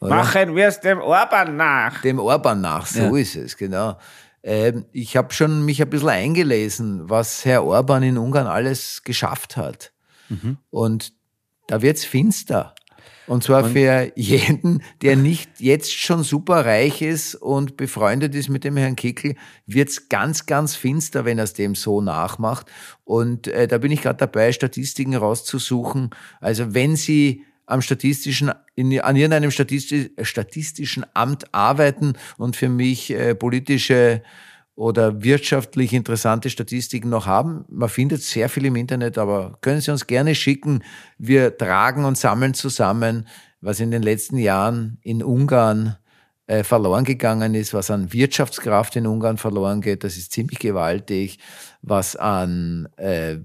Oder? 0.00 0.16
Machen 0.16 0.54
wir 0.54 0.68
es 0.68 0.80
dem 0.80 0.98
Orban 0.98 1.56
nach. 1.56 2.02
Dem 2.02 2.18
Orban 2.18 2.60
nach, 2.60 2.86
so 2.86 3.00
Ja. 3.00 3.16
ist 3.16 3.36
es, 3.36 3.56
genau. 3.56 3.96
Ähm, 4.44 4.84
ich 4.92 5.16
habe 5.16 5.32
schon 5.32 5.64
mich 5.64 5.82
ein 5.82 5.90
bisschen 5.90 6.10
eingelesen, 6.10 7.08
was 7.08 7.44
Herr 7.44 7.64
Orban 7.64 8.02
in 8.02 8.18
Ungarn 8.18 8.46
alles 8.46 9.02
geschafft 9.02 9.56
hat. 9.56 9.92
Und 10.70 11.12
da 11.66 11.82
wird's 11.82 12.04
finster. 12.04 12.74
Und 13.26 13.42
zwar 13.42 13.64
für 13.64 14.12
jeden, 14.16 14.82
der 15.00 15.16
nicht 15.16 15.58
jetzt 15.58 15.92
schon 15.92 16.22
super 16.22 16.66
reich 16.66 17.00
ist 17.00 17.34
und 17.34 17.78
befreundet 17.78 18.34
ist 18.34 18.50
mit 18.50 18.64
dem 18.64 18.76
Herrn 18.76 18.96
Kickel, 18.96 19.34
wird's 19.66 20.10
ganz, 20.10 20.44
ganz 20.44 20.76
finster, 20.76 21.24
wenn 21.24 21.38
er 21.38 21.44
es 21.44 21.54
dem 21.54 21.74
so 21.74 22.02
nachmacht. 22.02 22.66
Und 23.04 23.48
äh, 23.48 23.66
da 23.66 23.78
bin 23.78 23.92
ich 23.92 24.02
gerade 24.02 24.18
dabei, 24.18 24.52
Statistiken 24.52 25.14
rauszusuchen. 25.14 26.10
Also 26.40 26.74
wenn 26.74 26.96
Sie 26.96 27.44
am 27.66 27.80
statistischen, 27.82 28.52
in, 28.74 29.00
an 29.00 29.16
irgendeinem 29.16 29.50
statistisch, 29.50 30.10
statistischen 30.22 31.04
Amt 31.14 31.52
arbeiten 31.54 32.14
und 32.36 32.56
für 32.56 32.68
mich 32.68 33.10
äh, 33.10 33.34
politische 33.34 34.22
oder 34.76 35.22
wirtschaftlich 35.22 35.92
interessante 35.92 36.50
Statistiken 36.50 37.08
noch 37.08 37.26
haben. 37.26 37.64
Man 37.68 37.88
findet 37.88 38.22
sehr 38.22 38.48
viel 38.48 38.66
im 38.66 38.76
Internet, 38.76 39.18
aber 39.18 39.58
können 39.60 39.80
Sie 39.80 39.90
uns 39.90 40.06
gerne 40.06 40.34
schicken. 40.34 40.82
Wir 41.16 41.56
tragen 41.56 42.04
und 42.04 42.18
sammeln 42.18 42.54
zusammen, 42.54 43.28
was 43.60 43.80
in 43.80 43.90
den 43.90 44.02
letzten 44.02 44.36
Jahren 44.36 44.98
in 45.02 45.22
Ungarn 45.22 45.96
äh, 46.46 46.64
verloren 46.64 47.04
gegangen 47.04 47.54
ist, 47.54 47.72
was 47.72 47.90
an 47.90 48.12
Wirtschaftskraft 48.12 48.96
in 48.96 49.06
Ungarn 49.06 49.38
verloren 49.38 49.80
geht. 49.80 50.04
Das 50.04 50.16
ist 50.16 50.32
ziemlich 50.32 50.58
gewaltig. 50.58 51.38
Was 51.80 52.16
an 52.16 52.88
äh, 52.96 53.38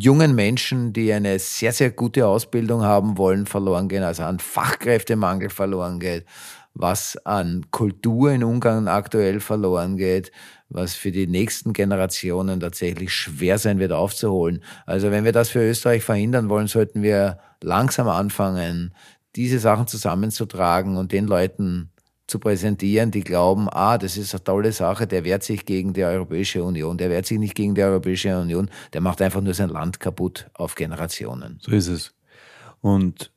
jungen 0.00 0.34
Menschen, 0.34 0.92
die 0.92 1.12
eine 1.12 1.38
sehr, 1.38 1.72
sehr 1.72 1.90
gute 1.90 2.26
Ausbildung 2.26 2.82
haben 2.82 3.18
wollen, 3.18 3.46
verloren 3.46 3.88
gehen, 3.88 4.02
also 4.02 4.22
an 4.22 4.38
Fachkräftemangel 4.38 5.50
verloren 5.50 6.00
geht, 6.00 6.24
was 6.74 7.18
an 7.26 7.66
Kultur 7.70 8.32
in 8.32 8.42
Ungarn 8.42 8.88
aktuell 8.88 9.40
verloren 9.40 9.96
geht, 9.96 10.32
was 10.70 10.94
für 10.94 11.12
die 11.12 11.26
nächsten 11.26 11.74
Generationen 11.74 12.60
tatsächlich 12.60 13.12
schwer 13.12 13.58
sein 13.58 13.78
wird 13.78 13.92
aufzuholen. 13.92 14.62
Also 14.86 15.10
wenn 15.10 15.24
wir 15.24 15.32
das 15.32 15.50
für 15.50 15.68
Österreich 15.68 16.02
verhindern 16.02 16.48
wollen, 16.48 16.68
sollten 16.68 17.02
wir 17.02 17.38
langsam 17.60 18.08
anfangen, 18.08 18.94
diese 19.36 19.58
Sachen 19.58 19.86
zusammenzutragen 19.86 20.96
und 20.96 21.12
den 21.12 21.26
Leuten 21.26 21.91
zu 22.32 22.38
präsentieren, 22.38 23.10
die 23.10 23.22
glauben, 23.22 23.68
ah, 23.70 23.98
das 23.98 24.16
ist 24.16 24.34
eine 24.34 24.42
tolle 24.42 24.72
Sache, 24.72 25.06
der 25.06 25.22
wehrt 25.22 25.42
sich 25.42 25.66
gegen 25.66 25.92
die 25.92 26.02
Europäische 26.02 26.64
Union, 26.64 26.96
der 26.96 27.10
wehrt 27.10 27.26
sich 27.26 27.38
nicht 27.38 27.54
gegen 27.54 27.74
die 27.74 27.82
Europäische 27.82 28.36
Union, 28.38 28.70
der 28.94 29.02
macht 29.02 29.20
einfach 29.20 29.42
nur 29.42 29.52
sein 29.52 29.68
Land 29.68 30.00
kaputt 30.00 30.50
auf 30.54 30.74
Generationen. 30.74 31.58
So 31.60 31.72
ist 31.72 31.88
es. 31.88 32.14
Und 32.80 33.30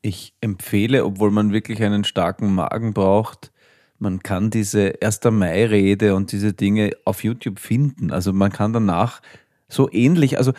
ich 0.00 0.34
empfehle, 0.40 1.04
obwohl 1.04 1.30
man 1.30 1.52
wirklich 1.52 1.82
einen 1.82 2.04
starken 2.04 2.54
Magen 2.54 2.94
braucht, 2.94 3.52
man 3.98 4.22
kann 4.22 4.50
diese 4.50 4.94
1. 5.02 5.20
Mai-Rede 5.30 6.14
und 6.14 6.32
diese 6.32 6.54
Dinge 6.54 6.92
auf 7.04 7.22
YouTube 7.22 7.58
finden. 7.58 8.10
Also 8.10 8.32
man 8.32 8.50
kann 8.50 8.72
danach 8.72 9.20
so 9.68 9.90
ähnlich, 9.92 10.38
also 10.38 10.52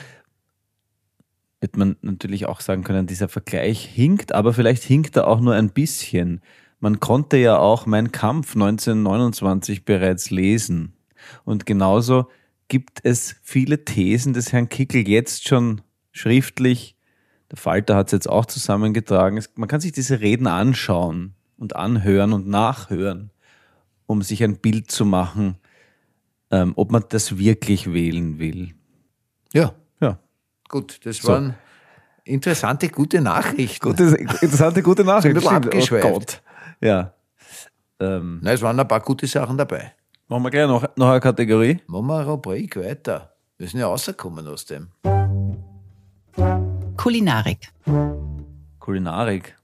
wird 1.60 1.76
man 1.76 1.96
natürlich 2.02 2.46
auch 2.46 2.62
sagen 2.62 2.84
können, 2.84 3.08
dieser 3.08 3.30
Vergleich 3.30 3.84
hinkt, 3.84 4.32
aber 4.32 4.54
vielleicht 4.54 4.84
hinkt 4.84 5.15
er 5.15 5.28
auch 5.28 5.39
nur 5.39 5.56
ein 5.56 5.70
bisschen. 5.70 6.41
Man 6.80 7.00
konnte 7.00 7.38
ja 7.38 7.58
auch 7.58 7.86
Mein 7.86 8.12
Kampf 8.12 8.54
1929 8.56 9.84
bereits 9.86 10.30
lesen. 10.30 10.94
Und 11.44 11.66
genauso 11.66 12.28
gibt 12.68 13.00
es 13.04 13.36
viele 13.44 13.84
Thesen 13.86 14.34
des 14.34 14.52
Herrn 14.54 14.70
Kickel 14.70 15.08
jetzt 15.08 15.48
schon 15.48 15.82
schriftlich. 16.12 16.96
Der 17.52 17.58
Falter 17.58 17.96
hat 17.96 18.08
es 18.08 18.12
jetzt 18.12 18.30
auch 18.30 18.46
zusammengetragen. 18.46 19.42
Man 19.56 19.68
kann 19.70 19.80
sich 19.82 19.92
diese 19.94 20.20
Reden 20.20 20.48
anschauen 20.48 21.34
und 21.58 21.76
anhören 21.76 22.34
und 22.34 22.48
nachhören, 22.48 23.32
um 24.06 24.22
sich 24.22 24.44
ein 24.44 24.58
Bild 24.58 24.92
zu 24.92 25.06
machen, 25.06 25.58
ähm, 26.52 26.74
ob 26.76 26.92
man 26.92 27.04
das 27.10 27.38
wirklich 27.38 27.92
wählen 27.94 28.38
will. 28.40 28.74
Ja, 29.54 29.74
Ja. 30.02 30.20
gut, 30.70 31.00
das 31.06 31.18
So. 31.18 31.30
waren 31.30 31.56
interessante, 32.26 32.90
gute 32.90 33.22
Nachrichten. 33.22 33.90
Gute, 33.90 34.04
interessante, 34.16 34.84
gute 34.84 35.04
Nachricht. 35.06 35.34
bisschen 35.34 35.50
Stimmt. 35.50 35.66
abgeschweift. 35.66 36.06
Oh 36.06 36.12
Gott. 36.13 36.42
Ja. 36.82 37.13
Ähm, 38.00 38.40
Na, 38.44 38.52
es 38.54 38.62
waren 38.62 38.80
ein 38.80 38.88
paar 38.88 39.02
gute 39.02 39.26
Sachen 39.28 39.58
dabei. 39.58 39.94
machen 40.28 40.44
wir 40.44 40.52
gleich 40.52 40.68
noch, 40.68 40.88
noch 40.96 41.10
eine 41.10 41.20
Kategorie. 41.20 41.80
Machen 41.88 42.08
wir 42.08 42.18
eine 42.20 42.28
Rubrik 42.28 42.78
weiter. 42.78 43.34
Wir 43.58 43.68
sind 43.68 43.80
ja 43.80 43.88
rausgekommen 43.88 44.48
aus 44.48 44.66
dem. 44.66 44.90
Kulinarik. 46.96 47.72
Kulinarik. 48.80 49.56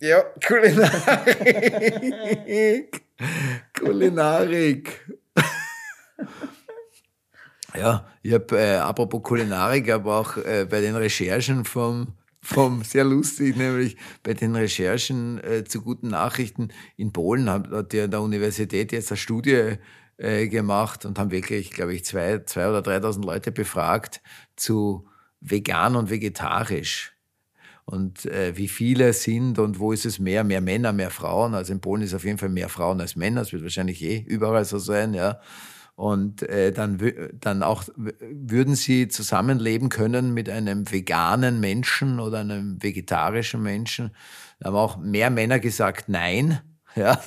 Ja, 0.00 0.22
Kulinarik. 0.46 0.96
Kulinarik. 3.78 5.06
ja, 7.76 8.04
ich 8.22 8.32
habe, 8.32 8.58
äh, 8.58 8.76
apropos 8.76 9.22
Kulinarik, 9.22 9.90
aber 9.90 10.18
auch 10.18 10.36
äh, 10.38 10.66
bei 10.68 10.80
den 10.80 10.96
Recherchen 10.96 11.64
vom, 11.64 12.14
vom, 12.48 12.82
sehr 12.82 13.04
lustig, 13.04 13.56
nämlich 13.56 13.98
bei 14.22 14.32
den 14.32 14.56
Recherchen 14.56 15.38
äh, 15.44 15.64
zu 15.64 15.82
guten 15.82 16.08
Nachrichten 16.08 16.68
in 16.96 17.12
Polen 17.12 17.50
hat, 17.50 17.70
hat 17.70 17.92
ja 17.92 18.06
der 18.06 18.22
Universität 18.22 18.90
jetzt 18.90 19.12
eine 19.12 19.18
Studie 19.18 19.74
äh, 20.16 20.48
gemacht 20.48 21.04
und 21.04 21.18
haben 21.18 21.30
wirklich, 21.30 21.70
glaube 21.72 21.94
ich, 21.94 22.06
zwei, 22.06 22.38
zwei 22.46 22.70
oder 22.70 22.78
3.000 22.78 23.22
Leute 23.22 23.52
befragt 23.52 24.22
zu 24.56 25.06
vegan 25.40 25.94
und 25.94 26.08
vegetarisch 26.08 27.12
und 27.84 28.24
äh, 28.24 28.56
wie 28.56 28.68
viele 28.68 29.12
sind 29.12 29.58
und 29.58 29.78
wo 29.78 29.92
ist 29.92 30.06
es 30.06 30.18
mehr, 30.18 30.42
mehr 30.42 30.62
Männer, 30.62 30.94
mehr 30.94 31.10
Frauen. 31.10 31.54
Also 31.54 31.74
in 31.74 31.82
Polen 31.82 32.02
ist 32.02 32.14
auf 32.14 32.24
jeden 32.24 32.38
Fall 32.38 32.48
mehr 32.48 32.70
Frauen 32.70 33.02
als 33.02 33.14
Männer, 33.14 33.42
das 33.42 33.52
wird 33.52 33.62
wahrscheinlich 33.62 34.02
eh 34.02 34.24
überall 34.26 34.64
so 34.64 34.78
sein, 34.78 35.12
ja. 35.12 35.38
Und 35.98 36.44
äh, 36.44 36.70
dann, 36.70 37.02
dann 37.40 37.64
auch 37.64 37.82
würden 37.96 38.76
sie 38.76 39.08
zusammenleben 39.08 39.88
können 39.88 40.32
mit 40.32 40.48
einem 40.48 40.88
veganen 40.92 41.58
Menschen 41.58 42.20
oder 42.20 42.38
einem 42.38 42.80
vegetarischen 42.80 43.60
Menschen. 43.60 44.12
Da 44.60 44.68
haben 44.68 44.76
auch 44.76 44.96
mehr 44.96 45.28
Männer 45.30 45.58
gesagt 45.58 46.08
Nein. 46.08 46.60
Ja. 46.94 47.20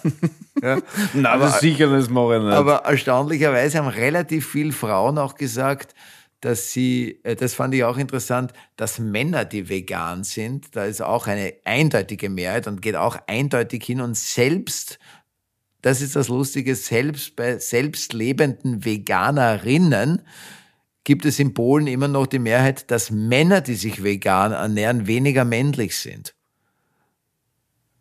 ja. 0.62 0.81
Na, 1.13 1.38
das 1.38 1.60
sicher, 1.60 1.88
das 1.88 2.10
mache 2.10 2.38
ich 2.38 2.43
nicht. 2.43 2.53
Aber 2.53 2.77
erstaunlicherweise 2.86 3.77
haben 3.77 3.88
relativ 3.88 4.47
viele 4.47 4.71
Frauen 4.71 5.17
auch 5.17 5.36
gesagt, 5.36 5.93
dass 6.41 6.71
sie, 6.71 7.19
äh, 7.23 7.36
das 7.36 7.53
fand 7.53 7.73
ich 7.75 7.84
auch 7.84 7.97
interessant, 7.97 8.53
dass 8.75 8.99
Männer, 8.99 9.45
die 9.45 9.69
vegan 9.69 10.23
sind, 10.23 10.75
da 10.75 10.86
ist 10.86 11.01
auch 11.01 11.27
eine 11.27 11.53
eindeutige 11.63 12.29
Mehrheit 12.29 12.67
und 12.67 12.81
geht 12.81 12.95
auch 12.95 13.17
eindeutig 13.27 13.84
hin 13.84 14.01
und 14.01 14.17
selbst, 14.17 14.97
das 15.81 16.01
ist 16.01 16.15
das 16.15 16.27
Lustige, 16.27 16.75
selbst 16.75 17.35
bei 17.35 17.57
selbst 17.57 18.13
lebenden 18.13 18.85
Veganerinnen 18.85 20.21
gibt 21.03 21.25
es 21.25 21.39
in 21.39 21.53
Polen 21.53 21.87
immer 21.87 22.07
noch 22.07 22.27
die 22.27 22.39
Mehrheit, 22.39 22.91
dass 22.91 23.09
Männer, 23.09 23.61
die 23.61 23.75
sich 23.75 24.03
vegan 24.03 24.51
ernähren, 24.51 25.07
weniger 25.07 25.45
männlich 25.45 25.97
sind. 25.97 26.35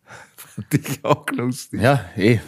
Fand 0.36 0.74
ich 0.74 1.04
auch 1.04 1.26
lustig. 1.30 1.80
ja, 1.80 2.10
eh. 2.16 2.40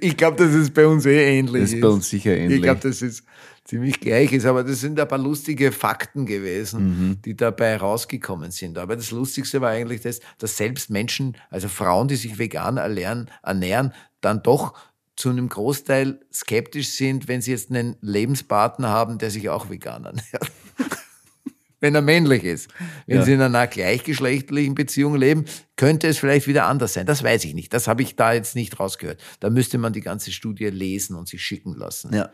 Ich 0.00 0.16
glaube, 0.16 0.36
das 0.36 0.54
ist 0.54 0.72
bei 0.72 0.86
uns 0.86 1.04
eh 1.06 1.38
ähnlich. 1.38 1.62
Das 1.62 1.72
ist 1.72 1.80
bei 1.80 1.88
uns 1.88 2.08
sicher 2.08 2.36
ähnlich. 2.36 2.58
Ich 2.58 2.62
glaube, 2.62 2.80
dass 2.80 3.02
es 3.02 3.24
ziemlich 3.64 4.00
gleich 4.00 4.32
ist, 4.32 4.44
aber 4.46 4.62
das 4.62 4.80
sind 4.80 5.00
ein 5.00 5.08
paar 5.08 5.18
lustige 5.18 5.72
Fakten 5.72 6.26
gewesen, 6.26 6.84
Mhm. 7.10 7.22
die 7.22 7.34
dabei 7.36 7.76
rausgekommen 7.76 8.50
sind. 8.50 8.76
Aber 8.78 8.94
das 8.96 9.10
Lustigste 9.10 9.60
war 9.60 9.70
eigentlich 9.70 10.02
das, 10.02 10.20
dass 10.38 10.56
selbst 10.56 10.90
Menschen, 10.90 11.36
also 11.50 11.68
Frauen, 11.68 12.08
die 12.08 12.16
sich 12.16 12.38
vegan 12.38 12.76
ernähren, 12.76 13.30
ernähren 13.42 13.92
dann 14.20 14.42
doch 14.42 14.74
zu 15.16 15.30
einem 15.30 15.48
Großteil 15.48 16.20
skeptisch 16.32 16.88
sind, 16.90 17.28
wenn 17.28 17.40
sie 17.40 17.52
jetzt 17.52 17.70
einen 17.70 17.96
Lebenspartner 18.00 18.88
haben, 18.88 19.18
der 19.18 19.30
sich 19.30 19.48
auch 19.48 19.70
vegan 19.70 20.04
ernährt. 20.04 20.50
wenn 21.80 21.94
er 21.94 22.02
männlich 22.02 22.44
ist. 22.44 22.68
Wenn 23.06 23.18
Ja. 23.18 23.24
sie 23.24 23.32
in 23.34 23.40
einer 23.42 23.66
gleichgeschlechtlichen 23.66 24.74
Beziehung 24.74 25.16
leben, 25.16 25.44
könnte 25.76 26.08
es 26.08 26.18
vielleicht 26.18 26.46
wieder 26.46 26.66
anders 26.66 26.94
sein. 26.94 27.04
Das 27.06 27.22
weiß 27.22 27.44
ich 27.44 27.54
nicht. 27.54 27.72
Das 27.74 27.88
habe 27.88 28.02
ich 28.02 28.16
da 28.16 28.32
jetzt 28.32 28.54
nicht 28.56 28.80
rausgehört. 28.80 29.20
Da 29.40 29.50
müsste 29.50 29.76
man 29.78 29.92
die 29.92 30.00
ganze 30.00 30.32
Studie 30.32 30.66
lesen 30.66 31.14
und 31.14 31.28
sich 31.28 31.42
schicken 31.42 31.74
lassen. 31.74 32.14
Ja. 32.14 32.30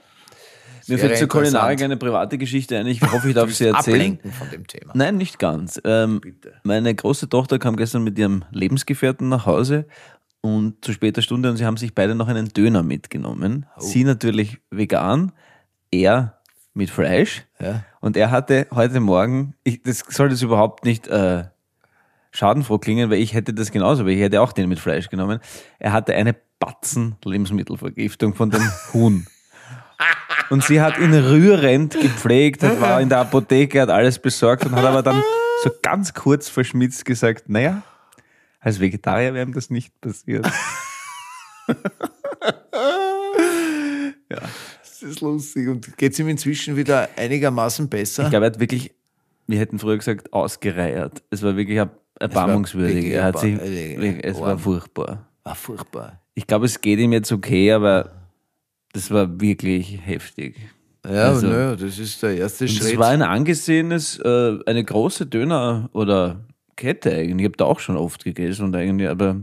Mir 0.87 0.99
fällt 0.99 1.19
zur 1.19 1.29
Kulinarik 1.29 1.83
eine 1.83 1.97
private 1.97 2.39
Geschichte 2.39 2.79
ein. 2.79 2.87
Ich 2.87 3.01
hoffe, 3.03 3.29
ich 3.29 3.35
darf 3.35 3.53
sie 3.53 3.67
erzählen. 3.67 4.19
Von 4.39 4.51
dem 4.51 4.67
Thema. 4.67 4.93
Nein, 4.95 5.17
nicht 5.17 5.39
ganz. 5.39 5.81
Ähm, 5.85 6.21
meine 6.63 6.95
große 6.95 7.29
Tochter 7.29 7.59
kam 7.59 7.77
gestern 7.77 8.03
mit 8.03 8.19
ihrem 8.19 8.45
Lebensgefährten 8.51 9.29
nach 9.29 9.47
Hause 9.47 9.87
und 10.41 10.85
zu 10.85 10.93
später 10.93 11.23
Stunde 11.23 11.51
und 11.51 11.57
sie 11.57 11.67
haben 11.67 11.77
sich 11.77 11.95
beide 11.95 12.15
noch 12.15 12.29
einen 12.29 12.49
Döner 12.49 12.83
mitgenommen. 12.83 13.67
Oh. 13.77 13.81
Sie 13.81 14.05
natürlich 14.05 14.59
vegan, 14.71 15.33
er 15.91 16.41
mit 16.75 16.91
Fleisch. 16.91 17.45
Ja. 17.59 17.85
Und 18.01 18.17
er 18.17 18.31
hatte 18.31 18.67
heute 18.71 19.01
Morgen, 19.01 19.55
ich, 19.65 19.83
das 19.83 20.05
soll 20.09 20.29
das 20.29 20.43
überhaupt 20.43 20.85
nicht 20.85 21.09
äh, 21.09 21.45
schadenfroh 22.31 22.79
klingen, 22.79 23.11
weil 23.11 23.19
ich 23.19 23.35
hätte 23.35 23.53
das 23.53 23.71
genauso, 23.71 24.05
weil 24.05 24.13
ich 24.13 24.21
hätte 24.21 24.41
auch 24.41 24.53
den 24.53 24.69
mit 24.69 24.79
Fleisch 24.79 25.09
genommen. 25.09 25.41
Er 25.79 25.93
hatte 25.93 26.15
eine 26.15 26.35
Batzen 26.59 27.17
Lebensmittelvergiftung 27.25 28.35
von 28.35 28.51
dem 28.51 28.63
Huhn. 28.93 29.27
Und 30.51 30.65
sie 30.65 30.81
hat 30.81 30.99
ihn 30.99 31.15
rührend 31.15 31.95
gepflegt, 32.01 32.63
hat, 32.63 32.81
war 32.81 33.01
in 33.01 33.09
der 33.09 33.19
Apotheke, 33.19 33.81
hat 33.81 33.89
alles 33.91 34.19
besorgt 34.19 34.67
und 34.67 34.73
hat 34.73 34.85
aber 34.85 35.03
dann 35.03 35.23
so 35.63 35.71
ganz 35.83 36.13
kurz 36.13 36.49
verschmitzt 36.49 37.05
gesagt, 37.05 37.49
naja, 37.49 37.83
als 38.61 38.81
Vegetarier 38.81 39.33
wäre 39.33 39.47
ihm 39.47 39.55
das 39.55 39.71
nicht 39.71 39.99
passiert. 40.01 40.47
Das 44.29 45.03
ist 45.03 45.21
lustig. 45.21 45.69
Und 45.69 45.97
geht 45.97 46.13
es 46.13 46.19
ihm 46.19 46.29
inzwischen 46.29 46.77
wieder 46.77 47.09
einigermaßen 47.17 47.89
besser? 47.89 48.25
Ich 48.25 48.31
glaube, 48.31 48.45
er 48.47 48.53
hat 48.53 48.61
wirklich, 48.61 48.93
wir 49.47 49.59
hätten 49.59 49.79
früher 49.79 49.97
gesagt, 49.97 50.33
ausgereiert. 50.33 51.23
Es 51.31 51.43
war 51.43 51.57
wirklich 51.57 51.79
erb- 51.79 51.91
erbarmungswürdig. 52.19 52.97
wirklich 52.97 53.13
Er 53.15 53.25
hat 53.25 53.39
sich, 53.39 53.55
erbarmungswürdig. 53.55 54.25
es 54.25 54.41
war 54.41 54.59
furchtbar. 54.59 55.27
War 55.43 55.55
furchtbar. 55.55 56.21
Ich 56.35 56.47
glaube, 56.47 56.67
es 56.67 56.81
geht 56.81 56.99
ihm 56.99 57.13
jetzt 57.13 57.33
okay, 57.33 57.73
aber 57.73 58.20
das 58.93 59.11
war 59.11 59.41
wirklich 59.41 59.99
heftig. 60.05 60.57
Ja, 61.05 61.29
Also- 61.29 61.47
nö, 61.47 61.77
das 61.77 61.99
ist 61.99 62.23
der 62.23 62.37
erste 62.37 62.69
Schritt. 62.69 62.93
es 62.93 62.99
war 62.99 63.09
ein 63.09 63.23
angesehenes, 63.23 64.19
äh, 64.19 64.59
eine 64.67 64.85
große 64.85 65.27
Döner- 65.27 65.89
oder 65.93 66.45
Kette 66.77 67.13
eigentlich. 67.13 67.39
Ich 67.41 67.45
habe 67.45 67.57
da 67.57 67.65
auch 67.65 67.81
schon 67.81 67.97
oft 67.97 68.25
gegessen 68.25 68.65
und 68.65 68.77
eigentlich, 68.77 69.09
aber 69.09 69.41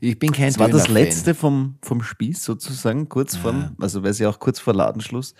ich 0.00 0.18
bin 0.18 0.32
kein 0.32 0.48
es 0.48 0.58
war 0.58 0.68
das 0.68 0.88
letzte 0.88 1.34
vom, 1.34 1.76
vom 1.82 2.02
Spieß 2.02 2.44
sozusagen, 2.44 3.08
kurz 3.08 3.36
vor, 3.36 3.72
also 3.80 4.02
weil 4.02 4.12
sie 4.12 4.26
auch 4.26 4.38
kurz 4.38 4.60
vor 4.60 4.74
Ladenschluss. 4.74 5.34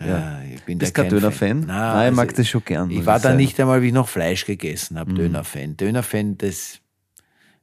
Ja, 0.00 0.40
ich 0.42 0.62
bin 0.64 0.78
Bist 0.78 0.96
da 0.96 1.02
kein 1.02 1.10
Döner-Fan? 1.10 1.60
Fan. 1.64 1.66
Nein, 1.66 2.10
ich 2.12 2.16
mag 2.16 2.34
das 2.34 2.48
schon 2.48 2.64
gern, 2.64 2.90
Ich 2.90 3.04
war 3.06 3.16
ich 3.16 3.22
da 3.22 3.28
sagen. 3.30 3.36
Mhm. 3.36 3.40
nicht 3.42 3.60
einmal, 3.60 3.82
wie 3.82 3.88
ich 3.88 3.92
noch 3.94 4.08
Fleisch 4.08 4.44
gegessen 4.44 4.98
habe, 4.98 5.12
Döner-Fan. 5.14 5.76
Döner-Fan, 5.78 6.36
das, 6.38 6.80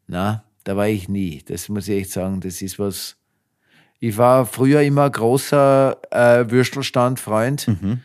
na, 0.07 0.43
da 0.63 0.75
war 0.75 0.87
ich 0.87 1.07
nie. 1.09 1.41
Das 1.47 1.69
muss 1.69 1.87
ich 1.87 2.01
echt 2.01 2.11
sagen, 2.11 2.39
das 2.41 2.61
ist 2.61 2.79
was. 2.79 3.17
Ich 4.05 4.17
war 4.17 4.45
früher 4.45 4.81
immer 4.81 5.09
großer 5.09 5.97
äh, 6.11 6.51
Würstelstand-Freund 6.51 7.69
Mhm. 7.69 8.01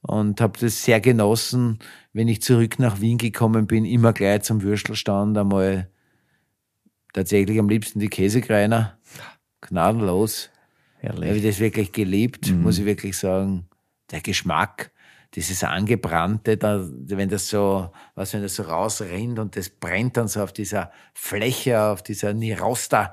und 0.00 0.40
habe 0.40 0.58
das 0.58 0.82
sehr 0.82 0.98
genossen, 0.98 1.78
wenn 2.14 2.26
ich 2.26 2.40
zurück 2.40 2.78
nach 2.78 3.02
Wien 3.02 3.18
gekommen 3.18 3.66
bin, 3.66 3.84
immer 3.84 4.14
gleich 4.14 4.44
zum 4.44 4.62
Würstelstand 4.62 5.36
einmal 5.36 5.90
tatsächlich 7.12 7.58
am 7.58 7.68
liebsten 7.68 8.00
die 8.00 8.08
Käsekreiner. 8.08 8.96
Gnadenlos. 9.60 10.48
Herrlich. 11.00 11.28
habe 11.28 11.38
ich 11.38 11.44
das 11.44 11.58
wirklich 11.58 11.92
geliebt, 11.92 12.50
Mhm. 12.50 12.62
muss 12.62 12.78
ich 12.78 12.86
wirklich 12.86 13.18
sagen. 13.18 13.66
Der 14.10 14.22
Geschmack, 14.22 14.90
dieses 15.34 15.62
Angebrannte, 15.64 16.56
da, 16.56 16.80
wenn 16.90 17.28
das 17.28 17.48
so, 17.48 17.90
was, 18.14 18.32
wenn 18.32 18.40
das 18.40 18.54
so 18.54 18.62
rausrinnt 18.62 19.38
und 19.38 19.54
das 19.54 19.68
brennt 19.68 20.16
dann 20.16 20.28
so 20.28 20.42
auf 20.42 20.54
dieser 20.54 20.92
Fläche, 21.12 21.78
auf 21.82 22.02
dieser 22.02 22.32
Nirosta 22.32 23.12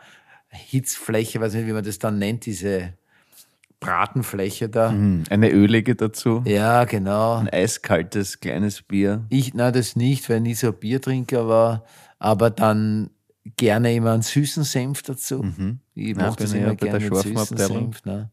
Hitzfläche, 0.50 1.40
weiß 1.40 1.54
nicht, 1.54 1.68
wie 1.68 1.74
man 1.74 1.84
das 1.84 2.00
dann 2.00 2.18
nennt, 2.20 2.46
diese 2.46 2.94
Bratenfläche 3.80 4.68
da. 4.70 4.92
Hm, 4.92 5.24
Eine 5.30 5.52
ölige 5.52 5.96
dazu. 5.96 6.44
Ja, 6.46 6.84
genau. 6.86 7.38
Ein 7.38 7.50
eiskaltes 7.50 8.40
kleines 8.42 8.82
Bier. 8.82 9.26
Ich, 9.30 9.54
na, 9.54 9.72
das 9.72 9.96
nicht, 9.96 10.30
weil 10.30 10.38
ich 10.38 10.44
nie 10.44 10.54
so 10.56 10.74
Biertrinker 10.74 11.48
war, 11.48 11.86
aber 12.18 12.50
dann 12.50 13.10
gerne 13.56 13.94
immer 13.96 14.12
einen 14.12 14.22
süßen 14.22 14.64
Senf 14.64 15.02
dazu. 15.04 15.46
Ich 15.96 16.18
Ja, 16.18 16.26
mochte 16.26 16.44
bin 16.44 16.46
das 16.46 16.54
ich 16.54 16.62
immer 16.62 16.76
der 16.76 17.00
gerne 17.00 17.10
mit 17.10 17.16
süßen. 17.16 17.58
Senf. 17.58 18.04
Ne? 18.06 18.30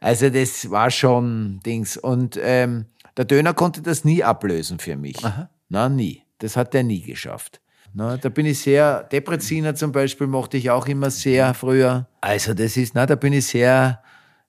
Also 0.00 0.28
das 0.28 0.70
war 0.70 0.90
schon 0.90 1.60
Dings. 1.64 1.96
Und 1.96 2.38
ähm, 2.42 2.86
der 3.16 3.24
Döner 3.24 3.54
konnte 3.54 3.80
das 3.80 4.04
nie 4.04 4.22
ablösen 4.22 4.78
für 4.78 4.96
mich. 4.96 5.16
Na, 5.70 5.88
nie. 5.88 6.22
Das 6.38 6.56
hat 6.56 6.74
er 6.74 6.82
nie 6.82 7.00
geschafft. 7.00 7.60
Na, 7.94 8.16
da 8.16 8.28
bin 8.28 8.46
ich 8.46 8.58
sehr, 8.60 9.02
Depreziner 9.04 9.74
zum 9.74 9.92
Beispiel 9.92 10.26
mochte 10.26 10.56
ich 10.56 10.70
auch 10.70 10.86
immer 10.86 11.10
sehr 11.10 11.52
früher. 11.54 12.08
Also 12.20 12.54
das 12.54 12.76
ist, 12.76 12.94
na, 12.94 13.04
da 13.06 13.14
bin 13.16 13.32
ich 13.32 13.46
sehr, 13.46 14.02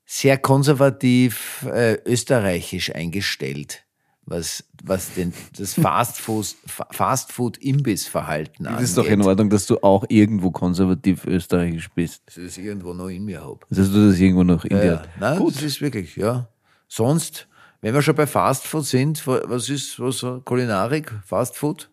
sehr 0.05 0.37
konservativ 0.37 1.65
äh, 1.71 1.97
österreichisch 2.05 2.93
eingestellt, 2.95 3.83
was, 4.25 4.63
was 4.83 5.13
den, 5.13 5.33
das 5.57 5.73
Fastfood, 5.73 6.55
Fastfood-Imbissverhalten 6.91 8.65
angeht. 8.67 8.81
Das 8.81 8.89
ist 8.89 8.97
doch 8.97 9.05
in 9.05 9.21
Ordnung, 9.21 9.49
dass 9.49 9.65
du 9.65 9.77
auch 9.83 10.05
irgendwo 10.09 10.51
konservativ 10.51 11.25
österreichisch 11.25 11.89
bist. 11.91 12.21
dass 12.27 12.37
ich 12.37 12.45
das 12.45 12.57
irgendwo 12.57 12.93
noch 12.93 13.07
in 13.09 13.25
mir 13.25 13.41
habe. 13.41 13.59
Dass 13.69 13.91
du 13.91 14.09
das 14.09 14.19
irgendwo 14.19 14.43
noch 14.43 14.65
in 14.65 14.77
dir 14.79 14.85
Ja, 14.85 15.01
nein, 15.19 15.37
Gut. 15.39 15.55
das 15.55 15.63
ist 15.63 15.81
wirklich, 15.81 16.15
ja. 16.15 16.47
Sonst, 16.87 17.47
wenn 17.81 17.93
wir 17.93 18.01
schon 18.01 18.15
bei 18.15 18.27
Fastfood 18.27 18.85
sind, 18.85 19.25
wa- 19.27 19.41
was 19.45 19.69
ist, 19.69 19.99
was 19.99 20.25
Kulinarik, 20.45 21.11
Fastfood? 21.25 21.89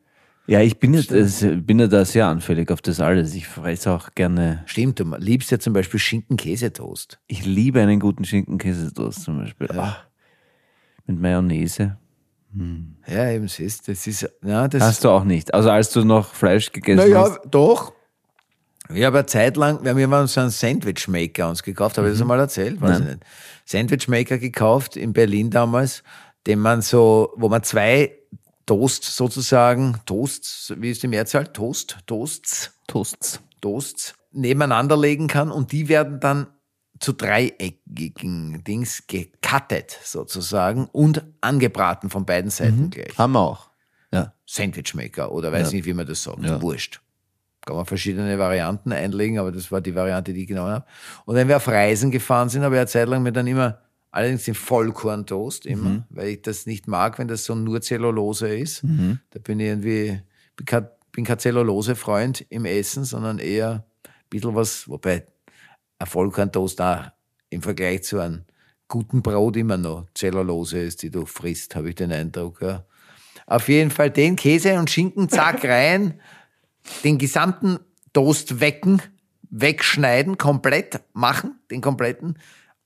Ja, 0.51 0.61
ich 0.61 0.81
bin 0.81 0.95
ja, 0.95 1.01
das, 1.03 1.47
bin 1.49 1.79
ja 1.79 1.87
da 1.87 2.05
sehr 2.05 2.27
anfällig 2.27 2.73
auf 2.73 2.83
das 2.83 2.99
alles. 2.99 3.37
Ich 3.37 3.47
fresse 3.47 3.93
auch 3.93 4.17
gerne. 4.17 4.65
Stimmt, 4.67 4.99
du 4.99 5.05
liebst 5.17 5.53
ja 5.53 5.61
zum 5.61 5.73
Beispiel 5.73 6.01
Schinken-Käsetoast. 6.01 7.21
Ich 7.29 7.47
liebe 7.47 7.81
einen 7.81 8.01
guten 8.01 8.25
Schinken-Käsetoast 8.25 9.23
zum 9.23 9.39
Beispiel. 9.39 9.71
Ah, 9.71 9.99
mit 11.07 11.21
Mayonnaise. 11.21 11.99
Ja, 13.07 13.31
eben, 13.31 13.47
siehst 13.47 13.87
das 13.87 14.09
ist, 14.09 14.29
ja, 14.45 14.67
das 14.67 14.83
Hast 14.83 15.05
du 15.05 15.11
auch 15.11 15.23
nicht. 15.23 15.55
Also 15.55 15.71
als 15.71 15.93
du 15.93 16.05
noch 16.05 16.35
Fleisch 16.35 16.73
gegessen 16.73 16.97
Naja, 16.99 17.31
hast. 17.31 17.43
doch. 17.49 17.93
Ich 18.93 19.05
habe 19.05 19.19
eine 19.19 19.27
Zeit 19.27 19.57
lang, 19.57 19.85
wir 19.85 19.93
haben 19.93 19.99
immer 19.99 20.27
so 20.27 20.41
einen 20.41 20.51
Sandwichmaker 20.51 21.49
uns 21.49 21.63
gekauft, 21.63 21.97
habe 21.97 22.09
ich 22.09 22.15
das 22.15 22.23
einmal 22.23 22.41
erzählt? 22.41 22.81
Weiß 22.81 22.99
ich 22.99 23.07
nicht. 23.07 23.21
Sandwichmaker 23.67 24.39
gekauft 24.39 24.97
in 24.97 25.13
Berlin 25.13 25.51
damals, 25.51 26.03
den 26.49 26.59
man 26.59 26.83
so, 26.83 27.33
wo 27.37 27.49
man 27.49 27.63
zwei 27.63 28.17
Toast 28.67 29.05
sozusagen, 29.05 29.99
Toasts, 30.07 30.73
wie 30.77 30.91
ist 30.91 31.03
die 31.03 31.09
Mehrzahl? 31.09 31.47
Toast, 31.49 31.99
Toasts, 32.07 32.73
Toasts. 32.87 33.41
Toasts 33.61 34.15
nebeneinander 34.33 34.97
legen 34.97 35.27
kann 35.27 35.51
und 35.51 35.73
die 35.73 35.89
werden 35.89 36.21
dann 36.21 36.47
zu 37.01 37.13
dreieckigen 37.13 38.63
Dings 38.63 39.07
gecuttet 39.07 39.99
sozusagen 40.05 40.87
und 40.93 41.25
angebraten 41.41 42.11
von 42.11 42.27
beiden 42.27 42.51
Seiten 42.51 42.91
gleich. 42.91 43.17
Haben 43.19 43.33
wir 43.33 43.41
auch. 43.41 43.71
Ja. 44.13 44.35
Sandwichmaker 44.47 45.33
oder 45.33 45.51
weiß 45.51 45.73
nicht, 45.73 45.87
wie 45.87 45.95
man 45.95 46.07
das 46.07 46.23
sagt. 46.23 46.43
Ja. 46.43 46.61
Wurscht. 46.61 47.01
Kann 47.63 47.77
man 47.77 47.87
verschiedene 47.87 48.39
Varianten 48.39 48.93
einlegen, 48.93 49.39
aber 49.39 49.53
das 49.53 49.71
war 49.71 49.81
die 49.81 49.95
Variante, 49.95 50.33
die 50.33 50.43
ich 50.43 50.49
genommen 50.49 50.73
habe. 50.73 50.87
Und 51.25 51.37
wenn 51.37 51.49
wir 51.49 51.57
auf 51.57 51.69
Reisen 51.69 52.11
gefahren 52.11 52.49
sind, 52.49 52.63
habe 52.63 52.75
ich 52.75 52.81
eine 52.81 52.89
Zeit 52.89 53.09
lang 53.09 53.23
mir 53.23 53.33
dann 53.33 53.47
immer, 53.47 53.79
allerdings 54.11 54.45
den 54.45 54.55
Vollkorntoast 54.55 55.67
immer, 55.67 56.07
weil 56.11 56.29
ich 56.29 56.43
das 56.43 56.67
nicht 56.67 56.89
mag, 56.89 57.19
wenn 57.19 57.29
das 57.29 57.45
so 57.45 57.55
nur 57.55 57.81
Zellulose 57.81 58.55
ist. 58.57 58.83
Da 59.31 59.39
bin 59.39 59.61
ich 59.61 59.67
irgendwie, 59.67 60.21
bin 60.57 60.67
kein, 60.67 60.89
bin 61.13 61.25
kein 61.25 61.39
Zellulose-Freund 61.39 62.47
im 62.49 62.65
Essen, 62.65 63.05
sondern 63.05 63.39
eher 63.39 63.85
ein 64.05 64.13
bisschen 64.29 64.55
was, 64.55 64.89
wobei 64.89 65.27
ein 65.99 66.07
Vollkorntoast 66.07 66.81
da 66.81 67.15
im 67.51 67.63
Vergleich 67.63 68.05
zu 68.05 68.19
einem 68.19 68.45
guten 68.89 69.23
Brot 69.23 69.57
immer 69.57 69.77
noch 69.77 70.07
Zellulose 70.15 70.81
ist, 70.81 71.03
die 71.03 71.11
du 71.11 71.25
frisst, 71.25 71.77
habe 71.77 71.91
ich 71.91 71.95
den 71.95 72.13
Eindruck. 72.13 72.61
Ja. 72.61 72.85
Auf 73.47 73.69
jeden 73.69 73.91
Fall 73.91 74.11
den 74.11 74.37
Käse 74.37 74.79
und 74.79 74.91
Schinken, 74.91 75.29
zack, 75.29 75.65
rein, 75.69 76.21
den 77.05 77.19
gesamten 77.19 77.79
Toast 78.13 78.61
wecken, 78.61 79.01
wegschneiden, 79.51 80.39
komplett 80.39 81.01
machen, 81.13 81.61
den 81.71 81.81
kompletten, 81.81 82.39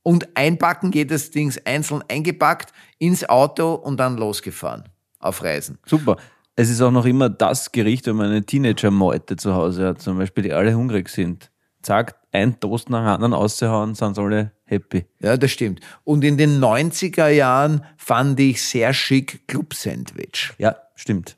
und 0.05 0.37
einpacken, 0.37 0.93
jedes 0.93 1.33
Ding 1.33 1.53
einzeln 1.65 2.05
eingepackt, 2.09 2.73
ins 2.99 3.29
Auto 3.29 3.75
und 3.75 3.97
dann 3.99 4.17
losgefahren 4.17 4.85
auf 5.19 5.43
Reisen. 5.43 5.79
Super. 5.85 6.17
Es 6.55 6.71
ist 6.71 6.81
auch 6.81 6.93
noch 6.93 7.05
immer 7.07 7.29
das 7.29 7.73
Gericht, 7.73 8.07
wenn 8.07 8.15
man 8.15 8.27
eine 8.31 8.47
Teenager-Meute 8.47 9.35
zu 9.35 9.55
Hause 9.57 9.89
hat, 9.89 10.01
zum 10.01 10.19
Beispiel, 10.19 10.45
die 10.45 10.53
alle 10.53 10.75
hungrig 10.77 11.09
sind. 11.09 11.51
Zack, 11.83 12.15
ein 12.31 12.61
Toast 12.61 12.89
nach 12.91 13.01
dem 13.01 13.09
anderen 13.09 13.35
auszuhauen, 13.35 13.95
sind 13.97 14.15
sie 14.15 14.23
alle 14.23 14.53
happy. 14.65 15.05
Ja, 15.21 15.37
das 15.37 15.51
stimmt. 15.51 15.81
Und 16.05 16.23
in 16.25 16.39
den 16.39 16.61
90er 16.63 17.29
Jahren 17.29 17.85
fand 17.97 18.39
ich 18.41 18.63
sehr 18.63 18.95
schick 18.95 19.47
Club 19.49 19.75
Sandwich. 19.75 20.53
Ja, 20.59 20.77
stimmt. 20.95 21.37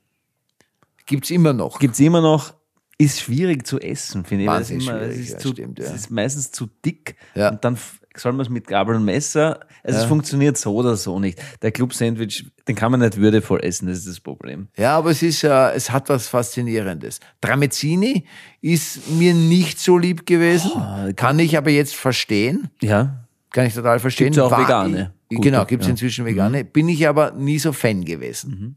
Gibt's 1.07 1.31
immer 1.31 1.53
noch. 1.53 1.79
Gibt's 1.79 2.01
immer 2.01 2.21
noch, 2.21 2.53
ist 2.99 3.21
schwierig 3.21 3.67
zu 3.67 3.79
essen, 3.81 4.25
finde 4.25 4.45
ich. 4.45 4.51
weil 4.51 4.63
es 4.63 4.71
Wahnsinnig 4.71 4.89
immer- 4.89 5.01
es 5.01 5.07
schwierig, 5.15 5.27
ist 5.27 5.33
ja, 5.33 5.39
zu, 5.39 5.49
stimmt, 5.53 5.79
ja. 5.79 5.85
Es 5.87 5.95
ist 5.95 6.11
meistens 6.11 6.51
zu 6.53 6.69
dick 6.85 7.17
Ja. 7.35 7.51
und 7.51 7.65
dann 7.65 7.79
soll 8.21 8.33
man 8.33 8.41
es 8.43 8.49
mit 8.51 8.67
Gabel 8.67 8.97
und 8.97 9.05
Messer. 9.05 9.61
Also 9.83 10.01
es 10.01 10.05
funktioniert 10.05 10.57
so 10.57 10.75
oder 10.75 10.97
so 10.97 11.19
nicht. 11.21 11.41
Der 11.63 11.71
Club-Sandwich, 11.73 12.47
den 12.67 12.75
kann 12.75 12.91
man 12.91 13.01
nicht 13.01 13.17
würdevoll 13.17 13.61
essen, 13.63 13.87
das 13.89 13.99
ist 13.99 14.09
das 14.09 14.21
Problem. 14.21 14.69
Ja, 14.77 14.97
aber 14.97 15.11
es 15.11 15.23
ist, 15.23 15.45
äh, 15.45 15.73
es 15.73 15.91
hat 15.91 16.09
was 16.09 16.29
Faszinierendes. 16.29 17.21
Tramezzini 17.41 18.25
ist 18.61 19.09
mir 19.11 19.35
nicht 19.35 19.79
so 19.79 19.97
lieb 19.99 20.27
gewesen, 20.27 20.73
kann 21.17 21.39
ich 21.39 21.57
aber 21.57 21.71
jetzt 21.71 21.95
verstehen. 21.95 22.69
Ja, 22.81 23.25
Kann 23.51 23.67
ich 23.67 23.75
total 23.75 24.01
verstehen. 24.01 24.27
Gibt's 24.27 24.37
ja 24.39 24.45
auch 24.45 24.51
War 24.51 24.61
vegane. 24.61 25.13
Gute, 25.29 25.41
genau, 25.41 25.65
gibt 25.65 25.83
es 25.83 25.87
ja. 25.87 25.91
Mhm. 25.91 25.95
inzwischen 25.95 26.25
vegane. 26.25 26.65
Bin 26.65 26.89
ich 26.89 27.07
aber 27.09 27.31
nie 27.33 27.59
so 27.59 27.73
Fan 27.73 28.05
gewesen. 28.05 28.77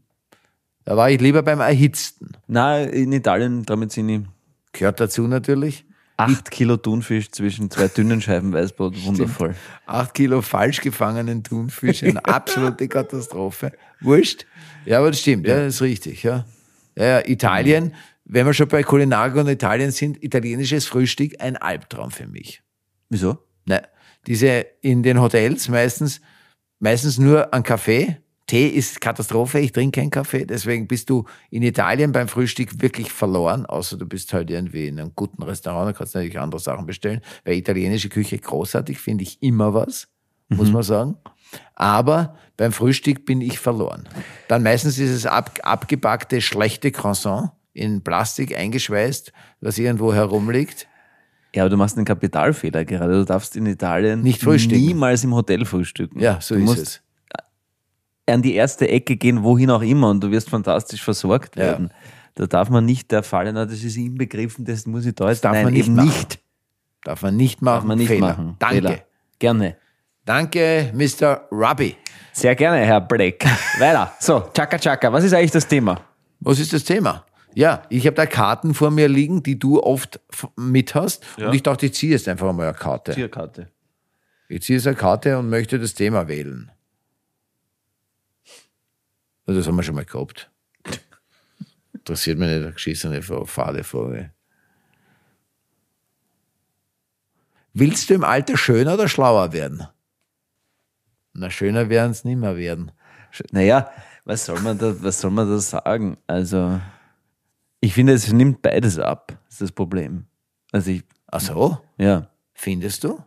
Da 0.84 0.96
war 0.96 1.10
ich 1.10 1.20
lieber 1.20 1.42
beim 1.42 1.60
Erhitzten. 1.60 2.32
na 2.46 2.78
in 2.80 3.12
Italien 3.12 3.64
Tramezzini. 3.66 4.24
Gehört 4.72 4.98
dazu 5.00 5.22
natürlich. 5.28 5.84
Acht 6.20 6.50
Kilo 6.50 6.76
Thunfisch 6.76 7.30
zwischen 7.30 7.70
zwei 7.70 7.88
dünnen 7.88 8.20
Scheiben 8.20 8.52
Weißbrot, 8.52 9.02
wundervoll. 9.04 9.54
Acht 9.86 10.14
Kilo 10.14 10.42
falsch 10.42 10.80
gefangenen 10.80 11.42
Thunfisch, 11.42 12.02
eine 12.02 12.24
absolute 12.24 12.88
Katastrophe. 12.88 13.72
Wurscht. 14.00 14.46
Ja, 14.84 14.98
aber 14.98 15.10
das 15.10 15.20
stimmt, 15.20 15.46
ja, 15.46 15.56
das 15.56 15.76
ist 15.76 15.82
richtig. 15.82 16.22
Ja. 16.22 16.44
Ja, 16.96 17.04
ja, 17.04 17.26
Italien, 17.26 17.94
wenn 18.24 18.46
wir 18.46 18.54
schon 18.54 18.68
bei 18.68 18.82
Kulinarik 18.82 19.36
und 19.36 19.48
Italien 19.48 19.90
sind, 19.90 20.22
italienisches 20.22 20.86
Frühstück 20.86 21.40
ein 21.40 21.56
Albtraum 21.56 22.10
für 22.10 22.26
mich. 22.26 22.62
Wieso? 23.08 23.38
Ne, 23.64 23.82
diese 24.26 24.66
in 24.80 25.02
den 25.02 25.20
Hotels 25.20 25.68
meistens, 25.68 26.20
meistens 26.78 27.18
nur 27.18 27.52
ein 27.54 27.62
Kaffee. 27.62 28.18
Tee 28.50 28.66
ist 28.66 29.00
Katastrophe, 29.00 29.60
ich 29.60 29.70
trinke 29.70 30.00
keinen 30.00 30.10
Kaffee, 30.10 30.44
deswegen 30.44 30.88
bist 30.88 31.08
du 31.08 31.24
in 31.50 31.62
Italien 31.62 32.10
beim 32.10 32.26
Frühstück 32.26 32.82
wirklich 32.82 33.12
verloren, 33.12 33.64
außer 33.64 33.96
du 33.96 34.06
bist 34.06 34.32
halt 34.32 34.50
irgendwie 34.50 34.88
in 34.88 34.98
einem 34.98 35.12
guten 35.14 35.40
Restaurant, 35.44 35.88
da 35.88 35.92
kannst 35.92 36.16
du 36.16 36.18
natürlich 36.18 36.40
andere 36.40 36.60
Sachen 36.60 36.84
bestellen, 36.84 37.20
weil 37.44 37.54
italienische 37.54 38.08
Küche 38.08 38.36
großartig, 38.38 38.98
finde 38.98 39.22
ich 39.22 39.40
immer 39.40 39.72
was, 39.72 40.08
muss 40.48 40.72
man 40.72 40.82
sagen. 40.82 41.16
Aber 41.76 42.34
beim 42.56 42.72
Frühstück 42.72 43.24
bin 43.24 43.40
ich 43.40 43.60
verloren. 43.60 44.08
Dann 44.48 44.64
meistens 44.64 44.98
ist 44.98 45.10
es 45.10 45.26
ab, 45.26 45.60
abgebackte, 45.62 46.40
schlechte 46.40 46.90
Croissant 46.90 47.52
in 47.72 48.02
Plastik 48.02 48.58
eingeschweißt, 48.58 49.32
was 49.60 49.78
irgendwo 49.78 50.12
herumliegt. 50.12 50.88
Ja, 51.54 51.62
aber 51.62 51.70
du 51.70 51.76
machst 51.76 51.96
einen 51.96 52.04
Kapitalfehler 52.04 52.84
gerade. 52.84 53.12
Du 53.12 53.24
darfst 53.24 53.54
in 53.54 53.66
Italien 53.66 54.22
Nicht 54.22 54.42
frühstücken. 54.42 54.84
niemals 54.84 55.22
im 55.22 55.36
Hotel 55.36 55.64
frühstücken. 55.64 56.18
Ja, 56.18 56.40
so 56.40 56.56
du 56.56 56.64
ist 56.64 56.78
es. 56.78 57.02
An 58.32 58.42
die 58.42 58.54
erste 58.54 58.88
Ecke 58.88 59.16
gehen, 59.16 59.42
wohin 59.42 59.70
auch 59.70 59.82
immer, 59.82 60.10
und 60.10 60.22
du 60.22 60.30
wirst 60.30 60.48
fantastisch 60.50 61.02
versorgt 61.02 61.56
Ja. 61.56 61.62
werden. 61.64 61.90
Da 62.34 62.46
darf 62.46 62.70
man 62.70 62.84
nicht 62.84 63.10
der 63.10 63.22
Falle, 63.22 63.52
na, 63.52 63.66
das 63.66 63.82
ist 63.82 63.96
inbegriffen, 63.96 64.64
das 64.64 64.86
muss 64.86 65.04
ich 65.04 65.14
da 65.14 65.28
jetzt. 65.28 65.44
darf 65.44 65.52
Nein, 65.52 65.64
man 65.64 65.72
nicht 65.74 65.86
eben 65.86 65.96
machen. 65.96 66.08
nicht. 66.08 66.38
Darf 67.04 67.22
man 67.22 67.36
nicht 67.36 67.60
machen. 67.62 67.74
Darf 67.76 67.84
man 67.84 67.98
nicht 67.98 68.08
Fehler. 68.08 68.26
machen. 68.28 68.56
Danke. 68.58 68.74
Fehler. 68.76 68.98
Gerne. 69.38 69.76
Danke, 70.24 70.92
Mr. 70.94 71.42
Ruby. 71.50 71.96
Sehr 72.32 72.54
gerne, 72.54 72.78
Herr 72.84 73.00
Black. 73.00 73.44
Weiter. 73.78 74.12
So, 74.20 74.44
Chaka 74.54 74.78
Chaka, 74.78 75.12
was 75.12 75.24
ist 75.24 75.32
eigentlich 75.34 75.50
das 75.50 75.66
Thema? 75.66 76.00
Was 76.40 76.58
ist 76.60 76.72
das 76.72 76.84
Thema? 76.84 77.24
Ja, 77.54 77.82
ich 77.88 78.06
habe 78.06 78.14
da 78.14 78.26
Karten 78.26 78.74
vor 78.74 78.90
mir 78.92 79.08
liegen, 79.08 79.42
die 79.42 79.58
du 79.58 79.82
oft 79.82 80.20
mit 80.56 80.94
hast. 80.94 81.24
Und 81.36 81.52
ich 81.54 81.62
dachte, 81.64 81.86
ich 81.86 81.94
ziehe 81.94 82.12
jetzt 82.12 82.28
einfach 82.28 82.52
mal 82.52 82.68
eine 82.68 82.74
Karte. 82.74 83.12
Tierkarte. 83.12 83.68
Ich 84.48 84.62
ziehe 84.62 84.78
jetzt 84.78 84.86
eine 84.86 84.94
Karte 84.96 85.36
und 85.38 85.48
möchte 85.50 85.78
das 85.80 85.94
Thema 85.94 86.28
wählen. 86.28 86.70
Ja, 89.50 89.56
Das 89.56 89.66
haben 89.66 89.76
wir 89.76 89.82
schon 89.82 89.96
mal 89.96 90.04
gehabt. 90.04 90.50
Interessiert 91.92 92.38
mich 92.38 92.48
nicht, 92.48 92.62
eine 92.62 92.72
geschissene 92.72 93.20
fade 93.22 93.82
Frage. 93.84 94.32
Willst 97.72 98.10
du 98.10 98.14
im 98.14 98.24
Alter 98.24 98.56
schöner 98.56 98.94
oder 98.94 99.08
schlauer 99.08 99.52
werden? 99.52 99.86
Na, 101.32 101.50
schöner 101.50 101.88
werden 101.88 102.12
es 102.12 102.24
nicht 102.24 102.36
mehr 102.36 102.56
werden. 102.56 102.92
Naja, 103.52 103.90
was 104.24 104.46
soll 104.46 104.60
man 104.60 104.78
da, 104.78 105.02
was 105.02 105.20
soll 105.20 105.30
man 105.30 105.48
da 105.48 105.58
sagen? 105.58 106.16
Also, 106.26 106.80
ich 107.80 107.94
finde, 107.94 108.12
es 108.12 108.32
nimmt 108.32 108.62
beides 108.62 108.98
ab. 108.98 109.38
Das 109.46 109.54
ist 109.54 109.60
das 109.62 109.72
Problem. 109.72 110.26
Also 110.72 110.90
ich, 110.90 111.04
Ach 111.26 111.40
so, 111.40 111.78
ja. 111.96 112.28
findest 112.54 113.04
du? 113.04 113.20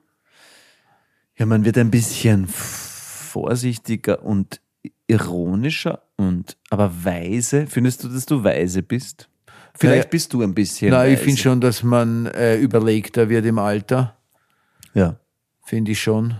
Ja, 1.35 1.45
man 1.45 1.65
wird 1.65 1.77
ein 1.77 1.91
bisschen 1.91 2.47
vorsichtiger 2.47 4.23
und 4.23 4.61
ironischer 5.07 6.03
und 6.17 6.57
aber 6.69 6.91
weise. 7.03 7.67
Findest 7.67 8.03
du, 8.03 8.09
dass 8.09 8.25
du 8.25 8.43
weise 8.43 8.83
bist? 8.83 9.29
Vielleicht 9.75 10.03
Naja, 10.03 10.09
bist 10.09 10.33
du 10.33 10.41
ein 10.41 10.53
bisschen. 10.53 10.91
Na, 10.91 11.07
ich 11.07 11.19
finde 11.19 11.41
schon, 11.41 11.61
dass 11.61 11.81
man 11.83 12.27
äh, 12.27 12.57
überlegter 12.57 13.29
wird 13.29 13.45
im 13.45 13.57
Alter. 13.57 14.17
Ja. 14.93 15.19
Finde 15.63 15.91
ich 15.91 16.01
schon. 16.01 16.35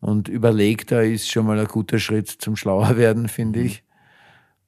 Und 0.00 0.28
überlegter 0.28 1.04
ist 1.04 1.30
schon 1.30 1.46
mal 1.46 1.58
ein 1.60 1.66
guter 1.66 2.00
Schritt 2.00 2.28
zum 2.28 2.56
Schlauer 2.56 2.96
werden, 2.96 3.28
finde 3.28 3.60
ich. 3.60 3.84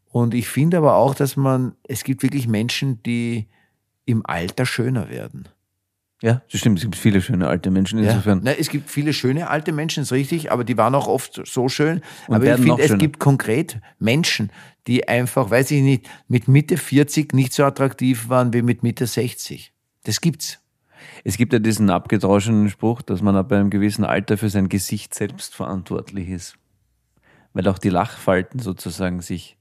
Und 0.06 0.32
ich 0.32 0.48
finde 0.48 0.78
aber 0.78 0.94
auch, 0.94 1.14
dass 1.14 1.36
man, 1.36 1.74
es 1.82 2.04
gibt 2.04 2.22
wirklich 2.22 2.46
Menschen, 2.46 3.02
die 3.02 3.48
im 4.04 4.24
Alter 4.24 4.64
schöner 4.64 5.08
werden. 5.08 5.48
Ja, 6.22 6.42
das 6.50 6.60
stimmt. 6.60 6.78
Es 6.78 6.84
gibt 6.84 6.96
viele 6.96 7.20
schöne 7.20 7.48
alte 7.48 7.70
Menschen 7.70 7.98
insofern. 7.98 8.40
Na, 8.42 8.52
es 8.52 8.70
gibt 8.70 8.88
viele 8.88 9.12
schöne 9.12 9.50
alte 9.50 9.72
Menschen, 9.72 10.04
ist 10.04 10.12
richtig, 10.12 10.50
aber 10.50 10.64
die 10.64 10.76
waren 10.76 10.94
auch 10.94 11.06
oft 11.06 11.42
so 11.44 11.68
schön. 11.68 12.00
Und 12.28 12.36
aber 12.36 12.54
ich 12.54 12.60
finde, 12.60 12.82
es 12.82 12.96
gibt 12.96 13.18
konkret 13.18 13.80
Menschen, 13.98 14.50
die 14.86 15.06
einfach, 15.08 15.50
weiß 15.50 15.70
ich 15.72 15.82
nicht, 15.82 16.08
mit 16.28 16.48
Mitte 16.48 16.76
40 16.76 17.34
nicht 17.34 17.52
so 17.52 17.64
attraktiv 17.64 18.28
waren 18.28 18.52
wie 18.52 18.62
mit 18.62 18.82
Mitte 18.82 19.06
60. 19.06 19.72
Das 20.04 20.20
gibt's. 20.20 20.60
Es 21.24 21.36
gibt 21.36 21.52
ja 21.52 21.58
diesen 21.58 21.90
abgedroschenen 21.90 22.70
Spruch, 22.70 23.02
dass 23.02 23.20
man 23.20 23.36
ab 23.36 23.52
einem 23.52 23.70
gewissen 23.70 24.04
Alter 24.04 24.38
für 24.38 24.48
sein 24.48 24.68
Gesicht 24.68 25.14
selbst 25.14 25.54
verantwortlich 25.54 26.28
ist. 26.28 26.56
Weil 27.52 27.68
auch 27.68 27.78
die 27.78 27.90
Lachfalten 27.90 28.60
sozusagen 28.60 29.20
sich, 29.20 29.56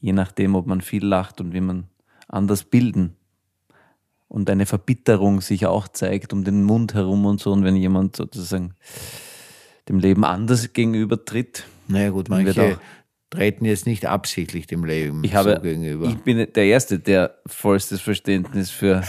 je 0.00 0.12
nachdem, 0.12 0.54
ob 0.54 0.66
man 0.66 0.80
viel 0.80 1.04
lacht 1.04 1.40
und 1.40 1.52
wie 1.52 1.60
man 1.60 1.88
anders 2.28 2.64
bilden. 2.64 3.17
Und 4.28 4.50
eine 4.50 4.66
Verbitterung 4.66 5.40
sich 5.40 5.66
auch 5.66 5.88
zeigt 5.88 6.32
um 6.32 6.44
den 6.44 6.62
Mund 6.62 6.94
herum 6.94 7.24
und 7.24 7.40
so. 7.40 7.50
Und 7.50 7.64
wenn 7.64 7.76
jemand 7.76 8.16
sozusagen 8.16 8.74
dem 9.88 9.98
Leben 9.98 10.24
anders 10.24 10.72
gegenübertritt. 10.72 11.64
Naja 11.88 12.10
gut, 12.10 12.28
manche 12.28 12.78
treten 13.30 13.64
jetzt 13.64 13.86
nicht 13.86 14.06
absichtlich 14.06 14.66
dem 14.66 14.84
Leben 14.84 15.22
Ich 15.24 15.34
habe, 15.34 15.54
so 15.56 15.62
gegenüber. 15.62 16.08
ich 16.08 16.16
bin 16.16 16.46
der 16.52 16.64
Erste, 16.64 16.98
der 16.98 17.38
vollstes 17.46 18.00
Verständnis 18.00 18.70
für 18.70 19.02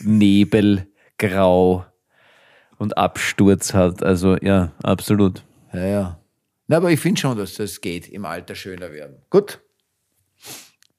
Nebel, 0.00 0.86
Grau 1.18 1.84
und 2.78 2.96
Absturz 2.96 3.74
hat. 3.74 4.02
Also 4.02 4.36
ja, 4.40 4.72
absolut. 4.82 5.44
ja, 5.72 5.86
ja. 5.86 6.20
Na, 6.66 6.76
aber 6.76 6.90
ich 6.90 7.00
finde 7.00 7.20
schon, 7.20 7.36
dass 7.38 7.54
das 7.54 7.80
geht, 7.80 8.08
im 8.08 8.26
Alter 8.26 8.54
schöner 8.54 8.92
werden. 8.92 9.16
Gut. 9.30 9.60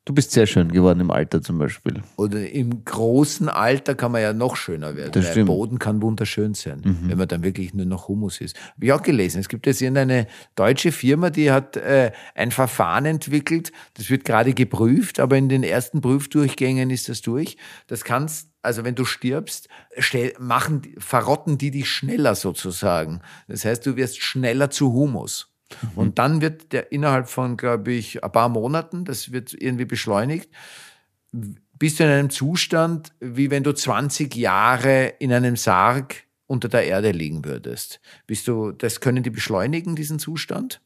Du 0.10 0.16
bist 0.16 0.32
sehr 0.32 0.48
schön 0.48 0.72
geworden 0.72 1.02
im 1.02 1.12
Alter 1.12 1.40
zum 1.40 1.60
Beispiel. 1.60 2.02
Oder 2.16 2.50
im 2.50 2.84
großen 2.84 3.48
Alter 3.48 3.94
kann 3.94 4.12
man 4.12 4.24
ja 4.24 4.34
noch 4.34 4.56
schöner 4.56 4.96
werden. 4.96 5.12
Das 5.12 5.34
Der. 5.34 5.44
Mhm. 5.44 5.46
Boden 5.46 5.78
kann 5.78 6.02
wunderschön 6.02 6.56
sein, 6.56 6.82
wenn 6.84 7.16
man 7.16 7.28
dann 7.28 7.44
wirklich 7.44 7.76
nur 7.76 7.86
noch 7.86 8.08
Humus 8.08 8.42
ist. 8.42 8.58
Habe 8.74 8.86
ich 8.88 8.92
auch 8.92 9.04
gelesen. 9.04 9.40
Es 9.40 9.50
gibt 9.50 9.68
jetzt 9.68 9.84
irgendeine 9.84 10.26
deutsche 10.56 10.92
Firma, 10.92 11.30
die 11.30 11.52
hat 11.52 11.78
äh, 11.78 12.12
ein 12.34 12.50
Verfahren 12.50 13.06
entwickelt. 13.06 13.72
Das 13.94 14.10
wird 14.10 14.26
gerade 14.26 14.56
geprüft, 14.56 15.20
aber 15.20 15.38
in 15.38 15.48
den 15.48 15.62
ersten 15.62 16.02
Prüfdurchgängen 16.02 16.90
ist 16.90 17.08
das 17.08 17.22
durch. 17.22 17.58
Das 17.86 18.04
kannst, 18.04 18.50
also 18.64 18.84
wenn 18.84 18.96
du 18.96 19.06
stirbst, 19.06 19.70
stell, 20.00 20.34
machen, 20.40 20.82
verrotten 20.98 21.60
die 21.60 21.70
dich 21.70 21.88
schneller 21.88 22.34
sozusagen. 22.34 23.22
Das 23.48 23.64
heißt, 23.64 23.86
du 23.86 23.96
wirst 23.96 24.24
schneller 24.24 24.72
zu 24.72 24.92
Humus. 24.92 25.49
Und 25.96 26.20
dann 26.20 26.42
wird 26.42 26.74
der 26.74 26.92
innerhalb 26.92 27.30
von, 27.30 27.58
glaube 27.58 27.92
ich, 27.92 28.24
ein 28.24 28.32
paar 28.32 28.50
Monaten, 28.50 29.06
das 29.06 29.32
wird 29.32 29.54
irgendwie 29.54 29.86
beschleunigt, 29.86 30.50
bist 31.32 32.00
du 32.00 32.04
in 32.04 32.10
einem 32.10 32.30
Zustand, 32.30 33.14
wie 33.20 33.52
wenn 33.52 33.64
du 33.64 33.74
20 33.74 34.36
Jahre 34.36 35.14
in 35.20 35.32
einem 35.32 35.56
Sarg 35.56 36.24
unter 36.48 36.68
der 36.68 36.86
Erde 36.86 37.12
liegen 37.12 37.46
würdest. 37.46 38.02
Bist 38.26 38.48
du, 38.48 38.72
das 38.72 39.00
können 39.00 39.24
die 39.24 39.30
beschleunigen, 39.30 39.96
diesen 39.96 40.20
Zustand? 40.20 40.82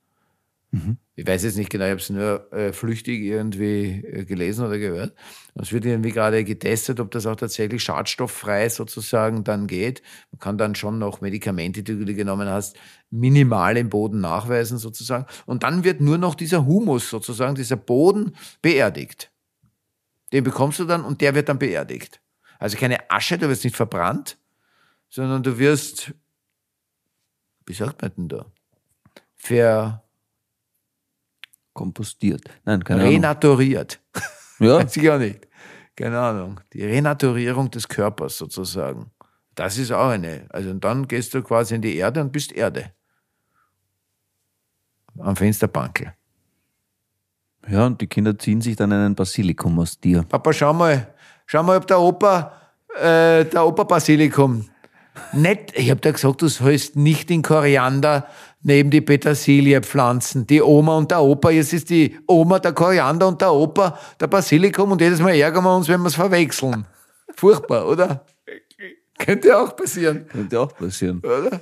Ich 1.16 1.28
weiß 1.28 1.44
jetzt 1.44 1.58
nicht 1.58 1.70
genau, 1.70 1.86
ich 1.86 1.92
habe 1.92 2.02
es 2.02 2.10
nur 2.10 2.52
äh, 2.52 2.74
flüchtig 2.74 3.22
irgendwie 3.22 4.04
äh, 4.04 4.26
gelesen 4.26 4.66
oder 4.66 4.80
gehört. 4.80 5.14
Es 5.54 5.72
wird 5.72 5.86
irgendwie 5.86 6.12
gerade 6.12 6.44
getestet, 6.44 7.00
ob 7.00 7.12
das 7.12 7.28
auch 7.28 7.36
tatsächlich 7.36 7.84
schadstofffrei 7.84 8.70
sozusagen 8.70 9.44
dann 9.44 9.68
geht. 9.68 10.02
Man 10.32 10.40
kann 10.40 10.58
dann 10.58 10.74
schon 10.74 10.98
noch 10.98 11.22
Medikamente, 11.22 11.84
die 11.84 12.04
du 12.04 12.16
genommen 12.16 12.50
hast, 12.50 12.76
minimal 13.12 13.78
im 13.78 13.90
Boden 13.90 14.20
nachweisen 14.20 14.80
sozusagen. 14.80 15.28
Und 15.46 15.62
dann 15.62 15.84
wird 15.84 16.02
nur 16.02 16.18
noch 16.18 16.34
dieser 16.34 16.66
Humus 16.66 17.08
sozusagen, 17.08 17.54
dieser 17.54 17.76
Boden 17.76 18.36
beerdigt. 18.64 19.32
Den 20.32 20.44
bekommst 20.44 20.80
du 20.80 20.86
dann 20.86 21.06
und 21.06 21.22
der 21.22 21.36
wird 21.36 21.50
dann 21.50 21.60
beerdigt. 21.60 22.20
Also 22.58 22.78
keine 22.78 23.12
Asche, 23.12 23.38
du 23.38 23.48
wirst 23.48 23.64
nicht 23.64 23.76
verbrannt, 23.76 24.40
sondern 25.10 25.44
du 25.44 25.60
wirst, 25.60 26.16
wie 27.68 27.74
sagt 27.74 28.02
man 28.02 28.12
denn 28.16 28.30
da? 28.30 28.46
Ver, 29.36 30.03
Kompostiert. 31.74 32.42
Nein, 32.66 32.84
keine 32.84 33.02
Ahnung. 33.02 33.14
renaturiert. 33.14 34.00
Ja, 34.60 34.78
Weiß 34.84 34.96
ich 34.98 35.10
auch 35.10 35.18
nicht. 35.20 35.48
keine 35.96 36.20
Ahnung, 36.20 36.60
die 36.74 36.84
Renaturierung 36.84 37.70
des 37.72 37.88
Körpers 37.88 38.38
sozusagen. 38.38 39.12
Das 39.56 39.78
ist 39.78 39.92
auch 39.92 40.10
eine. 40.10 40.46
Also 40.50 40.70
und 40.72 40.84
dann 40.84 41.08
gehst 41.08 41.34
du 41.34 41.42
quasi 41.44 41.76
in 41.76 41.82
die 41.82 41.96
Erde 41.98 42.22
und 42.22 42.32
bist 42.32 42.52
Erde. 42.52 42.92
Am 45.20 45.36
Fensterbankel. 45.36 46.14
Ja, 47.68 47.86
und 47.86 48.02
die 48.02 48.08
Kinder 48.08 48.38
ziehen 48.38 48.62
sich 48.62 48.76
dann 48.76 48.92
einen 48.92 49.16
Basilikum 49.16 49.80
aus 49.80 50.00
dir. 50.00 50.24
Papa, 50.24 50.52
schau 50.52 50.74
mal, 50.74 51.14
schau 51.46 51.64
mal, 51.64 51.78
ob 51.78 51.88
der 51.88 52.00
Opa, 52.00 52.52
äh, 52.96 53.46
der 53.46 53.66
Opa 53.66 53.84
Basilikum. 53.84 54.68
Nicht, 55.32 55.72
ich 55.78 55.90
hab 55.92 56.02
dir 56.02 56.12
gesagt, 56.12 56.42
du 56.42 56.48
sollst 56.48 56.96
nicht 56.96 57.30
den 57.30 57.44
Koriander 57.44 58.28
neben 58.63 58.89
die 58.89 59.02
Petersilie 59.02 59.82
pflanzen. 59.82 60.47
Die 60.47 60.62
Oma 60.62 60.97
und 60.97 61.12
der 61.12 61.21
Opa, 61.21 61.52
jetzt 61.52 61.73
ist 61.73 61.89
die 61.89 62.17
Oma 62.28 62.60
der 62.60 62.73
Koriander 62.73 63.28
und 63.28 63.41
der 63.41 63.54
Opa 63.54 63.97
der 64.19 64.28
Basilikum 64.28 64.91
und 64.91 65.02
jedes 65.02 65.19
Mal 65.19 65.36
ärgern 65.36 65.63
wir 65.63 65.76
uns, 65.76 65.88
wenn 65.88 66.02
wir 66.02 66.08
es 66.08 66.15
verwechseln. 66.15 66.86
Furchtbar, 67.36 67.88
oder? 67.88 68.26
Könnte 69.19 69.58
auch 69.58 69.76
passieren, 69.76 70.28
Könnte 70.28 70.60
auch 70.60 70.76
passieren. 70.76 71.19
oder? 71.19 71.62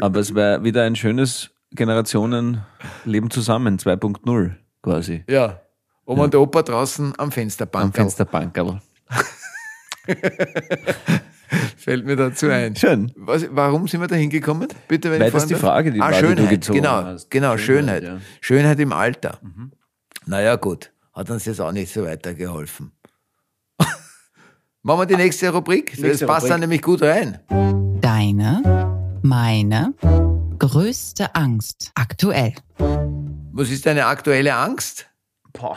Aber 0.00 0.20
es 0.20 0.34
wäre 0.34 0.62
wieder 0.62 0.82
ein 0.82 0.96
schönes 0.96 1.50
Generationenleben 1.72 3.30
zusammen, 3.30 3.78
2.0 3.78 4.54
quasi. 4.82 5.24
Ja. 5.28 5.60
Oma 6.04 6.24
und 6.24 6.34
der 6.34 6.40
Opa 6.40 6.62
draußen 6.62 7.14
am 7.18 7.30
Fensterbank. 7.30 7.84
Am 7.84 7.92
Fensterbankerl. 7.92 8.80
Fällt 11.76 12.06
mir 12.06 12.16
dazu 12.16 12.48
ein. 12.48 12.76
Schön. 12.76 13.12
Was, 13.16 13.46
warum 13.50 13.88
sind 13.88 14.00
wir 14.00 14.08
da 14.08 14.16
hingekommen? 14.16 14.68
Bitte, 14.88 15.10
wenn 15.10 15.20
Weil 15.20 15.28
ich 15.28 15.32
das 15.34 15.44
fragen 15.44 15.54
die? 15.54 15.60
Frage, 15.60 15.92
die 15.92 16.00
ah, 16.00 16.04
war, 16.04 16.12
die 16.12 16.20
du 16.20 16.26
Schönheit, 16.28 16.50
gezogen 16.50 16.78
genau, 16.78 17.04
hast. 17.04 17.30
genau, 17.30 17.56
Schönheit. 17.56 18.02
Schönheit, 18.02 18.22
Schönheit, 18.40 18.78
ja. 18.78 18.82
im 18.82 18.92
Alter. 18.92 19.40
Naja, 20.26 20.56
gut. 20.56 20.92
Hat 21.12 21.30
uns 21.30 21.44
jetzt 21.44 21.60
auch 21.60 21.72
nicht 21.72 21.92
so 21.92 22.04
weitergeholfen. 22.04 22.92
Machen 24.82 25.00
wir 25.00 25.06
die 25.06 25.16
nächste 25.16 25.50
Rubrik. 25.50 25.90
Das 25.92 26.00
nächste 26.00 26.26
passt 26.26 26.44
Rubrik. 26.44 26.50
dann 26.52 26.60
nämlich 26.60 26.82
gut 26.82 27.02
rein. 27.02 27.40
Deine, 28.00 28.62
meine 29.22 29.94
größte 30.58 31.34
Angst 31.34 31.90
aktuell. 31.94 32.54
Was 33.52 33.70
ist 33.70 33.86
deine 33.86 34.06
aktuelle 34.06 34.54
Angst? 34.54 35.06
Boah. 35.52 35.76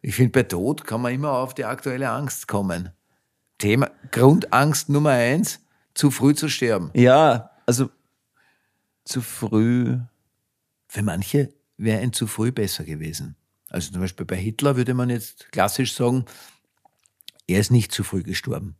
Ich 0.00 0.14
finde, 0.14 0.32
bei 0.32 0.42
Tod 0.44 0.84
kann 0.84 1.02
man 1.02 1.12
immer 1.12 1.32
auf 1.32 1.54
die 1.54 1.64
aktuelle 1.64 2.10
Angst 2.10 2.48
kommen. 2.48 2.90
Thema 3.58 3.90
Grundangst 4.10 4.88
Nummer 4.88 5.10
eins, 5.10 5.60
zu 5.94 6.10
früh 6.10 6.34
zu 6.34 6.48
sterben. 6.48 6.90
Ja, 6.94 7.50
also 7.66 7.90
zu 9.04 9.20
früh. 9.20 9.98
Für 10.88 11.02
manche 11.02 11.50
wäre 11.76 12.00
ein 12.00 12.12
zu 12.12 12.26
früh 12.26 12.52
besser 12.52 12.84
gewesen. 12.84 13.36
Also 13.68 13.92
zum 13.92 14.00
Beispiel 14.00 14.24
bei 14.24 14.36
Hitler 14.36 14.76
würde 14.76 14.94
man 14.94 15.10
jetzt 15.10 15.50
klassisch 15.52 15.94
sagen, 15.94 16.24
er 17.46 17.60
ist 17.60 17.70
nicht 17.70 17.92
zu 17.92 18.04
früh 18.04 18.22
gestorben. 18.22 18.76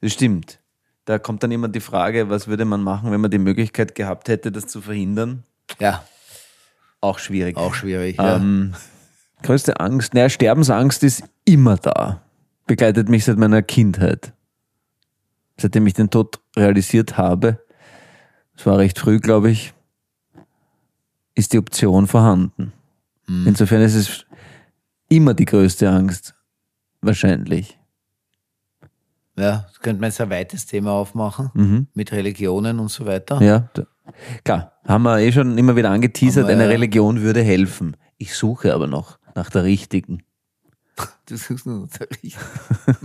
Das 0.00 0.12
stimmt. 0.12 0.58
Da 1.04 1.18
kommt 1.18 1.42
dann 1.42 1.52
immer 1.52 1.68
die 1.68 1.80
Frage, 1.80 2.30
was 2.30 2.46
würde 2.48 2.64
man 2.64 2.82
machen, 2.82 3.10
wenn 3.12 3.20
man 3.20 3.30
die 3.30 3.38
Möglichkeit 3.38 3.94
gehabt 3.94 4.28
hätte, 4.28 4.50
das 4.50 4.66
zu 4.66 4.80
verhindern? 4.80 5.44
Ja, 5.78 6.04
Auch 7.00 7.18
schwierig. 7.18 7.56
auch 7.56 7.74
schwierig. 7.74 8.16
Ja. 8.16 8.36
Ähm, 8.36 8.74
größte 9.42 9.78
Angst, 9.80 10.14
naja, 10.14 10.30
Sterbensangst 10.30 11.02
ist 11.02 11.24
immer 11.44 11.76
da. 11.76 12.22
Begleitet 12.66 13.08
mich 13.08 13.24
seit 13.24 13.36
meiner 13.36 13.62
Kindheit. 13.62 14.32
Seitdem 15.58 15.86
ich 15.86 15.94
den 15.94 16.10
Tod 16.10 16.40
realisiert 16.56 17.16
habe, 17.16 17.60
das 18.56 18.66
war 18.66 18.78
recht 18.78 18.98
früh, 18.98 19.20
glaube 19.20 19.50
ich, 19.50 19.72
ist 21.34 21.52
die 21.52 21.58
Option 21.58 22.06
vorhanden. 22.06 22.72
Insofern 23.26 23.80
ist 23.82 23.94
es 23.94 24.26
immer 25.08 25.32
die 25.34 25.46
größte 25.46 25.88
Angst. 25.90 26.34
Wahrscheinlich. 27.00 27.78
ja, 29.36 29.64
das 29.68 29.80
könnte 29.80 30.00
man 30.00 30.10
jetzt 30.10 30.20
ein 30.20 30.30
weites 30.30 30.66
Thema 30.66 30.92
aufmachen 30.92 31.50
Mhm. 31.54 31.86
mit 31.94 32.12
Religionen 32.12 32.78
und 32.78 32.88
so 32.88 33.04
weiter. 33.06 33.40
Ja, 33.42 33.68
klar, 34.44 34.72
haben 34.86 35.02
wir 35.04 35.18
eh 35.20 35.32
schon 35.32 35.56
immer 35.58 35.74
wieder 35.76 35.90
angeteasert, 35.90 36.46
wir, 36.46 36.54
eine. 36.54 36.68
Religion 36.68 37.20
würde 37.22 37.42
helfen. 37.42 37.96
Ich 38.18 38.34
suche 38.34 38.74
aber 38.74 38.86
noch 38.86 39.18
nach 39.34 39.50
der 39.50 39.64
richtigen. 39.64 40.22
Das 41.26 41.48
ist 41.48 41.64
nur 41.66 41.88
richtig. 42.00 42.36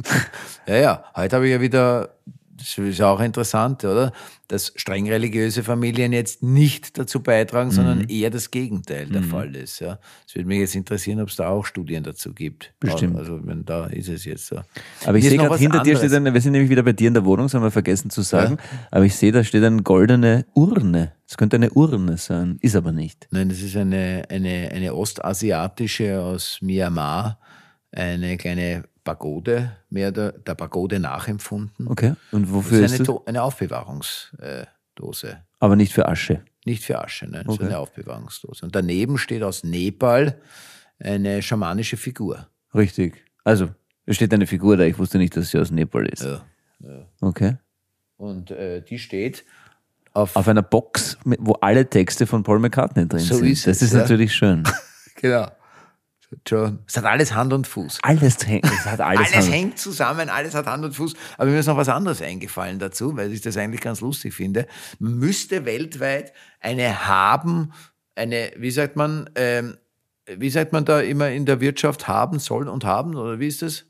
ja, 0.68 0.76
ja, 0.76 1.04
heute 1.16 1.36
habe 1.38 1.48
ich 1.48 1.54
ja 1.54 1.62
wieder, 1.62 2.16
das 2.58 2.78
ist 2.78 3.02
auch 3.02 3.22
interessant, 3.22 3.86
oder? 3.86 4.12
Dass 4.50 4.74
streng 4.76 5.08
religiöse 5.08 5.64
Familien 5.64 6.12
jetzt 6.12 6.44
nicht 6.44 6.98
dazu 6.98 7.22
beitragen, 7.22 7.72
sondern 7.72 8.00
Mhm. 8.00 8.10
eher 8.10 8.30
das 8.30 8.52
Gegenteil 8.52 9.06
der 9.06 9.24
Fall 9.24 9.56
ist. 9.56 9.80
Ja. 9.80 10.00
Es 10.28 10.36
würde 10.36 10.48
mich 10.48 10.60
jetzt 10.60 10.76
interessieren, 10.76 11.22
ob 11.22 11.30
es 11.30 11.36
da 11.38 11.48
auch 11.48 11.66
Studien 11.66 12.04
dazu 12.04 12.34
gibt. 12.34 12.74
Bestimmt. 12.82 13.16
Also, 13.18 13.40
wenn 13.46 13.64
da 13.64 13.86
ist 13.86 14.10
es 14.10 14.26
jetzt 14.26 14.48
so. 14.48 14.60
Aber 15.06 15.18
ich 15.18 15.24
sehe 15.30 15.38
noch 15.38 15.46
gerade 15.46 15.60
hinter 15.60 15.78
dir 15.84 15.96
steht 15.96 16.06
anderes. 16.12 16.14
eine, 16.18 16.34
wir 16.34 16.42
sind 16.42 16.52
nämlich 16.54 16.70
wieder 16.72 16.84
bei 16.84 16.92
dir 16.94 17.08
in 17.08 17.14
der 17.14 17.24
Wohnung, 17.24 17.46
das 17.46 17.54
haben 17.54 17.64
wir 17.64 17.72
vergessen 17.72 18.10
zu 18.10 18.22
sagen, 18.24 18.58
aber 18.92 19.06
ich 19.06 19.16
sehe, 19.16 19.32
da 19.32 19.44
steht 19.46 19.64
eine 19.64 19.82
goldene 19.84 20.46
Urne. 20.54 21.14
Es 21.28 21.38
könnte 21.38 21.56
eine 21.58 21.70
Urne 21.70 22.18
sein, 22.18 22.58
ist 22.62 22.76
aber 22.76 22.92
nicht. 22.92 23.28
Nein, 23.32 23.48
das 23.50 23.62
ist 23.62 23.78
eine, 23.78 24.24
eine, 24.30 24.72
eine 24.74 24.94
ostasiatische 24.96 26.20
aus 26.20 26.58
Myanmar, 26.62 27.40
eine 27.92 28.38
kleine 28.38 28.84
Pagode, 29.04 29.72
mehr 29.90 30.12
der, 30.12 30.34
der 30.34 30.56
Pagode 30.56 31.00
nachempfunden. 31.00 31.88
Okay. 31.88 32.14
Und 32.32 32.44
Das 32.44 32.52
wofür 32.54 32.84
ist 32.86 33.00
ist 33.00 33.10
eine, 33.10 33.20
eine 33.26 33.44
Aufbewahrungsdose. 33.44 35.40
Aber 35.60 35.76
nicht 35.76 35.94
für 35.94 36.08
Asche. 36.08 36.42
Nicht 36.66 36.84
für 36.84 37.00
Asche, 37.04 37.26
nein, 37.28 37.46
so 37.48 37.54
Okay. 37.54 37.66
eine 37.66 37.78
Aufbewahrungsdose. 37.80 38.66
Und 38.66 38.76
daneben 38.76 39.18
steht 39.18 39.44
aus 39.44 39.64
Nepal 39.64 40.40
eine 41.00 41.42
schamanische 41.42 41.98
Figur. 41.98 42.48
Richtig. 42.76 43.24
Also, 43.44 43.70
es 44.06 44.16
steht 44.18 44.34
eine 44.34 44.46
Figur 44.48 44.78
da, 44.78 44.84
ich 44.84 44.98
wusste 45.00 45.18
nicht, 45.18 45.36
dass 45.36 45.50
sie 45.50 45.58
aus 45.60 45.72
Nepal 45.72 46.06
ist. 46.08 46.24
Ja. 46.24 46.44
Okay. 47.22 47.58
Und 48.18 48.52
äh, 48.52 48.82
die 48.82 49.00
steht 49.00 49.46
auf, 50.14 50.36
Auf 50.36 50.48
einer 50.48 50.62
Box, 50.64 51.18
wo 51.24 51.54
alle 51.54 51.90
Texte 51.90 52.28
von 52.28 52.44
Paul 52.44 52.60
McCartney 52.60 53.08
drin 53.08 53.20
So 53.20 53.36
sind. 53.36 53.48
ist 53.50 53.68
das 53.68 53.78
es, 53.78 53.84
ist 53.84 53.94
ja. 53.94 54.00
natürlich 54.00 54.34
schön. 54.34 54.64
genau. 55.16 55.48
Schon. 56.48 56.80
Es 56.88 56.96
hat 56.96 57.06
alles 57.06 57.34
Hand 57.34 57.54
und 57.54 57.66
Fuß. 57.66 58.00
Alles 58.04 58.46
hängt, 58.46 58.66
es 58.66 58.86
hat 58.86 59.02
alles, 59.02 59.34
Alles 59.34 59.50
hängt 59.50 59.80
zusammen, 59.80 60.30
alles 60.30 60.54
hat 60.54 60.68
Hand 60.68 60.86
und 60.86 60.94
Fuß. 60.94 61.14
Aber 61.38 61.50
mir 61.50 61.60
ist 61.60 61.66
noch 61.66 61.78
was 61.78 61.90
anderes 61.90 62.22
eingefallen 62.22 62.78
dazu, 62.78 63.18
weil 63.18 63.34
ich 63.34 63.42
das 63.42 63.58
eigentlich 63.58 63.82
ganz 63.82 64.02
lustig 64.02 64.34
finde. 64.34 64.68
Man 65.00 65.16
müsste 65.16 65.66
weltweit 65.66 66.34
eine 66.60 67.08
haben, 67.08 67.74
eine, 68.16 68.52
wie 68.58 68.72
sagt 68.72 68.96
man, 68.96 69.30
ähm, 69.36 69.78
wie 70.28 70.50
sagt 70.50 70.72
man 70.72 70.86
da 70.86 71.00
immer 71.00 71.30
in 71.30 71.46
der 71.46 71.62
Wirtschaft 71.62 72.08
haben, 72.08 72.38
soll 72.40 72.68
und 72.68 72.84
haben, 72.84 73.16
oder 73.16 73.40
wie 73.40 73.48
ist 73.48 73.64
das? 73.64 73.86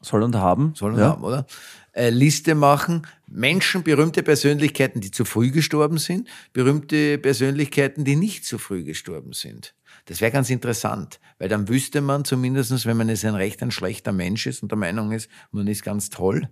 Soll 0.00 0.22
und 0.22 0.34
haben. 0.34 0.74
Soll 0.74 0.92
und 0.94 1.00
ja. 1.00 1.10
haben, 1.10 1.22
oder? 1.22 1.46
Äh, 1.92 2.10
Liste 2.10 2.54
machen. 2.54 3.06
Menschen, 3.28 3.82
berühmte 3.82 4.22
Persönlichkeiten, 4.22 5.00
die 5.00 5.10
zu 5.10 5.24
früh 5.24 5.50
gestorben 5.50 5.98
sind, 5.98 6.28
berühmte 6.52 7.18
Persönlichkeiten, 7.18 8.04
die 8.04 8.16
nicht 8.16 8.44
zu 8.46 8.58
früh 8.58 8.82
gestorben 8.84 9.32
sind. 9.32 9.74
Das 10.06 10.20
wäre 10.20 10.32
ganz 10.32 10.50
interessant, 10.50 11.20
weil 11.42 11.48
dann 11.48 11.66
wüsste 11.66 12.02
man 12.02 12.24
zumindestens, 12.24 12.86
wenn 12.86 12.96
man 12.96 13.08
jetzt 13.08 13.24
ein 13.24 13.34
recht 13.34 13.64
ein 13.64 13.72
schlechter 13.72 14.12
Mensch 14.12 14.46
ist 14.46 14.62
und 14.62 14.70
der 14.70 14.78
Meinung 14.78 15.10
ist, 15.10 15.28
man 15.50 15.66
ist 15.66 15.82
ganz 15.82 16.08
toll, 16.08 16.48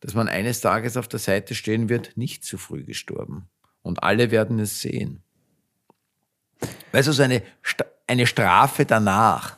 dass 0.00 0.12
man 0.12 0.28
eines 0.28 0.60
Tages 0.60 0.98
auf 0.98 1.08
der 1.08 1.20
Seite 1.20 1.54
stehen 1.54 1.88
wird, 1.88 2.18
nicht 2.18 2.44
zu 2.44 2.58
früh 2.58 2.84
gestorben. 2.84 3.48
Und 3.80 4.02
alle 4.02 4.30
werden 4.30 4.58
es 4.58 4.82
sehen. 4.82 5.22
Weißt 6.92 7.08
du, 7.08 7.12
so 7.12 7.22
eine, 7.22 7.42
eine 8.06 8.26
Strafe 8.26 8.84
danach. 8.84 9.56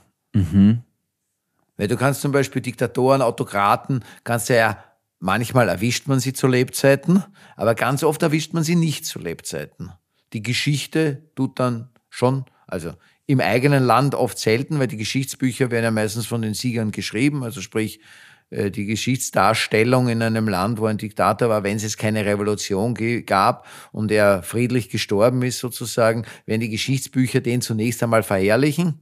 Weil 1.76 1.88
du 1.88 1.96
kannst 1.96 2.20
zum 2.20 2.30
Beispiel 2.30 2.62
Diktatoren, 2.62 3.20
Autokraten, 3.20 4.04
kannst 4.22 4.48
du 4.48 4.54
ja, 4.54 4.84
manchmal 5.18 5.68
erwischt 5.68 6.06
man 6.06 6.20
sie 6.20 6.34
zu 6.34 6.46
Lebzeiten, 6.46 7.24
aber 7.56 7.74
ganz 7.74 8.04
oft 8.04 8.22
erwischt 8.22 8.54
man 8.54 8.62
sie 8.62 8.76
nicht 8.76 9.06
zu 9.06 9.18
Lebzeiten. 9.18 9.90
Die 10.32 10.42
Geschichte 10.42 11.28
tut 11.34 11.58
dann 11.58 11.88
schon, 12.10 12.44
also 12.68 12.94
im 13.28 13.40
eigenen 13.40 13.84
Land 13.84 14.14
oft 14.14 14.38
selten, 14.38 14.78
weil 14.80 14.88
die 14.88 14.96
Geschichtsbücher 14.96 15.70
werden 15.70 15.84
ja 15.84 15.90
meistens 15.90 16.26
von 16.26 16.40
den 16.40 16.54
Siegern 16.54 16.92
geschrieben, 16.92 17.44
also 17.44 17.60
sprich, 17.60 18.00
äh, 18.48 18.70
die 18.70 18.86
Geschichtsdarstellung 18.86 20.08
in 20.08 20.22
einem 20.22 20.48
Land, 20.48 20.80
wo 20.80 20.86
ein 20.86 20.96
Diktator 20.96 21.50
war, 21.50 21.62
wenn 21.62 21.76
es 21.76 21.82
jetzt 21.82 21.98
keine 21.98 22.24
Revolution 22.24 22.94
gab 23.26 23.66
und 23.92 24.10
er 24.10 24.42
friedlich 24.42 24.88
gestorben 24.88 25.42
ist 25.42 25.58
sozusagen, 25.58 26.24
werden 26.46 26.62
die 26.62 26.70
Geschichtsbücher 26.70 27.42
den 27.42 27.60
zunächst 27.60 28.02
einmal 28.02 28.22
verherrlichen. 28.22 28.98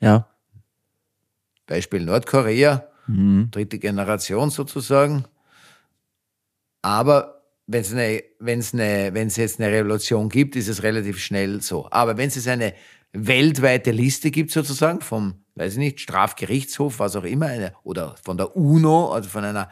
Ja. 0.00 0.28
Beispiel 1.66 2.04
Nordkorea, 2.04 2.86
Mhm. 3.06 3.48
dritte 3.50 3.78
Generation 3.78 4.50
sozusagen. 4.50 5.24
Aber 6.82 7.42
wenn 7.66 7.80
es 7.80 7.92
eine, 7.92 8.22
wenn's 8.38 8.74
eine, 8.74 9.14
wenn's 9.14 9.36
jetzt 9.36 9.60
eine 9.60 9.72
Revolution 9.72 10.28
gibt, 10.28 10.56
ist 10.56 10.68
es 10.68 10.82
relativ 10.82 11.18
schnell 11.18 11.62
so. 11.62 11.88
Aber 11.90 12.18
wenn 12.18 12.28
es 12.28 12.46
eine 12.46 12.74
weltweite 13.12 13.90
Liste 13.90 14.30
gibt 14.30 14.50
sozusagen 14.50 15.00
vom, 15.00 15.44
weiß 15.54 15.74
ich 15.74 15.78
nicht, 15.78 16.00
Strafgerichtshof, 16.00 16.98
was 16.98 17.16
auch 17.16 17.24
immer, 17.24 17.46
eine, 17.46 17.74
oder 17.84 18.16
von 18.22 18.36
der 18.36 18.56
UNO, 18.56 19.12
also 19.12 19.28
von 19.28 19.44
einer 19.44 19.70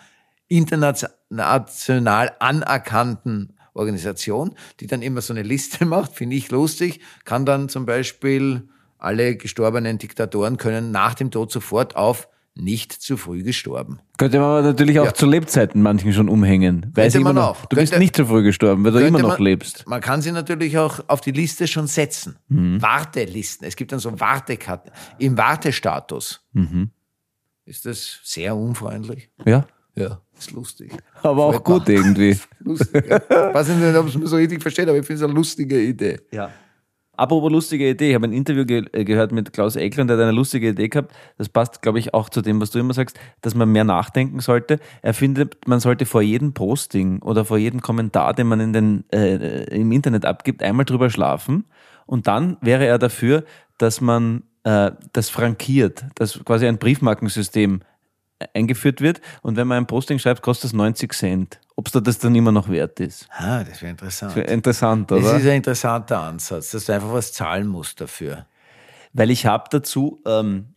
international 0.48 2.32
anerkannten 2.38 3.56
Organisation, 3.72 4.54
die 4.80 4.86
dann 4.86 5.02
immer 5.02 5.20
so 5.20 5.32
eine 5.32 5.42
Liste 5.42 5.84
macht, 5.86 6.12
finde 6.12 6.36
ich 6.36 6.50
lustig, 6.50 7.00
kann 7.24 7.46
dann 7.46 7.68
zum 7.68 7.86
Beispiel 7.86 8.68
alle 8.98 9.36
gestorbenen 9.36 9.98
Diktatoren 9.98 10.58
können 10.58 10.90
nach 10.90 11.14
dem 11.14 11.30
Tod 11.30 11.50
sofort 11.50 11.96
auf 11.96 12.28
nicht 12.60 12.92
zu 12.92 13.16
früh 13.16 13.42
gestorben. 13.42 14.00
Könnte 14.18 14.38
man 14.38 14.48
aber 14.58 14.62
natürlich 14.62 14.98
auch 15.00 15.06
Ja. 15.06 15.14
zu 15.14 15.26
Lebzeiten 15.26 15.82
manchen 15.82 16.12
schon 16.12 16.28
umhängen. 16.28 16.92
Sie 16.96 17.18
immer 17.18 17.32
noch, 17.32 17.42
auch. 17.62 17.66
Du 17.66 17.76
bist 17.76 17.92
Könnte- 17.92 17.98
nicht 18.02 18.16
zu 18.16 18.26
früh 18.26 18.42
gestorben, 18.42 18.84
weil 18.84 18.92
du 18.92 18.98
immer 19.06 19.18
noch 19.20 19.38
man- 19.38 19.42
lebst. 19.42 19.86
Man 19.86 20.00
kann 20.00 20.22
sie 20.22 20.32
natürlich 20.32 20.78
auch 20.78 21.00
auf 21.08 21.20
die 21.20 21.32
Liste 21.32 21.66
schon 21.66 21.86
setzen. 21.86 22.36
Wartelisten. 22.48 23.66
Es 23.66 23.76
gibt 23.76 23.92
dann 23.92 23.98
so 23.98 24.18
Wartekarten. 24.20 24.90
Im 25.18 25.36
Wartestatus. 25.36 26.40
Ist 27.64 27.86
das 27.86 28.20
sehr 28.24 28.56
unfreundlich? 28.56 29.30
Ja. 29.44 29.66
Ja, 29.96 30.20
ist 30.38 30.52
lustig. 30.52 30.92
Aber 31.22 31.44
auch 31.46 31.62
gut 31.64 31.88
irgendwie. 31.88 32.38
Lustig. 32.60 33.04
Ja. 33.10 33.52
Weiß 33.52 33.68
nicht, 33.68 33.96
ob 33.96 34.06
es 34.06 34.14
mir 34.16 34.26
so 34.28 34.36
richtig 34.36 34.62
versteht, 34.62 34.88
aber 34.88 34.96
ich 34.96 35.04
finde 35.04 35.18
es 35.18 35.24
eine 35.28 35.34
lustige 35.34 35.80
Idee. 35.82 36.20
Ja. 36.32 36.50
Apropos 37.20 37.52
lustige 37.52 37.86
Idee, 37.86 38.08
ich 38.08 38.14
habe 38.14 38.26
ein 38.26 38.32
Interview 38.32 38.64
ge 38.64 38.86
äh, 38.92 39.04
gehört 39.04 39.30
mit 39.30 39.52
Klaus 39.52 39.76
Eckler 39.76 40.00
und 40.00 40.08
der 40.08 40.16
hat 40.16 40.22
eine 40.22 40.32
lustige 40.32 40.70
Idee 40.70 40.88
gehabt. 40.88 41.12
Das 41.36 41.50
passt, 41.50 41.82
glaube 41.82 41.98
ich, 41.98 42.14
auch 42.14 42.30
zu 42.30 42.40
dem, 42.40 42.62
was 42.62 42.70
du 42.70 42.78
immer 42.78 42.94
sagst, 42.94 43.20
dass 43.42 43.54
man 43.54 43.70
mehr 43.70 43.84
nachdenken 43.84 44.40
sollte. 44.40 44.78
Er 45.02 45.12
findet, 45.12 45.68
man 45.68 45.80
sollte 45.80 46.06
vor 46.06 46.22
jedem 46.22 46.54
Posting 46.54 47.20
oder 47.20 47.44
vor 47.44 47.58
jedem 47.58 47.82
Kommentar, 47.82 48.32
den 48.32 48.46
man 48.46 48.60
in 48.60 48.72
den, 48.72 49.04
äh, 49.12 49.64
im 49.64 49.92
Internet 49.92 50.24
abgibt, 50.24 50.62
einmal 50.62 50.86
drüber 50.86 51.10
schlafen. 51.10 51.66
Und 52.06 52.26
dann 52.26 52.56
wäre 52.62 52.86
er 52.86 52.98
dafür, 52.98 53.44
dass 53.76 54.00
man 54.00 54.44
äh, 54.64 54.90
das 55.12 55.28
frankiert, 55.28 56.06
dass 56.14 56.42
quasi 56.42 56.66
ein 56.66 56.78
Briefmarkensystem 56.78 57.82
eingeführt 58.54 59.00
wird. 59.00 59.20
Und 59.42 59.56
wenn 59.56 59.66
man 59.66 59.78
ein 59.78 59.86
Posting 59.86 60.18
schreibt, 60.18 60.42
kostet 60.42 60.66
es 60.70 60.72
90 60.72 61.12
Cent. 61.12 61.60
Ob 61.76 61.86
es 61.86 61.92
da 61.92 62.00
das 62.00 62.18
dann 62.18 62.34
immer 62.34 62.52
noch 62.52 62.68
wert 62.68 63.00
ist. 63.00 63.28
Ah, 63.30 63.64
das 63.64 63.80
wäre 63.82 63.90
interessant. 63.92 64.36
Wäre 64.36 64.46
Interessant, 64.46 65.10
Das 65.10 65.20
oder? 65.20 65.36
ist 65.36 65.46
ein 65.46 65.56
interessanter 65.56 66.20
Ansatz, 66.20 66.70
dass 66.72 66.84
du 66.84 66.92
einfach 66.94 67.12
was 67.12 67.32
zahlen 67.32 67.66
musst 67.66 68.00
dafür. 68.00 68.46
Weil 69.12 69.30
ich 69.30 69.46
habe 69.46 69.64
dazu, 69.70 70.22
ähm, 70.26 70.74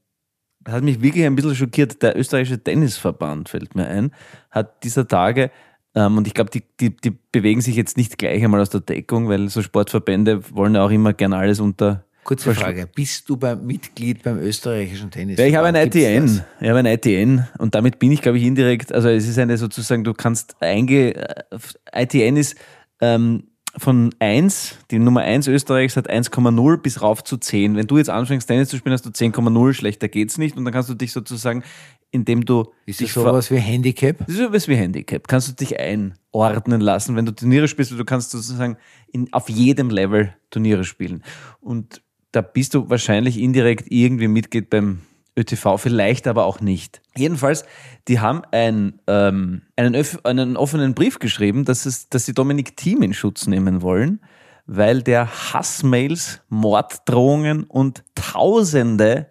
hat 0.67 0.83
mich 0.83 1.01
wirklich 1.01 1.25
ein 1.25 1.35
bisschen 1.35 1.55
schockiert, 1.55 2.01
der 2.01 2.17
österreichische 2.17 2.63
Tennisverband, 2.63 3.49
fällt 3.49 3.75
mir 3.75 3.87
ein, 3.87 4.11
hat 4.49 4.83
dieser 4.83 5.07
Tage, 5.07 5.51
ähm, 5.95 6.17
und 6.17 6.25
ich 6.27 6.33
glaube, 6.33 6.49
die, 6.49 6.63
die, 6.79 6.95
die 6.95 7.11
bewegen 7.31 7.61
sich 7.61 7.75
jetzt 7.75 7.97
nicht 7.97 8.17
gleich 8.17 8.43
einmal 8.43 8.61
aus 8.61 8.69
der 8.69 8.81
Deckung, 8.81 9.29
weil 9.29 9.49
so 9.49 9.61
Sportverbände 9.61 10.41
wollen 10.55 10.75
ja 10.75 10.83
auch 10.83 10.89
immer 10.89 11.13
gern 11.13 11.33
alles 11.33 11.59
unter. 11.59 12.02
Kurze 12.23 12.53
Frage, 12.53 12.87
bist 12.87 13.27
du 13.29 13.37
beim 13.37 13.65
Mitglied 13.65 14.23
beim 14.23 14.37
österreichischen 14.39 15.11
Tennis? 15.11 15.37
Ja, 15.37 15.45
ich 15.45 15.55
habe 15.55 15.67
ein 15.67 15.75
ITN. 15.75 16.41
Ich 16.61 16.69
habe 16.69 16.79
ein 16.79 16.85
ITN 16.85 17.47
und 17.57 17.75
damit 17.75 17.99
bin 17.99 18.11
ich, 18.11 18.21
glaube 18.21 18.37
ich, 18.37 18.43
indirekt, 18.43 18.93
also 18.93 19.09
es 19.09 19.27
ist 19.27 19.37
eine 19.37 19.57
sozusagen, 19.57 20.03
du 20.03 20.13
kannst 20.13 20.55
einge, 20.61 21.15
äh, 21.15 22.03
ITN 22.03 22.37
ist 22.37 22.55
ähm, 23.01 23.49
von 23.75 24.13
1, 24.19 24.77
die 24.91 24.99
Nummer 24.99 25.21
1 25.21 25.47
Österreichs 25.47 25.97
hat 25.97 26.09
1,0 26.09 26.77
bis 26.77 27.01
rauf 27.01 27.23
zu 27.23 27.37
10. 27.37 27.75
Wenn 27.75 27.87
du 27.87 27.97
jetzt 27.97 28.09
anfängst, 28.09 28.47
Tennis 28.47 28.69
zu 28.69 28.77
spielen, 28.77 28.93
hast 28.93 29.05
du 29.05 29.09
10,0 29.09 29.73
schlechter 29.73 30.07
geht's 30.07 30.37
nicht 30.37 30.55
und 30.55 30.65
dann 30.65 30.73
kannst 30.73 30.89
du 30.89 30.93
dich 30.93 31.11
sozusagen, 31.11 31.63
indem 32.11 32.45
du 32.45 32.71
Ist 32.85 33.01
das 33.01 33.13
sowas 33.13 33.49
wie 33.49 33.57
Handicap? 33.57 34.19
das 34.19 34.29
ist 34.29 34.37
sowas 34.37 34.67
wie 34.67 34.75
Handicap. 34.75 35.27
Kannst 35.27 35.49
du 35.49 35.53
dich 35.53 35.79
einordnen 35.79 36.81
lassen, 36.81 37.15
wenn 37.15 37.25
du 37.25 37.31
Turniere 37.31 37.67
spielst, 37.67 37.91
du 37.91 38.05
kannst 38.05 38.31
sozusagen 38.31 38.77
in, 39.11 39.33
auf 39.33 39.49
jedem 39.49 39.89
Level 39.89 40.35
Turniere 40.51 40.83
spielen. 40.83 41.23
Und 41.59 42.03
da 42.33 42.41
bist 42.41 42.73
du 42.73 42.89
wahrscheinlich 42.89 43.39
indirekt 43.39 43.85
irgendwie 43.89 44.27
Mitglied 44.27 44.69
beim 44.69 45.03
ÖTV, 45.37 45.77
vielleicht 45.77 46.27
aber 46.27 46.45
auch 46.45 46.59
nicht. 46.59 47.01
Jedenfalls, 47.15 47.63
die 48.07 48.19
haben 48.19 48.41
ein, 48.51 48.99
ähm, 49.07 49.61
einen, 49.77 50.05
einen 50.23 50.57
offenen 50.57 50.93
Brief 50.93 51.19
geschrieben, 51.19 51.63
dass, 51.63 51.85
es, 51.85 52.09
dass 52.09 52.25
sie 52.25 52.33
Dominik 52.33 52.75
Thiem 52.75 53.01
in 53.01 53.13
Schutz 53.13 53.47
nehmen 53.47 53.81
wollen, 53.81 54.19
weil 54.65 55.01
der 55.01 55.53
Hassmails, 55.53 56.41
Morddrohungen 56.49 57.63
und 57.63 58.03
tausende 58.15 59.29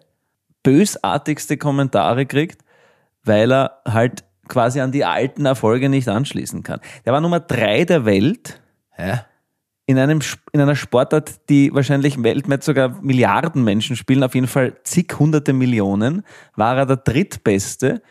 bösartigste 0.63 1.57
Kommentare 1.57 2.25
kriegt, 2.25 2.61
weil 3.23 3.51
er 3.51 3.81
halt 3.85 4.23
quasi 4.47 4.79
an 4.79 4.91
die 4.91 5.05
alten 5.05 5.45
Erfolge 5.45 5.89
nicht 5.89 6.07
anschließen 6.07 6.63
kann. 6.63 6.79
Der 7.05 7.13
war 7.13 7.21
Nummer 7.21 7.39
drei 7.41 7.85
der 7.85 8.05
Welt 8.05 8.61
Ja? 8.97 9.25
In, 9.85 9.97
einem, 9.97 10.19
in 10.51 10.61
einer 10.61 10.75
Sportart, 10.75 11.49
die 11.49 11.73
wahrscheinlich 11.73 12.21
weltweit 12.23 12.63
sogar 12.63 13.01
Milliarden 13.01 13.63
Menschen 13.63 13.95
spielen, 13.95 14.23
auf 14.23 14.35
jeden 14.35 14.47
Fall 14.47 14.75
zig 14.83 15.13
hunderte 15.19 15.53
Millionen, 15.53 16.23
war 16.55 16.77
er 16.77 16.85
der 16.85 16.97
drittbeste. 16.97 18.01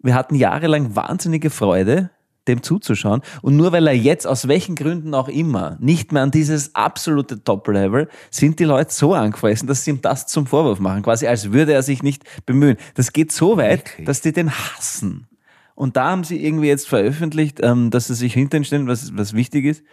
Wir 0.00 0.14
hatten 0.14 0.36
jahrelang 0.36 0.94
wahnsinnige 0.94 1.50
Freude, 1.50 2.10
dem 2.46 2.62
zuzuschauen. 2.62 3.22
Und 3.42 3.56
nur 3.56 3.72
weil 3.72 3.86
er 3.88 3.96
jetzt, 3.96 4.26
aus 4.26 4.46
welchen 4.46 4.76
Gründen 4.76 5.12
auch 5.12 5.28
immer, 5.28 5.76
nicht 5.80 6.12
mehr 6.12 6.22
an 6.22 6.30
dieses 6.30 6.74
absolute 6.74 7.42
Top-Level, 7.42 8.08
sind 8.30 8.60
die 8.60 8.64
Leute 8.64 8.92
so 8.92 9.12
angefressen, 9.12 9.66
dass 9.66 9.84
sie 9.84 9.90
ihm 9.90 10.00
das 10.00 10.28
zum 10.28 10.46
Vorwurf 10.46 10.78
machen. 10.78 11.02
Quasi 11.02 11.26
als 11.26 11.52
würde 11.52 11.72
er 11.72 11.82
sich 11.82 12.02
nicht 12.02 12.24
bemühen. 12.46 12.76
Das 12.94 13.12
geht 13.12 13.32
so 13.32 13.56
weit, 13.56 13.90
Wirklich? 13.90 14.06
dass 14.06 14.20
die 14.20 14.32
den 14.32 14.50
hassen. 14.50 15.26
Und 15.74 15.96
da 15.96 16.10
haben 16.10 16.24
sie 16.24 16.44
irgendwie 16.44 16.68
jetzt 16.68 16.88
veröffentlicht, 16.88 17.58
ähm, 17.62 17.90
dass 17.90 18.06
sie 18.06 18.14
sich 18.14 18.34
hinterstehen, 18.34 18.86
stellen, 18.86 18.88
was, 18.88 19.16
was 19.16 19.34
wichtig 19.34 19.64
ist. 19.64 19.84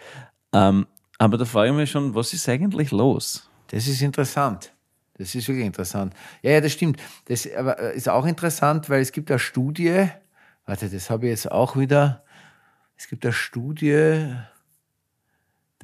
Ähm, 0.54 0.88
aber 1.18 1.38
da 1.38 1.46
frage 1.46 1.70
ich 1.70 1.76
mich 1.76 1.92
schon, 1.92 2.14
was 2.14 2.34
ist 2.34 2.48
eigentlich 2.50 2.92
los? 2.92 3.50
Das 3.68 3.88
ist 3.88 4.02
interessant. 4.02 4.74
Das 5.18 5.34
ist 5.34 5.48
wirklich 5.48 5.66
interessant. 5.66 6.14
Ja, 6.42 6.52
ja, 6.52 6.62
das 6.62 6.74
stimmt. 6.74 7.02
Das 7.26 7.46
äh, 7.46 7.96
ist 7.96 8.10
auch 8.10 8.26
interessant, 8.26 8.90
weil 8.90 9.02
es 9.02 9.12
gibt 9.12 9.32
eine 9.32 9.40
Studie, 9.40 10.10
warte, 10.66 10.90
das 10.90 11.10
habe 11.10 11.28
ich 11.28 11.32
jetzt 11.32 11.52
auch 11.52 11.78
wieder, 11.78 12.24
es 12.98 13.08
gibt 13.08 13.26
eine 13.26 13.34
Studie, 13.34 14.36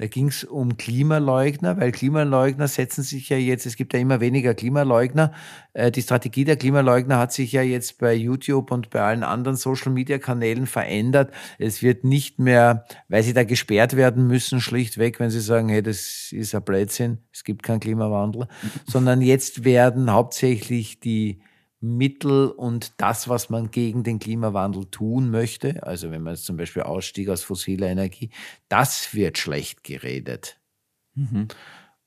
da 0.02 0.08
ging 0.08 0.26
es 0.26 0.42
um 0.42 0.76
Klimaleugner, 0.76 1.78
weil 1.78 1.92
Klimaleugner 1.92 2.66
setzen 2.66 3.04
sich 3.04 3.28
ja 3.28 3.36
jetzt, 3.36 3.66
es 3.66 3.76
gibt 3.76 3.94
ja 3.94 4.00
immer 4.00 4.18
weniger 4.18 4.52
Klimaleugner. 4.52 5.30
Äh, 5.74 5.92
Die 5.92 6.02
Strategie 6.02 6.44
der 6.44 6.56
Klimaleugner 6.56 7.18
hat 7.18 7.32
sich 7.32 7.52
ja 7.52 7.62
jetzt 7.62 7.98
bei 7.98 8.12
YouTube 8.12 8.72
und 8.72 8.90
bei 8.90 9.00
allen 9.00 9.22
anderen 9.22 9.56
Social-Media-Kanälen 9.56 10.66
verändert. 10.66 11.32
Es 11.60 11.84
wird 11.84 12.02
nicht 12.02 12.40
mehr, 12.40 12.84
weil 13.08 13.22
sie 13.22 13.32
da 13.32 13.44
gesperrt 13.44 13.94
werden 13.94 14.26
müssen, 14.26 14.60
schlichtweg, 14.60 15.20
wenn 15.20 15.30
sie 15.30 15.40
sagen, 15.40 15.68
hey, 15.68 15.84
das 15.84 16.32
ist 16.32 16.52
ein 16.52 16.64
Blödsinn, 16.64 17.18
es 17.32 17.44
gibt 17.44 17.62
keinen 17.62 17.78
Klimawandel, 17.78 18.48
sondern 18.84 19.20
jetzt 19.20 19.62
werden 19.62 20.10
hauptsächlich 20.10 20.98
die 20.98 21.38
Mittel 21.82 22.48
und 22.48 22.92
das, 22.98 23.28
was 23.28 23.50
man 23.50 23.70
gegen 23.72 24.04
den 24.04 24.20
Klimawandel 24.20 24.86
tun 24.86 25.30
möchte, 25.30 25.82
also 25.84 26.10
wenn 26.12 26.22
man 26.22 26.34
jetzt 26.34 26.44
zum 26.46 26.56
Beispiel 26.56 26.82
Ausstieg 26.82 27.28
aus 27.28 27.42
fossiler 27.42 27.88
Energie, 27.88 28.30
das 28.68 29.14
wird 29.14 29.36
schlecht 29.36 29.82
geredet. 29.82 30.60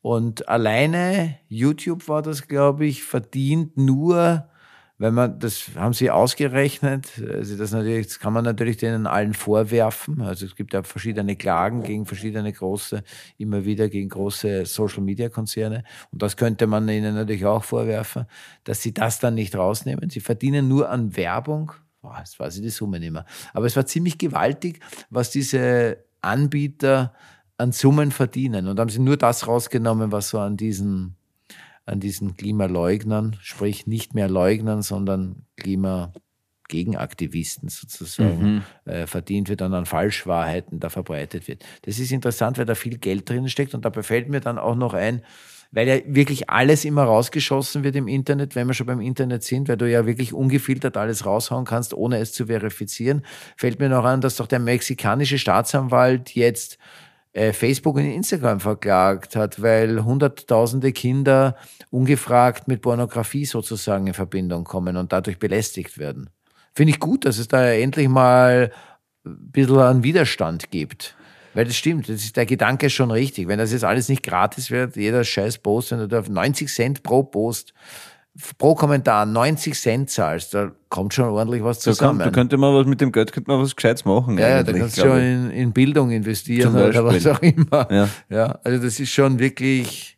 Und 0.01 0.47
alleine 0.47 1.39
YouTube 1.49 2.07
war 2.07 2.21
das, 2.21 2.47
glaube 2.47 2.85
ich, 2.85 3.03
verdient 3.03 3.75
nur, 3.77 4.49
wenn 4.97 5.13
man, 5.13 5.39
das 5.39 5.71
haben 5.75 5.93
sie 5.93 6.09
ausgerechnet, 6.09 7.21
also 7.29 7.57
das 7.57 7.71
natürlich, 7.71 8.07
das 8.07 8.19
kann 8.19 8.31
man 8.31 8.45
natürlich 8.45 8.77
denen 8.77 9.07
allen 9.07 9.33
vorwerfen. 9.33 10.21
Also 10.21 10.45
es 10.45 10.55
gibt 10.55 10.73
ja 10.73 10.83
verschiedene 10.83 11.35
Klagen 11.35 11.83
gegen 11.83 12.05
verschiedene 12.05 12.53
große, 12.53 13.03
immer 13.37 13.65
wieder 13.65 13.89
gegen 13.89 14.07
große 14.07 14.65
Social 14.65 15.03
Media 15.03 15.27
Konzerne. 15.27 15.83
Und 16.11 16.21
das 16.21 16.37
könnte 16.37 16.65
man 16.65 16.87
ihnen 16.87 17.13
natürlich 17.15 17.45
auch 17.45 17.65
vorwerfen, 17.65 18.25
dass 18.63 18.81
sie 18.81 18.93
das 18.93 19.19
dann 19.19 19.35
nicht 19.35 19.55
rausnehmen. 19.55 20.09
Sie 20.09 20.21
verdienen 20.21 20.69
nur 20.69 20.89
an 20.89 21.17
Werbung. 21.17 21.73
Boah, 22.01 22.19
jetzt 22.19 22.39
weiß 22.39 22.55
ich 22.55 22.61
die 22.61 22.69
Summe 22.69 22.99
nicht 22.99 23.11
mehr. 23.11 23.25
Aber 23.53 23.65
es 23.65 23.75
war 23.75 23.85
ziemlich 23.85 24.17
gewaltig, 24.17 24.79
was 25.09 25.29
diese 25.29 26.05
Anbieter 26.21 27.13
an 27.57 27.73
Summen 27.73 28.11
verdienen. 28.11 28.67
Und 28.67 28.79
haben 28.79 28.89
sie 28.89 28.99
nur 28.99 29.17
das 29.17 29.45
rausgenommen, 29.45 30.13
was 30.13 30.29
so 30.29 30.39
an 30.39 30.55
diesen 30.55 31.17
an 31.85 31.99
diesen 31.99 32.35
Klimaleugnern, 32.35 33.37
sprich 33.41 33.85
nicht 33.87 34.13
mehr 34.15 34.27
Leugnern, 34.27 34.81
sondern 34.81 35.45
Klimagegenaktivisten 35.57 37.69
sozusagen 37.69 38.63
äh, 38.85 39.05
verdient 39.05 39.49
wird 39.49 39.61
und 39.61 39.73
an 39.73 39.85
Falschwahrheiten 39.85 40.79
da 40.79 40.89
verbreitet 40.89 41.47
wird. 41.47 41.63
Das 41.83 41.99
ist 41.99 42.11
interessant, 42.11 42.57
weil 42.57 42.65
da 42.65 42.73
viel 42.75 42.97
Geld 42.97 43.29
drin 43.29 43.47
steckt 43.49 43.75
und 43.75 43.85
dabei 43.85 44.01
fällt 44.01 44.29
mir 44.29 44.39
dann 44.39 44.57
auch 44.57 44.75
noch 44.75 44.95
ein, 44.95 45.21
weil 45.71 45.87
ja 45.87 45.97
wirklich 46.07 46.49
alles 46.49 46.85
immer 46.85 47.03
rausgeschossen 47.03 47.83
wird 47.83 47.95
im 47.95 48.07
Internet, 48.07 48.55
wenn 48.55 48.67
wir 48.67 48.73
schon 48.73 48.87
beim 48.87 49.01
Internet 49.01 49.43
sind, 49.43 49.67
weil 49.67 49.77
du 49.77 49.89
ja 49.89 50.05
wirklich 50.05 50.33
ungefiltert 50.33 50.97
alles 50.97 51.25
raushauen 51.25 51.65
kannst, 51.65 51.93
ohne 51.93 52.17
es 52.17 52.33
zu 52.33 52.47
verifizieren, 52.47 53.23
fällt 53.57 53.79
mir 53.79 53.89
noch 53.89 54.05
an, 54.05 54.21
dass 54.21 54.37
doch 54.37 54.47
der 54.47 54.59
mexikanische 54.59 55.37
Staatsanwalt 55.37 56.33
jetzt 56.33 56.77
Facebook 57.51 57.97
und 57.97 58.05
Instagram 58.05 58.61
verklagt 58.61 59.35
hat, 59.35 59.61
weil 59.61 60.05
hunderttausende 60.05 60.93
Kinder 60.93 61.57
ungefragt 61.89 62.69
mit 62.69 62.81
Pornografie 62.81 63.45
sozusagen 63.45 64.07
in 64.07 64.13
Verbindung 64.13 64.63
kommen 64.63 64.95
und 64.95 65.11
dadurch 65.11 65.37
belästigt 65.37 65.97
werden. 65.97 66.29
Finde 66.73 66.91
ich 66.91 66.99
gut, 66.99 67.25
dass 67.25 67.37
es 67.37 67.49
da 67.49 67.71
endlich 67.71 68.07
mal 68.07 68.71
ein 69.25 69.51
bisschen 69.51 69.79
an 69.79 70.03
Widerstand 70.03 70.71
gibt. 70.71 71.15
Weil 71.53 71.65
das 71.65 71.77
stimmt, 71.77 72.09
das 72.09 72.17
ist, 72.17 72.35
der 72.35 72.45
Gedanke 72.45 72.87
ist 72.87 72.93
schon 72.93 73.11
richtig. 73.11 73.47
Wenn 73.47 73.59
das 73.59 73.71
jetzt 73.71 73.85
alles 73.85 74.09
nicht 74.09 74.23
gratis 74.23 74.71
wird, 74.71 74.97
jeder 74.97 75.23
scheiß 75.23 75.59
Post, 75.59 75.91
wenn 75.91 75.99
du 75.99 76.07
da 76.07 76.21
90 76.21 76.67
Cent 76.67 77.01
pro 77.01 77.23
Post, 77.23 77.73
pro 78.57 78.75
Kommentar 78.75 79.25
90 79.25 79.73
Cent 79.79 80.09
zahlst, 80.09 80.53
da 80.53 80.71
kommt 80.89 81.13
schon 81.13 81.25
ordentlich 81.29 81.63
was 81.63 81.79
Da, 81.79 81.85
kann, 81.91 81.95
zusammen. 81.95 82.19
da 82.19 82.29
könnte 82.31 82.57
man 82.57 82.73
was 82.75 82.85
mit 82.85 82.99
dem 83.01 83.11
Geld 83.11 83.31
könnte 83.31 83.49
man 83.49 83.61
was 83.61 83.75
Gescheites 83.75 84.03
machen. 84.05 84.37
Ja, 84.37 84.49
ja, 84.49 84.63
da 84.63 84.73
kannst 84.73 84.97
du 84.97 85.01
schon 85.01 85.19
in, 85.19 85.51
in 85.51 85.71
Bildung 85.73 86.11
investieren 86.11 86.75
oder 86.75 87.05
was 87.05 87.25
auch 87.27 87.41
immer. 87.41 87.87
Ja. 87.91 88.09
ja, 88.29 88.59
also 88.63 88.83
das 88.83 88.99
ist 88.99 89.11
schon 89.11 89.39
wirklich, 89.39 90.17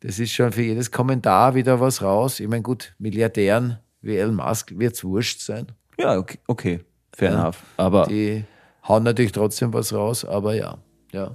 das 0.00 0.18
ist 0.18 0.32
schon 0.32 0.52
für 0.52 0.62
jedes 0.62 0.90
Kommentar 0.92 1.54
wieder 1.54 1.80
was 1.80 2.00
raus. 2.02 2.38
Ich 2.40 2.48
meine, 2.48 2.62
gut, 2.62 2.94
Milliardären 2.98 3.78
wie 4.02 4.16
Elon 4.16 4.36
Musk 4.36 4.72
wird's 4.78 5.02
wurscht 5.02 5.40
sein. 5.40 5.66
Ja, 5.98 6.16
okay, 6.18 6.38
okay. 6.46 6.80
fair 7.12 7.32
Ja. 7.32 7.40
enough. 7.42 7.58
Aber, 7.76 8.06
Die 8.06 8.44
hauen 8.86 9.02
natürlich 9.02 9.32
trotzdem 9.32 9.72
was 9.72 9.92
raus, 9.92 10.24
aber 10.24 10.54
ja. 10.54 10.78
Ja. 11.12 11.34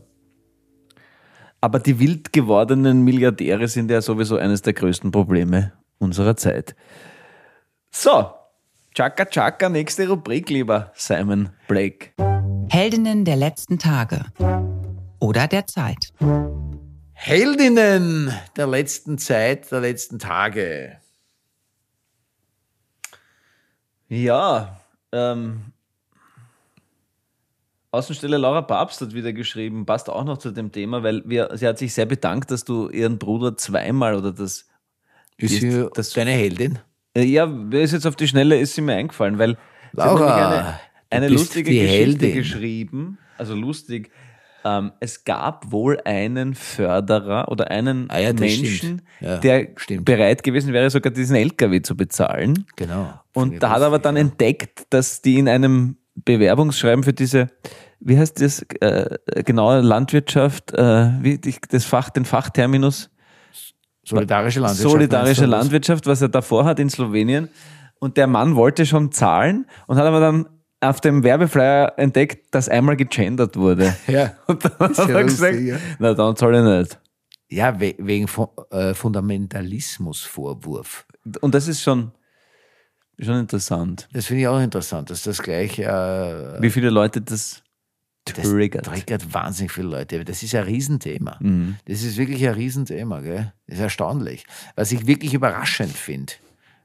aber 1.60 1.80
die 1.80 2.00
wild 2.00 2.32
gewordenen 2.32 3.04
Milliardäre 3.04 3.68
sind 3.68 3.92
ja 3.92 4.02
sowieso 4.02 4.38
eines 4.38 4.62
der 4.62 4.74
größten 4.74 5.12
Probleme 5.12 5.74
unserer 6.02 6.36
Zeit. 6.36 6.76
So, 7.92 8.34
Chaka 8.94 9.26
Chaka, 9.26 9.70
nächste 9.70 10.08
Rubrik, 10.10 10.50
lieber 10.50 10.92
Simon 10.96 11.50
Blake. 11.68 12.10
Heldinnen 12.70 13.26
der 13.26 13.36
letzten 13.36 13.80
Tage 13.80 14.26
oder 15.20 15.48
der 15.48 15.68
Zeit. 15.68 16.14
Heldinnen 17.14 18.34
der 18.58 18.68
letzten 18.68 19.18
Zeit, 19.18 19.72
der 19.72 19.82
letzten 19.82 20.20
Tage. 20.20 20.98
Ja, 24.08 24.82
ähm, 25.12 25.72
Außenstelle 27.92 28.38
Laura 28.38 28.62
Papst 28.62 29.02
hat 29.02 29.14
wieder 29.14 29.34
geschrieben, 29.34 29.86
passt 29.86 30.10
auch 30.10 30.24
noch 30.24 30.38
zu 30.38 30.52
dem 30.52 30.72
Thema, 30.72 31.04
weil 31.04 31.24
wir, 31.26 31.50
sie 31.56 31.68
hat 31.68 31.78
sich 31.78 31.94
sehr 31.94 32.06
bedankt, 32.06 32.50
dass 32.50 32.64
du 32.64 32.90
ihren 32.90 33.20
Bruder 33.20 33.58
zweimal 33.58 34.16
oder 34.16 34.32
das, 34.32 34.70
Ist 35.42 35.62
Ist 35.64 35.90
das- 35.96 36.14
deine 36.14 36.32
Heldin? 36.32 36.80
Äh, 37.14 37.24
ja, 37.26 37.46
ist 37.72 37.92
jetzt 37.94 38.06
auf 38.08 38.16
die 38.16 38.28
Schnelle, 38.28 38.60
ist 38.60 38.76
sie 38.76 38.82
mir 38.82 38.96
eingefallen, 38.96 39.38
weil 39.38 39.58
Laura, 39.94 40.80
eine, 41.10 41.26
eine 41.26 41.28
lustige 41.34 41.70
die 41.72 41.80
Geschichte 41.80 41.98
Heldin. 42.04 42.34
geschrieben, 42.36 43.18
also 43.38 43.54
lustig. 43.56 44.12
Ähm, 44.64 44.92
es 45.00 45.24
gab 45.26 45.72
wohl 45.72 46.00
einen 46.06 46.54
Förderer 46.54 47.50
oder 47.52 47.72
einen 47.72 48.10
Ah 48.12 48.20
ja, 48.20 48.32
Menschen, 48.32 48.66
stimmt. 48.68 49.04
Ja, 49.20 49.38
der 49.40 49.70
stimmt. 49.76 50.06
bereit 50.06 50.44
gewesen 50.44 50.72
wäre, 50.72 50.90
sogar 50.90 51.12
diesen 51.12 51.36
LKW 51.36 51.82
zu 51.82 51.98
bezahlen. 51.98 52.66
Genau. 52.76 53.12
Und 53.34 53.62
da 53.64 53.72
hat 53.72 53.82
er 53.82 53.88
aber 53.88 54.00
dann 54.00 54.16
entdeckt, 54.18 54.86
dass 54.92 55.22
die 55.24 55.40
in 55.40 55.50
einem 55.50 55.98
Bewerbungsschreiben 56.14 57.04
für 57.04 57.14
diese, 57.14 57.48
wie 58.00 58.18
heißt 58.18 58.40
das, 58.42 58.62
äh, 58.82 59.18
genaue 59.44 59.82
Landwirtschaft, 59.82 60.74
äh, 60.74 61.10
wie, 61.22 61.40
das 61.70 61.86
Fach, 61.86 62.10
den 62.10 62.26
Fachterminus, 62.26 63.10
Solidarische 64.04 64.60
Landwirtschaft. 64.60 64.92
solidarische? 64.92 65.46
Landwirtschaft, 65.46 66.06
was 66.08 66.22
er 66.22 66.30
davor 66.30 66.66
hat 66.66 66.80
in 66.80 66.90
Slowenien. 66.90 67.50
Und 68.00 68.18
der 68.18 68.28
Mann 68.28 68.56
wollte 68.56 68.86
schon 68.86 69.12
zahlen 69.12 69.66
und 69.88 69.98
hat 69.98 70.06
aber 70.06 70.20
dann 70.20 70.50
auf 70.80 71.00
dem 71.02 71.24
Werbeflyer 71.24 71.94
entdeckt, 71.98 72.54
dass 72.54 72.68
einmal 72.68 72.96
gegendert 72.98 73.56
wurde. 73.56 73.96
Ja. 74.08 74.34
Und 74.48 74.66
dann 74.66 74.72
hat 74.80 74.98
er 74.98 75.22
lustig, 75.22 75.26
gesagt, 75.28 75.60
ja. 75.60 75.78
na 76.00 76.14
dann 76.16 76.36
zahle 76.36 76.60
ich 76.60 76.66
nicht. 76.80 77.00
Ja, 77.50 77.80
we 77.80 77.94
wegen 78.00 78.28
äh, 78.72 78.94
Fundamentalismusvorwurf. 78.96 81.06
Und 81.42 81.54
das 81.54 81.68
ist 81.68 81.84
schon, 81.84 82.12
schon 83.20 83.36
interessant, 83.36 84.10
Das 84.14 84.26
finde 84.26 84.42
ich 84.42 84.48
auch 84.48 84.60
interessant, 84.60 85.12
dass 85.12 85.22
das 85.24 85.44
gleich 85.44 85.78
äh, 85.78 86.60
wie 86.62 86.72
viele 86.72 86.90
Leute 86.90 87.22
das 87.22 87.62
das 88.26 88.36
triggert. 88.50 88.86
triggert 88.86 89.34
wahnsinnig 89.34 89.72
viele 89.72 89.88
Leute. 89.88 90.24
Das 90.24 90.44
ist 90.44 90.54
ein 90.56 90.64
Riesenthema. 90.64 91.38
Mhm. 91.40 91.78
Das 91.86 92.04
ist 92.04 92.18
wirklich 92.18 92.48
ein 92.48 92.54
Riesenthema, 92.54 93.20
gell? 93.22 93.54
Das 93.68 93.78
ist 93.78 93.84
erstaunlich. 93.84 94.46
Was 94.76 94.92
ich 94.92 95.08
wirklich 95.08 95.34
überraschend 95.34 95.92
finde. 95.96 96.34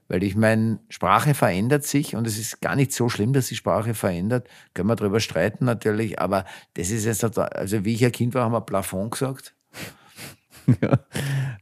Weil 0.09 0.23
ich 0.23 0.35
meine, 0.35 0.79
Sprache 0.89 1.33
verändert 1.33 1.83
sich 1.83 2.15
und 2.15 2.25
es 2.25 2.37
ist 2.39 2.61
gar 2.61 2.75
nicht 2.77 2.93
so 2.93 3.09
schlimm, 3.09 3.33
dass 3.33 3.47
die 3.47 3.55
Sprache 3.57 3.93
verändert. 3.93 4.47
Können 4.73 4.87
wir 4.87 4.95
darüber 4.95 5.19
streiten 5.19 5.65
natürlich, 5.65 6.19
aber 6.19 6.45
das 6.75 6.89
ist 6.91 7.03
jetzt, 7.05 7.19
total- 7.19 7.49
also 7.49 7.83
wie 7.83 7.93
ich 7.93 8.05
ein 8.05 8.11
Kind 8.13 8.33
war, 8.33 8.45
haben 8.45 8.53
wir 8.53 8.61
Plafond 8.61 9.11
gesagt. 9.11 9.53
Ja. 10.81 10.99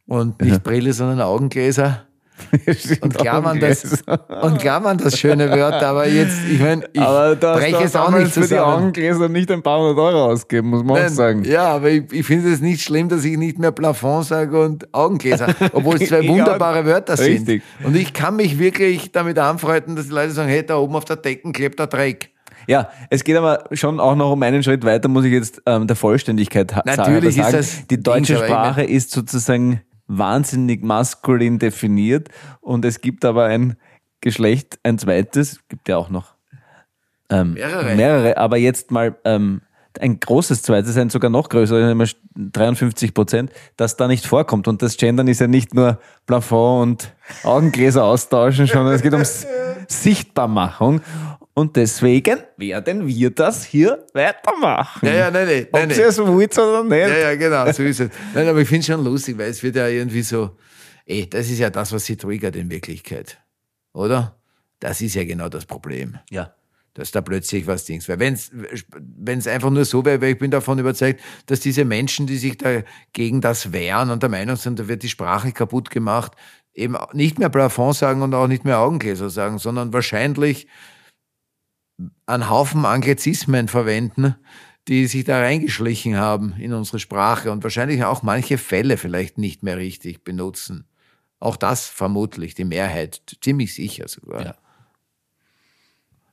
Und 0.07 0.41
nicht 0.41 0.63
Brille, 0.63 0.91
sondern 0.91 1.21
Augengläser. 1.21 2.07
Und 3.01 3.17
klar 3.17 3.43
waren 3.43 3.59
das, 3.59 4.03
und 4.41 4.59
klar 4.59 4.83
waren 4.83 4.97
das 4.97 5.17
schöne 5.17 5.49
Wörter, 5.49 5.87
aber 5.87 6.07
jetzt, 6.07 6.37
ich 6.49 6.59
meine, 6.59 6.83
ich 6.91 7.01
Aber 7.01 7.35
breche 7.35 7.83
es 7.83 7.95
auch 7.95 8.11
nicht 8.11 8.31
für 8.31 8.41
die 8.41 8.47
zusammen. 8.47 8.73
Augengläser 8.73 9.29
nicht 9.29 9.51
ein 9.51 9.61
paar 9.61 9.79
hundert 9.79 9.97
Euro 9.97 10.25
ausgeben, 10.25 10.69
muss 10.69 10.83
man 10.83 10.97
auch 10.97 11.01
Nein, 11.01 11.09
sagen. 11.09 11.43
Ja, 11.45 11.63
aber 11.75 11.89
ich, 11.89 12.11
ich 12.11 12.25
finde 12.25 12.51
es 12.51 12.61
nicht 12.61 12.81
schlimm, 12.81 13.09
dass 13.09 13.23
ich 13.23 13.37
nicht 13.37 13.59
mehr 13.59 13.71
Plafond 13.71 14.25
sage 14.25 14.61
und 14.61 14.93
Augengläser, 14.93 15.47
obwohl 15.73 15.95
es 15.95 16.09
zwei 16.09 16.27
wunderbare 16.27 16.85
Wörter 16.85 17.17
sind. 17.17 17.47
richtig. 17.47 17.63
Und 17.83 17.95
ich 17.95 18.13
kann 18.13 18.35
mich 18.35 18.59
wirklich 18.59 19.11
damit 19.11 19.39
anfreunden, 19.39 19.95
dass 19.95 20.07
die 20.07 20.13
Leute 20.13 20.31
sagen, 20.31 20.49
hey, 20.49 20.65
da 20.65 20.77
oben 20.77 20.95
auf 20.95 21.05
der 21.05 21.17
Decken 21.17 21.53
klebt 21.53 21.79
der 21.79 21.87
Dreck. 21.87 22.31
Ja, 22.67 22.89
es 23.09 23.23
geht 23.23 23.37
aber 23.37 23.65
schon 23.73 23.99
auch 23.99 24.15
noch 24.15 24.31
um 24.31 24.41
einen 24.41 24.63
Schritt 24.63 24.83
weiter, 24.83 25.07
muss 25.07 25.25
ich 25.25 25.31
jetzt 25.31 25.61
ähm, 25.65 25.87
der 25.87 25.95
Vollständigkeit 25.95 26.73
Natürlich 26.85 27.35
sagen. 27.35 27.57
ist 27.57 27.79
das 27.79 27.87
Die 27.87 28.01
deutsche 28.01 28.37
Sprache 28.37 28.83
ist 28.83 29.11
sozusagen 29.11 29.81
wahnsinnig 30.07 30.83
maskulin 30.83 31.59
definiert 31.59 32.29
und 32.61 32.85
es 32.85 33.01
gibt 33.01 33.25
aber 33.25 33.45
ein 33.45 33.77
Geschlecht, 34.21 34.79
ein 34.83 34.97
zweites, 34.97 35.59
gibt 35.67 35.87
ja 35.87 35.97
auch 35.97 36.09
noch 36.09 36.35
ähm, 37.29 37.53
Mehrere. 37.53 37.95
mehrere, 37.95 38.37
aber 38.37 38.57
jetzt 38.57 38.91
mal 38.91 39.17
ähm, 39.23 39.61
ein 39.99 40.19
großes 40.19 40.61
zweites, 40.61 40.97
ein 40.97 41.09
sogar 41.09 41.29
noch 41.29 41.49
größer, 41.49 41.87
nämlich 41.87 42.15
53 42.35 43.13
Prozent, 43.13 43.51
das 43.77 43.97
da 43.97 44.07
nicht 44.07 44.25
vorkommt. 44.25 44.67
Und 44.67 44.81
das 44.81 44.97
Gendern 44.97 45.27
ist 45.27 45.41
ja 45.41 45.47
nicht 45.47 45.73
nur 45.73 45.99
Plafond 46.25 46.81
und 46.81 47.13
Augengläser 47.43 48.03
austauschen, 48.03 48.67
sondern 48.67 48.93
es 48.93 49.01
geht 49.01 49.13
ums 49.13 49.45
Sichtbarmachung. 49.87 51.01
Und 51.53 51.77
deswegen 51.77 52.39
werden 52.57 53.07
wir 53.07 53.29
das 53.29 53.63
hier 53.63 54.05
weitermachen. 54.13 55.07
Ja, 55.07 55.13
ja, 55.13 55.31
nein, 55.31 55.45
nein, 55.45 55.67
nein, 55.71 55.83
Ob 55.83 55.89
nein. 55.89 55.97
ihr 55.97 56.07
es 56.07 56.17
wollt 56.19 56.57
oder 56.57 56.83
nicht. 56.83 56.99
Ja, 56.99 57.17
ja, 57.17 57.35
genau, 57.35 57.71
so 57.71 57.83
ist 57.83 58.01
es. 58.01 58.09
Nein, 58.33 58.47
aber 58.49 58.59
ich 58.59 58.67
finde 58.67 58.81
es 58.81 58.87
schon 58.87 59.03
lustig, 59.03 59.37
weil 59.37 59.49
es 59.49 59.63
wird 59.63 59.77
ja 59.77 59.87
irgendwie 59.87 60.21
so, 60.21 60.57
ey, 61.05 61.29
das 61.29 61.49
ist 61.49 61.59
ja 61.59 61.69
das, 61.69 61.93
was 61.93 62.05
sie 62.05 62.17
triggert 62.17 62.57
in 62.57 62.69
Wirklichkeit. 62.69 63.37
Oder? 63.93 64.35
Das 64.79 64.99
ist 64.99 65.15
ja 65.15 65.23
genau 65.23 65.47
das 65.47 65.65
Problem. 65.65 66.17
Ja. 66.29 66.53
Dass 66.95 67.11
da 67.11 67.21
plötzlich 67.21 67.67
was 67.67 67.85
Dings. 67.85 68.09
Weil 68.09 68.19
wenn 68.19 69.37
es 69.37 69.47
einfach 69.47 69.69
nur 69.69 69.85
so 69.85 70.03
wäre, 70.03 70.21
weil 70.21 70.33
ich 70.33 70.39
bin 70.39 70.49
davon 70.49 70.79
überzeugt, 70.79 71.21
dass 71.45 71.59
diese 71.59 71.85
Menschen, 71.85 72.25
die 72.25 72.37
sich 72.37 72.57
da 72.57 72.81
gegen 73.13 73.41
das 73.41 73.71
wehren 73.71 74.09
und 74.09 74.23
der 74.23 74.29
Meinung 74.29 74.55
sind, 74.55 74.79
da 74.79 74.87
wird 74.87 75.03
die 75.03 75.09
Sprache 75.09 75.51
kaputt 75.51 75.91
gemacht, 75.91 76.31
eben 76.73 76.97
nicht 77.13 77.37
mehr 77.37 77.49
Plafond 77.49 77.95
sagen 77.95 78.21
und 78.21 78.33
auch 78.33 78.47
nicht 78.47 78.65
mehr 78.65 78.79
Augengläser 78.79 79.29
sagen, 79.29 79.59
sondern 79.59 79.93
wahrscheinlich 79.93 80.67
einen 82.25 82.49
Haufen 82.49 82.85
Anglizismen 82.85 83.67
verwenden, 83.67 84.35
die 84.87 85.07
sich 85.07 85.25
da 85.25 85.39
reingeschlichen 85.39 86.17
haben 86.17 86.53
in 86.59 86.73
unsere 86.73 86.99
Sprache 86.99 87.51
und 87.51 87.63
wahrscheinlich 87.63 88.03
auch 88.03 88.23
manche 88.23 88.57
Fälle 88.57 88.97
vielleicht 88.97 89.37
nicht 89.37 89.63
mehr 89.63 89.77
richtig 89.77 90.23
benutzen. 90.23 90.87
Auch 91.39 91.57
das 91.57 91.87
vermutlich, 91.87 92.55
die 92.55 92.65
Mehrheit, 92.65 93.21
ziemlich 93.41 93.73
sicher 93.73 94.07
sogar. 94.07 94.43
Ja. 94.43 94.55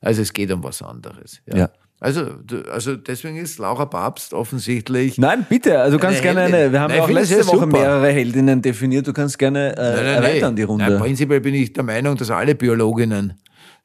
Also 0.03 0.21
es 0.21 0.33
geht 0.33 0.51
um 0.51 0.63
was 0.63 0.81
anderes. 0.81 1.41
Ja. 1.45 1.57
Ja. 1.57 1.69
Also, 1.99 2.31
also 2.69 2.97
deswegen 2.97 3.37
ist 3.37 3.59
Laura 3.59 3.85
Papst 3.85 4.33
offensichtlich. 4.33 5.17
Nein, 5.17 5.45
bitte, 5.47 5.79
also 5.79 5.97
du 5.97 6.03
kannst 6.03 6.21
gerne 6.21 6.41
eine, 6.41 6.69
wir 6.69 6.81
haben 6.81 6.89
Nein, 6.89 6.97
ja 6.97 7.07
ich 7.09 7.15
auch 7.15 7.21
es 7.21 7.29
letzte 7.29 7.47
Woche 7.47 7.59
super. 7.59 7.67
mehrere 7.67 8.11
Heldinnen 8.11 8.61
definiert, 8.61 9.07
du 9.07 9.13
kannst 9.13 9.39
gerne 9.39 9.73
äh, 9.77 10.15
erweitern 10.15 10.53
die 10.53 10.63
Runde. 10.63 10.89
Nein, 10.89 10.99
prinzipiell 10.99 11.39
bin 11.39 11.53
ich 11.53 11.71
der 11.71 11.83
Meinung, 11.83 12.17
dass 12.17 12.29
alle 12.29 12.55
Biologinnen 12.55 13.39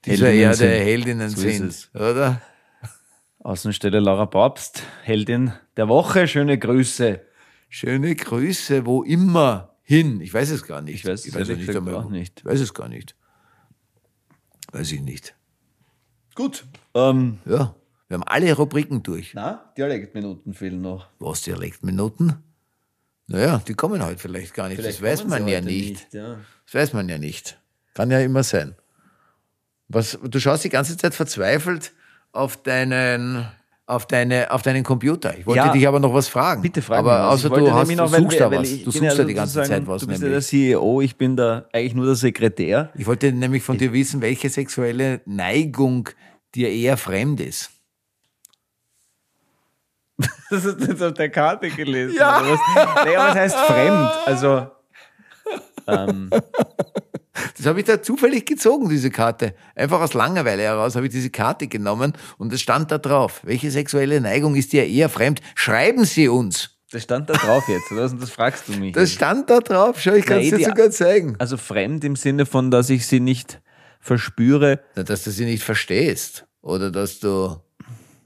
dieser 0.04 0.26
Heldinnen 0.26 0.42
Erde 0.42 0.56
sind. 0.56 0.68
Heldinnen 0.68 1.30
So 1.30 1.40
sind. 1.42 1.68
es. 1.68 1.90
Oder? 1.94 2.42
Außenstelle 3.38 4.00
Laura 4.00 4.26
Papst, 4.26 4.82
Heldin 5.04 5.52
der 5.76 5.88
Woche, 5.88 6.26
schöne 6.26 6.58
Grüße. 6.58 7.20
Schöne 7.68 8.16
Grüße, 8.16 8.84
wo 8.84 9.04
immer 9.04 9.76
hin. 9.82 10.20
Ich 10.20 10.34
weiß 10.34 10.50
es 10.50 10.66
gar 10.66 10.82
nicht. 10.82 10.96
Ich 10.96 11.06
weiß 11.06 11.24
es 11.24 11.34
ehrlich 11.36 11.66
gesagt 11.66 11.88
auch 11.88 12.10
nicht. 12.10 12.40
Ich 12.40 12.44
weiß 12.44 12.60
es 12.60 12.74
gar 12.74 12.88
nicht. 12.88 13.14
Weiß 14.72 14.90
ich 14.90 15.02
nicht. 15.02 15.36
Gut. 16.38 16.66
Ähm, 16.94 17.38
Ja, 17.46 17.74
wir 18.06 18.14
haben 18.14 18.22
alle 18.22 18.52
Rubriken 18.54 19.02
durch. 19.02 19.32
na, 19.34 19.72
Dialektminuten 19.76 20.54
fehlen 20.54 20.80
noch. 20.80 21.08
Was, 21.18 21.42
Dialektminuten? 21.42 22.34
Naja, 23.26 23.60
die 23.66 23.74
kommen 23.74 24.04
heute 24.06 24.20
vielleicht 24.20 24.54
gar 24.54 24.68
nicht. 24.68 24.78
das 24.84 25.02
weiß 25.02 25.24
man 25.26 25.48
ja 25.48 25.56
heute 25.56 25.66
nicht. 25.66 26.12
ja. 26.14 26.36
Das 26.64 26.74
weiß 26.74 26.92
man 26.92 27.08
ja 27.08 27.18
nicht. 27.18 27.58
Kann 27.94 28.12
ja 28.12 28.20
immer 28.20 28.44
sein. 28.44 28.76
Was, 29.88 30.16
du 30.22 30.38
schaust 30.38 30.62
die 30.62 30.68
ganze 30.68 30.96
Zeit 30.96 31.12
verzweifelt 31.12 31.92
auf 32.30 32.62
deinen, 32.62 33.44
auf 33.86 34.06
deine, 34.06 34.52
auf 34.52 34.62
deinen 34.62 34.84
Computer. 34.84 35.36
Ich 35.36 35.44
wollte 35.44 35.58
Ja. 35.66 35.72
dich 35.72 35.88
aber 35.88 35.98
noch 35.98 36.14
was 36.14 36.28
fragen. 36.28 36.62
Bitte 36.62 36.82
frag 36.82 36.98
aber 37.00 37.30
außer 37.30 37.48
du, 37.50 37.72
hast, 37.72 37.88
nämlich 37.88 37.96
du 37.96 38.02
noch, 38.04 38.12
weil- 38.12 38.20
suchst 38.22 38.40
da 38.40 38.50
was. 38.52 38.70
ich 38.70 38.84
Du 38.84 38.92
bin 38.92 39.02
suchst 39.02 39.18
ja 39.18 39.24
die 39.24 39.34
ganze 39.34 39.62
Zeit 39.64 39.86
was. 39.88 40.02
Du 40.02 40.06
bist 40.06 40.20
ja 40.22 40.28
der 40.28 40.38
Nämlich. 40.40 40.46
CEO, 40.46 41.00
ich 41.00 41.16
bin 41.16 41.36
da 41.36 41.64
eigentlich 41.72 41.94
nur 41.94 42.06
der 42.06 42.14
Sekretär. 42.14 42.92
Ich 42.94 43.06
wollte 43.06 43.32
nämlich 43.32 43.64
von 43.64 43.76
dir 43.76 43.92
wissen, 43.92 44.20
welche 44.20 44.48
sexuelle 44.50 45.20
Neigung 45.26 46.08
dir 46.54 46.70
eher 46.70 46.96
fremd 46.96 47.40
ist. 47.40 47.70
Das 50.50 50.64
hast 50.64 50.80
du 50.80 50.84
jetzt 50.86 51.02
auf 51.02 51.12
der 51.14 51.28
Karte 51.30 51.68
gelesen. 51.70 52.16
Ja. 52.16 52.40
Oder 52.40 52.52
was? 52.52 53.04
Naja, 53.04 53.28
was 53.28 53.34
heißt 53.34 53.56
fremd? 53.56 54.10
Also, 54.26 54.66
ähm, 55.86 56.30
Das 57.56 57.66
habe 57.66 57.80
ich 57.80 57.86
da 57.86 58.02
zufällig 58.02 58.46
gezogen, 58.46 58.88
diese 58.88 59.10
Karte. 59.10 59.54
Einfach 59.76 60.00
aus 60.00 60.14
Langeweile 60.14 60.62
heraus 60.62 60.96
habe 60.96 61.06
ich 61.06 61.12
diese 61.12 61.30
Karte 61.30 61.66
genommen 61.68 62.14
und 62.38 62.52
es 62.52 62.60
stand 62.62 62.90
da 62.90 62.98
drauf. 62.98 63.40
Welche 63.44 63.70
sexuelle 63.70 64.20
Neigung 64.20 64.54
ist 64.56 64.72
dir 64.72 64.86
eher 64.86 65.08
fremd? 65.08 65.40
Schreiben 65.54 66.04
Sie 66.04 66.28
uns. 66.28 66.70
das 66.90 67.02
stand 67.02 67.28
da 67.28 67.34
drauf 67.34 67.68
jetzt, 67.68 67.92
oder? 67.92 68.04
Und 68.06 68.20
das 68.22 68.30
fragst 68.30 68.68
du 68.68 68.72
mich. 68.72 68.94
Das 68.94 69.12
stand 69.12 69.50
da 69.50 69.60
drauf. 69.60 70.00
Schau, 70.00 70.12
ich 70.14 70.24
kann 70.24 70.38
es 70.40 70.48
dir 70.50 70.64
sogar 70.64 70.90
zeigen. 70.90 71.36
also 71.38 71.56
fremd 71.58 72.04
im 72.04 72.16
Sinne 72.16 72.46
von, 72.46 72.70
dass 72.70 72.88
ich 72.90 73.06
sie 73.06 73.20
nicht 73.20 73.60
verspüre, 74.08 74.80
Na, 74.96 75.02
dass 75.04 75.22
du 75.24 75.30
sie 75.30 75.44
nicht 75.44 75.62
verstehst. 75.62 76.46
Oder 76.62 76.90
dass 76.90 77.20
du. 77.20 77.56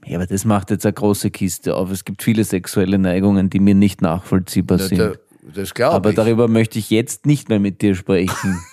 ja, 0.05 0.17
aber 0.17 0.25
das 0.25 0.43
macht 0.45 0.71
jetzt 0.71 0.85
eine 0.85 0.93
große 0.93 1.29
Kiste 1.29 1.75
auf. 1.75 1.91
Es 1.91 2.03
gibt 2.05 2.23
viele 2.23 2.43
sexuelle 2.43 2.97
Neigungen, 2.97 3.49
die 3.49 3.59
mir 3.59 3.75
nicht 3.75 4.01
nachvollziehbar 4.01 4.79
Na, 4.79 4.87
sind. 4.87 4.97
da, 4.99 5.13
das 5.53 5.73
glaube 5.73 5.95
aber 5.95 6.09
ich. 6.09 6.15
darüber 6.15 6.47
möchte 6.47 6.79
ich 6.79 6.89
jetzt 6.89 7.25
nicht 7.27 7.49
mehr 7.49 7.59
mit 7.59 7.81
dir 7.81 7.93
sprechen. 7.95 8.59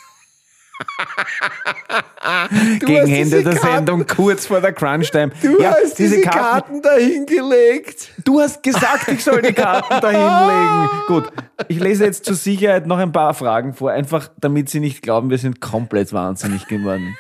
Gegen 2.80 2.96
Ende 3.08 3.38
diese 3.38 3.44
der 3.44 3.54
Karten- 3.54 3.76
Sendung, 3.76 4.06
kurz 4.06 4.46
vor 4.46 4.60
der 4.60 4.72
Crunch-Time. 4.72 5.32
Du 5.42 5.60
ja, 5.60 5.74
hast 5.82 5.98
diese 5.98 6.20
Karten, 6.20 6.82
dahin 6.82 7.26
gelegt. 7.26 8.10
Du 8.24 8.40
hast 8.40 8.62
gesagt, 8.62 9.08
ich 9.08 9.24
soll 9.24 9.42
die 9.42 9.52
Karten 9.52 9.94
da 10.00 10.10
hinlegen. 10.10 10.88
Gut, 11.06 11.32
ich 11.68 11.80
lese 11.80 12.04
jetzt 12.04 12.24
zur 12.24 12.34
Sicherheit 12.36 12.86
noch 12.86 12.98
ein 12.98 13.12
paar 13.12 13.34
Fragen 13.34 13.74
vor, 13.74 13.90
einfach 13.90 14.28
damit 14.38 14.68
Sie 14.68 14.80
nicht 14.80 15.02
glauben, 15.02 15.30
wir 15.30 15.38
sind 15.38 15.60
komplett 15.60 16.12
wahnsinnig 16.12 16.66
geworden. 16.68 17.16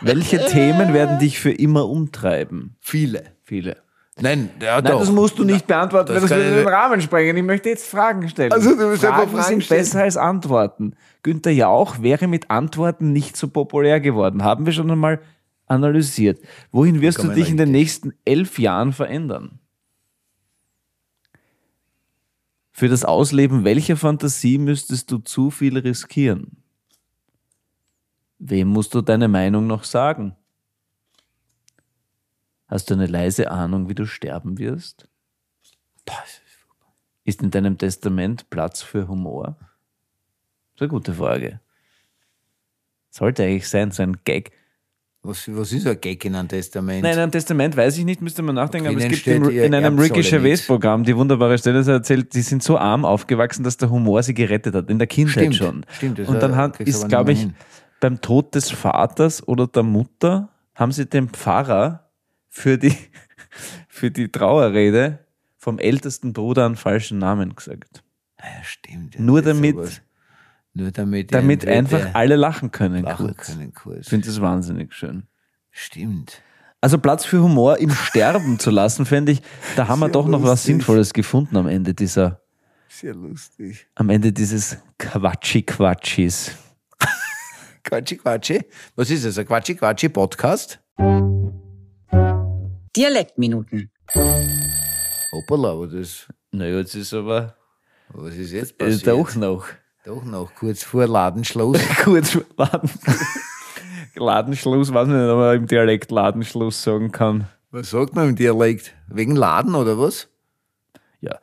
Welche 0.00 0.44
Themen 0.46 0.92
werden 0.94 1.18
dich 1.18 1.38
für 1.40 1.52
immer 1.52 1.88
umtreiben? 1.88 2.76
Viele. 2.80 3.24
Viele. 3.44 3.76
Nein, 4.20 4.50
ja, 4.60 4.80
Nein, 4.80 4.92
doch. 4.92 5.00
das 5.00 5.10
musst 5.10 5.38
du 5.38 5.44
nicht 5.44 5.66
beantworten, 5.66 6.08
weil 6.10 6.20
das 6.20 6.30
das 6.30 6.38
würde 6.38 6.56
den 6.56 6.68
Rahmen 6.68 7.00
sprengen. 7.00 7.36
Ich 7.36 7.42
möchte 7.42 7.68
jetzt 7.68 7.86
Fragen 7.86 8.28
stellen. 8.28 8.52
Also, 8.52 8.76
du 8.76 8.88
musst 8.88 9.02
Fragen 9.02 9.30
Fragen 9.30 9.44
sind 9.44 9.64
stellen. 9.64 9.80
besser 9.80 10.02
als 10.02 10.16
Antworten. 10.16 10.94
Günther 11.22 11.52
Jauch 11.52 12.02
wäre 12.02 12.26
mit 12.26 12.50
Antworten 12.50 13.12
nicht 13.12 13.36
so 13.36 13.48
populär 13.48 14.00
geworden. 14.00 14.44
Haben 14.44 14.66
wir 14.66 14.72
schon 14.72 14.90
einmal 14.90 15.20
analysiert. 15.66 16.40
Wohin 16.72 17.00
wirst 17.00 17.22
du 17.22 17.28
dich 17.28 17.48
in 17.48 17.56
den 17.56 17.70
nächsten 17.70 18.12
elf 18.24 18.58
Jahren 18.58 18.92
verändern? 18.92 19.58
Für 22.72 22.88
das 22.88 23.04
Ausleben 23.04 23.64
welcher 23.64 23.96
Fantasie 23.96 24.58
müsstest 24.58 25.10
du 25.10 25.18
zu 25.18 25.50
viel 25.50 25.78
riskieren? 25.78 26.62
Wem 28.38 28.68
musst 28.68 28.94
du 28.94 29.02
deine 29.02 29.28
Meinung 29.28 29.66
noch 29.66 29.84
sagen? 29.84 30.34
Hast 32.70 32.88
du 32.88 32.94
eine 32.94 33.06
leise 33.06 33.50
Ahnung, 33.50 33.88
wie 33.88 33.96
du 33.96 34.06
sterben 34.06 34.58
wirst? 34.58 35.08
Ist 37.24 37.42
in 37.42 37.50
deinem 37.50 37.76
Testament 37.78 38.48
Platz 38.48 38.80
für 38.80 39.08
Humor? 39.08 39.56
Das 39.58 40.76
ist 40.76 40.80
eine 40.82 40.88
gute 40.88 41.12
Frage. 41.12 41.60
Sollte 43.10 43.42
eigentlich 43.42 43.68
sein, 43.68 43.90
so 43.90 44.02
ein 44.04 44.18
Gag. 44.24 44.52
Was, 45.22 45.54
was 45.54 45.72
ist 45.72 45.86
ein 45.86 46.00
Gag 46.00 46.24
in 46.24 46.34
einem 46.36 46.48
Testament? 46.48 47.02
Nein, 47.02 47.14
in 47.14 47.18
einem 47.18 47.32
Testament 47.32 47.76
weiß 47.76 47.98
ich 47.98 48.04
nicht, 48.04 48.22
müsste 48.22 48.42
man 48.42 48.54
nachdenken, 48.54 48.88
aber 48.88 48.98
es 48.98 49.08
gibt 49.08 49.26
in, 49.26 49.44
in 49.50 49.74
einem 49.74 49.98
Ricky. 49.98 50.22
Gervais-Programm 50.22 51.02
die 51.04 51.16
wunderbare 51.16 51.58
Stelle, 51.58 51.82
sie 51.82 51.90
erzählt, 51.90 52.32
die 52.34 52.40
sind 52.42 52.62
so 52.62 52.78
arm 52.78 53.04
aufgewachsen, 53.04 53.64
dass 53.64 53.76
der 53.76 53.90
Humor 53.90 54.22
sie 54.22 54.32
gerettet 54.32 54.74
hat, 54.76 54.88
in 54.88 54.98
der 54.98 55.08
Kindheit 55.08 55.54
Stimmt, 55.54 55.56
schon. 55.56 55.86
stimmt, 55.90 56.18
das 56.20 56.28
Und 56.28 56.40
dann 56.40 56.52
war- 56.52 56.58
hat, 56.58 56.80
ist, 56.80 57.08
glaube 57.08 57.32
ich, 57.32 57.40
hin. 57.40 57.54
beim 57.98 58.20
Tod 58.20 58.54
des 58.54 58.70
Vaters 58.70 59.46
oder 59.46 59.66
der 59.66 59.82
Mutter, 59.82 60.48
haben 60.74 60.92
sie 60.92 61.04
dem 61.06 61.28
Pfarrer 61.28 62.09
für 62.50 62.76
die, 62.76 62.94
für 63.88 64.10
die 64.10 64.28
Trauerrede 64.30 65.20
vom 65.56 65.78
ältesten 65.78 66.32
Bruder 66.34 66.66
einen 66.66 66.76
falschen 66.76 67.18
Namen 67.18 67.54
gesagt. 67.54 68.02
Ja, 68.38 68.62
stimmt. 68.62 69.18
Nur 69.18 69.40
das 69.40 69.52
ist 69.52 69.56
damit- 69.56 69.76
sowas. 69.76 70.00
Nur 70.72 70.90
damit, 70.92 71.34
Damit 71.34 71.66
einfach 71.66 72.14
alle 72.14 72.36
lachen 72.36 72.70
können. 72.70 73.02
lachen 73.02 73.26
kurz. 73.34 73.46
können 73.48 73.74
kurz. 73.74 74.02
Ich 74.02 74.08
finde 74.08 74.28
das 74.28 74.40
wahnsinnig 74.40 74.94
schön. 74.94 75.24
Stimmt. 75.72 76.42
Also 76.80 76.98
Platz 76.98 77.24
für 77.24 77.42
Humor 77.42 77.78
im 77.78 77.90
Sterben 78.06 78.58
zu 78.60 78.70
lassen, 78.70 79.04
fände 79.04 79.32
ich, 79.32 79.42
da 79.74 79.88
haben 79.88 79.98
wir 79.98 80.06
Sehr 80.06 80.12
doch 80.12 80.28
noch 80.28 80.42
was 80.42 80.50
lustig. 80.50 80.66
Sinnvolles 80.66 81.12
gefunden 81.12 81.56
am 81.56 81.66
Ende 81.66 81.92
dieser, 81.92 82.40
Sehr 82.88 83.14
lustig. 83.14 83.88
am 83.96 84.10
Ende 84.10 84.32
dieses 84.32 84.78
Quatschi-Quatschis. 84.98 86.52
Quatschi 87.82 88.16
Quatschi. 88.16 88.60
Was 88.94 89.10
ist 89.10 89.24
das? 89.24 89.38
Ein 89.38 89.46
Quatschi 89.46 89.74
Quatschi 89.74 90.08
Podcast? 90.08 90.80
Dialektminuten. 92.96 93.90
Hoppala, 95.32 95.72
aber 95.72 95.86
das. 95.86 96.26
Naja, 96.52 96.78
jetzt 96.78 96.94
ist 96.94 97.14
aber 97.14 97.54
Was 98.08 98.34
ist 98.34 98.52
jetzt 98.52 98.72
äh, 98.80 98.84
passiert? 98.86 99.06
doch 99.06 99.34
noch. 99.36 99.66
Doch 100.04 100.24
noch 100.24 100.54
kurz 100.54 100.82
vor 100.82 101.06
Ladenschluss. 101.06 101.78
Kurz 102.02 102.36
Laden, 102.56 102.90
Ladenschluss, 104.16 104.92
weiß 104.92 105.06
nicht, 105.08 105.16
ob 105.16 105.38
man 105.38 105.56
im 105.56 105.66
Dialekt 105.66 106.10
Ladenschluss 106.10 106.82
sagen 106.82 107.12
kann. 107.12 107.46
was 107.70 107.90
sagt 107.90 108.14
man 108.14 108.30
im 108.30 108.36
Dialekt? 108.36 108.94
Wegen 109.08 109.36
Laden 109.36 109.74
oder 109.74 109.98
was? 109.98 110.28
Ja, 111.20 111.38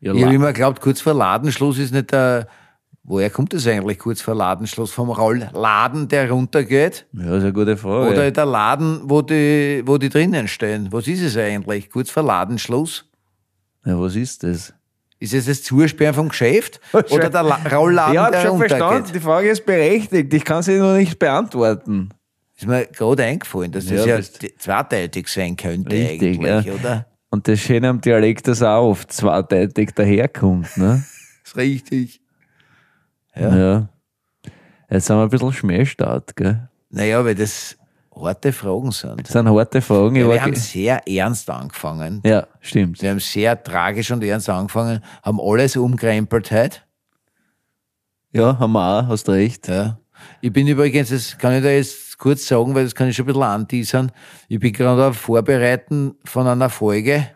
ja, 0.00 0.12
Ich 0.12 0.22
habe 0.22 0.34
immer 0.34 0.52
geglaubt, 0.52 0.80
kurz 0.82 1.00
vor 1.00 1.14
Ladenschluss 1.14 1.78
ist 1.78 1.92
nicht 1.94 2.12
der. 2.12 2.46
Woher 3.06 3.28
kommt 3.28 3.52
das 3.52 3.66
eigentlich 3.66 3.98
kurz 3.98 4.22
vor 4.22 4.34
Ladenschluss? 4.34 4.90
Vom 4.90 5.10
Rollladen, 5.10 6.08
der 6.08 6.30
runtergeht? 6.30 7.06
ja 7.12 7.24
das 7.26 7.36
ist 7.38 7.42
eine 7.44 7.52
gute 7.52 7.76
Frage. 7.76 8.10
Oder 8.12 8.30
der 8.30 8.46
Laden, 8.46 9.00
wo 9.04 9.20
die, 9.20 9.82
wo 9.84 9.98
die 9.98 10.08
drinnen 10.08 10.48
stehen? 10.48 10.88
Was 10.90 11.06
ist 11.06 11.20
es 11.20 11.36
eigentlich? 11.36 11.90
Kurz 11.90 12.10
vor 12.10 12.22
Ladenschluss? 12.22 13.04
ja, 13.84 14.00
was 14.00 14.16
ist 14.16 14.42
das? 14.42 14.72
Ist 15.18 15.34
es 15.34 15.46
das 15.46 15.62
Zusperren 15.62 16.14
vom 16.14 16.28
Geschäft? 16.30 16.80
Oder 16.92 17.30
der 17.30 17.42
La 17.42 17.60
Rollladen, 17.70 18.14
Ich 18.14 18.18
habe 18.18 18.32
der 18.32 18.42
schon 18.42 18.58
verstanden, 18.58 19.10
die 19.14 19.20
Frage 19.20 19.50
ist 19.50 19.64
berechtigt. 19.64 20.32
Ich 20.32 20.44
kann 20.44 20.62
sie 20.62 20.78
nur 20.78 20.94
nicht 20.94 21.18
beantworten. 21.18 22.08
Ist 22.56 22.66
mir 22.66 22.86
gerade 22.86 23.24
eingefallen, 23.24 23.70
dass 23.72 23.84
das 23.86 24.00
Ja, 24.00 24.06
ja, 24.06 24.16
das- 24.16 24.32
zweiteitig 24.58 25.28
sein 25.28 25.56
könnte 25.56 25.94
Richtig, 25.94 26.38
eigentlich, 26.40 26.66
ja. 26.66 26.72
oder? 26.74 27.06
Und 27.30 27.48
das 27.48 27.60
Schöne 27.60 27.88
am 27.88 28.00
Dialekt, 28.00 28.48
dass 28.48 28.60
er 28.60 28.76
auch 28.76 28.90
oft 28.90 29.12
zweideutig 29.12 29.90
daherkommt. 29.94 30.76
Ne? 30.76 31.04
ist 31.44 31.56
richtig. 31.56 32.20
Ja. 33.36 33.88
Jetzt 34.90 35.10
haben 35.10 35.18
wir 35.18 35.22
ein 35.24 35.28
bisschen 35.28 35.52
Schmähstart, 35.52 36.36
gell? 36.36 36.68
Naja, 36.90 37.24
weil 37.24 37.34
das 37.34 37.76
harte 38.14 38.52
Fragen 38.52 38.92
sind. 38.92 39.22
Das 39.22 39.32
sind 39.32 39.48
harte 39.48 39.80
Fragen. 39.80 40.16
Ja, 40.16 40.28
wir 40.28 40.42
haben 40.42 40.54
sehr 40.54 41.06
ernst 41.08 41.50
angefangen. 41.50 42.20
ja, 42.24 42.46
stimmt. 42.60 43.02
Wir 43.02 43.10
haben 43.10 43.20
sehr 43.20 43.60
tragisch 43.62 44.10
und 44.10 44.22
ernst 44.22 44.48
angefangen, 44.48 45.02
haben 45.22 45.40
alles 45.40 45.76
umkrempelt 45.76 46.50
heute. 46.50 46.78
Ja, 48.32 48.58
haben 48.58 48.72
wir 48.72 49.00
auch, 49.00 49.08
hast 49.08 49.28
recht. 49.28 49.68
Ja. 49.68 49.98
Ich 50.40 50.52
bin 50.52 50.66
übrigens, 50.66 51.10
das 51.10 51.38
kann 51.38 51.54
ich 51.54 51.62
da 51.62 51.70
jetzt 51.70 52.18
kurz 52.18 52.46
sagen, 52.46 52.74
weil 52.74 52.84
das 52.84 52.94
kann 52.94 53.08
ich 53.08 53.16
schon 53.16 53.24
ein 53.24 53.26
bisschen 53.26 53.42
anteasern. 53.42 54.12
Ich 54.48 54.58
bin 54.58 54.72
gerade 54.72 55.06
auf 55.06 55.16
Vorbereiten 55.16 56.14
von 56.24 56.46
einer 56.46 56.70
Folge, 56.70 57.28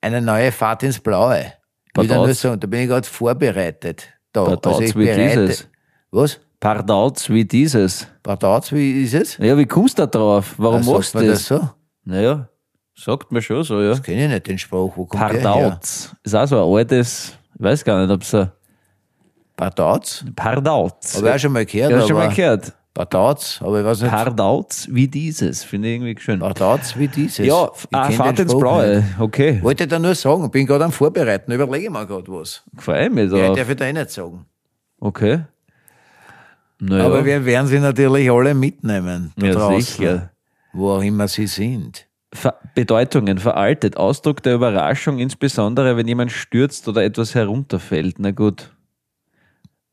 eine 0.00 0.20
neue 0.20 0.52
Fahrt 0.52 0.82
ins 0.82 1.00
Blaue. 1.00 1.52
Ich 1.96 2.08
will 2.08 2.16
nur 2.16 2.34
sagen, 2.34 2.60
da 2.60 2.66
bin 2.66 2.80
ich 2.80 2.88
gerade 2.88 3.06
vorbereitet. 3.06 4.13
Da. 4.34 4.44
Pardon, 4.44 4.82
ich 4.82 4.94
wie 4.96 5.06
bereite- 5.06 5.46
dieses? 5.46 5.68
Was? 6.10 6.40
Pardauz 6.60 7.28
wie 7.30 7.44
dieses. 7.44 8.06
Pardon, 8.22 8.60
wie 8.70 9.02
ist 9.04 9.14
es? 9.14 9.36
Ja, 9.38 9.56
wie 9.56 9.64
kommst 9.66 9.98
du 9.98 10.02
da 10.02 10.06
drauf? 10.06 10.54
Warum 10.58 10.82
Ah, 10.86 10.92
machst 10.92 11.14
du 11.14 11.18
man 11.18 11.26
das? 11.28 11.46
das 11.46 11.60
so? 11.60 11.70
Naja, 12.04 12.48
sagt 12.96 13.30
mir 13.32 13.40
schon 13.42 13.62
so, 13.64 13.80
ja. 13.80 13.90
Das 13.90 14.02
kenne 14.02 14.24
ich 14.24 14.30
nicht, 14.30 14.46
den 14.46 14.58
Spruch. 14.58 14.96
Wo 14.96 15.06
kommt 15.06 15.22
der 15.22 15.40
her? 15.40 15.40
Pardauz. 15.42 16.14
Ist 16.22 16.34
auch 16.34 16.46
so 16.46 16.56
ein 16.66 16.78
altes, 16.78 17.32
ich 17.58 17.62
weiß 17.64 17.84
gar 17.84 18.00
nicht, 18.04 18.10
ob 18.12 18.22
es 18.22 18.34
ein 18.34 18.50
Pardauz? 19.56 20.24
Pardauz. 20.34 21.16
Habe 21.16 21.28
ich 21.28 21.34
auch 21.34 21.38
schon 21.38 21.52
mal 21.52 21.64
gehört. 21.66 21.90
ja, 21.92 22.06
schon 22.06 22.16
mal 22.16 22.28
gehört. 22.28 22.72
Pardauz, 22.94 23.58
aber 23.60 23.80
ich 23.80 23.84
weiß 23.86 24.02
nicht. 24.02 24.10
Pardauz 24.12 24.86
wie 24.88 25.08
dieses, 25.08 25.64
finde 25.64 25.88
ich 25.88 25.94
irgendwie 25.96 26.20
schön. 26.22 26.38
Pardauz 26.38 26.96
wie 26.96 27.08
dieses. 27.08 27.44
Ja, 27.44 27.68
Ich 27.74 27.88
ah, 27.90 28.10
Fahrt 28.12 28.38
ins 28.38 28.56
Blaue. 28.56 29.02
Okay, 29.18 29.60
Wollte 29.62 29.82
ich 29.84 29.90
da 29.90 29.98
nur 29.98 30.14
sagen, 30.14 30.48
bin 30.50 30.64
gerade 30.64 30.84
am 30.84 30.92
Vorbereiten, 30.92 31.50
überlege 31.50 31.90
mir 31.90 32.06
gerade 32.06 32.30
was. 32.30 32.62
freue 32.78 33.10
mich 33.10 33.32
Ja, 33.32 33.48
drauf. 33.48 33.56
darf 33.56 33.68
ich 33.68 33.76
da 33.76 33.84
eh 33.86 33.92
nicht 33.92 34.10
sagen. 34.10 34.46
Okay. 35.00 35.40
Naja, 36.78 37.04
Aber 37.06 37.24
wir 37.24 37.44
werden 37.44 37.66
sie 37.66 37.78
natürlich 37.80 38.30
alle 38.30 38.54
mitnehmen. 38.54 39.32
Da 39.36 39.46
ja, 39.46 39.52
draußen, 39.54 39.80
sicher. 39.80 40.30
Wo 40.72 40.90
auch 40.92 41.02
immer 41.02 41.28
sie 41.28 41.46
sind. 41.46 42.06
Ver 42.32 42.54
Bedeutungen 42.74 43.38
veraltet. 43.38 43.96
Ausdruck 43.96 44.42
der 44.42 44.54
Überraschung, 44.54 45.18
insbesondere 45.18 45.96
wenn 45.96 46.08
jemand 46.08 46.32
stürzt 46.32 46.86
oder 46.88 47.04
etwas 47.04 47.34
herunterfällt. 47.34 48.18
Na 48.18 48.30
gut. 48.32 48.70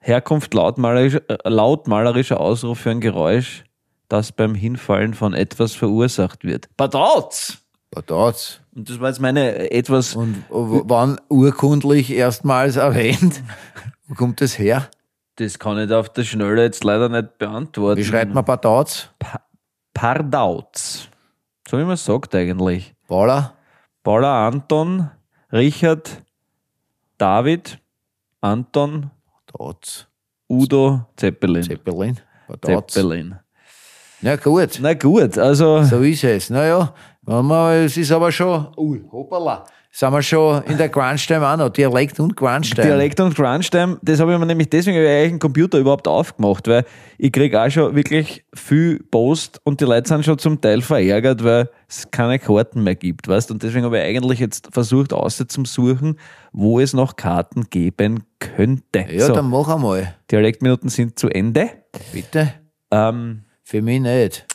Herkunft 0.02 0.54
lautmalerischer, 0.54 1.22
äh, 1.30 1.38
lautmalerischer 1.50 2.40
Ausruf 2.40 2.80
für 2.80 2.90
ein 2.92 3.02
Geräusch, 3.02 3.64
das 4.10 4.32
beim 4.32 4.56
Hinfallen 4.56 5.14
von 5.14 5.34
etwas 5.34 5.74
verursacht 5.74 6.44
wird. 6.44 6.68
Padauz! 6.76 7.60
Pardauz. 7.92 8.62
Und 8.74 8.90
das 8.90 9.00
war 9.00 9.10
jetzt 9.10 9.20
meine 9.20 9.56
äh, 9.70 9.78
etwas. 9.78 10.16
Und 10.16 10.38
w- 10.50 10.82
wann 10.86 11.20
urkundlich 11.30 12.12
erstmals 12.12 12.78
erwähnt? 12.78 13.44
Wo 14.08 14.16
kommt 14.16 14.42
das 14.42 14.58
her? 14.58 14.90
Das 15.36 15.60
kann 15.60 15.78
ich 15.78 15.92
auf 15.92 16.10
der 16.10 16.24
Schnelle 16.24 16.64
jetzt 16.64 16.84
leider 16.84 17.10
nicht 17.10 17.38
beantworten. 17.38 18.00
Wie 18.00 18.04
schreibt 18.06 18.34
man 18.34 18.44
Pardauz? 18.46 19.10
Pardauz. 19.94 21.10
So 21.68 21.78
wie 21.78 21.84
man 21.84 21.94
es 21.94 22.06
sagt 22.06 22.34
eigentlich. 22.36 22.94
Paula? 23.08 23.54
Paula 24.04 24.48
Anton, 24.48 25.10
Richard, 25.52 26.22
David, 27.18 27.80
Anton, 28.42 29.12
Pardauz. 29.52 30.08
Udo, 30.50 31.08
Zeppelin. 31.18 31.64
Zeppelin? 31.64 32.20
Zeppelin. 32.88 33.40
Ja, 34.22 34.36
gut. 34.36 34.80
Na 34.82 34.94
gut, 34.94 35.38
also 35.38 35.84
So 35.84 36.02
ist 36.02 36.24
es. 36.24 36.50
Naja, 36.50 36.94
es 37.86 37.98
ist 37.98 38.12
aber 38.12 38.32
schon, 38.32 38.68
ui, 38.78 39.04
hoppala, 39.12 39.66
sind 39.94 40.14
wir 40.14 40.22
schon 40.22 40.64
in 40.64 40.78
der 40.78 40.88
Grunge-Time 40.88 41.46
auch 41.46 41.58
noch. 41.58 41.70
Dialekt 41.70 42.20
und 42.22 42.38
Grunge-Time. 42.38 42.88
Dialekt 42.88 43.20
und 43.20 43.36
Crunch-Time, 43.36 44.00
das 44.02 44.22
habe 44.22 44.34
ich 44.34 44.40
mir 44.40 44.46
nämlich 44.46 44.70
deswegen 44.70 44.98
eigentlich 44.98 45.32
einen 45.32 45.40
Computer 45.40 45.78
überhaupt 45.80 46.08
aufgemacht, 46.08 46.68
weil 46.70 46.86
ich 47.18 47.32
kriege 47.32 47.62
auch 47.62 47.70
schon 47.70 47.94
wirklich 47.94 48.46
viel 48.54 49.04
Post 49.12 49.60
und 49.66 49.82
die 49.82 49.86
Leute 49.86 50.08
sind 50.08 50.24
schon 50.24 50.40
zum 50.40 50.62
Teil 50.62 50.82
verärgert, 50.82 51.44
weil 51.44 51.70
es 51.90 52.10
keine 52.10 52.40
Karten 52.40 52.84
mehr 52.84 52.96
gibt, 52.96 53.28
weißt 53.28 53.52
Und 53.52 53.64
deswegen 53.64 53.84
habe 53.84 53.98
ich 53.98 54.06
eigentlich 54.06 54.40
jetzt 54.40 54.70
versucht, 54.72 55.12
außer 55.12 55.48
zum 55.50 55.66
Suchen, 55.66 56.18
wo 56.54 56.80
es 56.80 56.94
noch 56.94 57.18
Karten 57.18 57.70
geben 57.70 58.24
könnte. 58.40 59.06
Ja, 59.10 59.28
so, 59.28 59.34
dann 59.34 59.50
mach 59.50 59.68
einmal. 59.68 60.16
Dialektminuten 60.32 60.90
sind 60.90 61.20
zu 61.20 61.28
Ende. 61.28 61.70
Bitte. 62.14 62.54
Ähm, 62.92 63.44
Für 63.64 63.82
mich 63.82 64.00
nicht. 64.00 64.48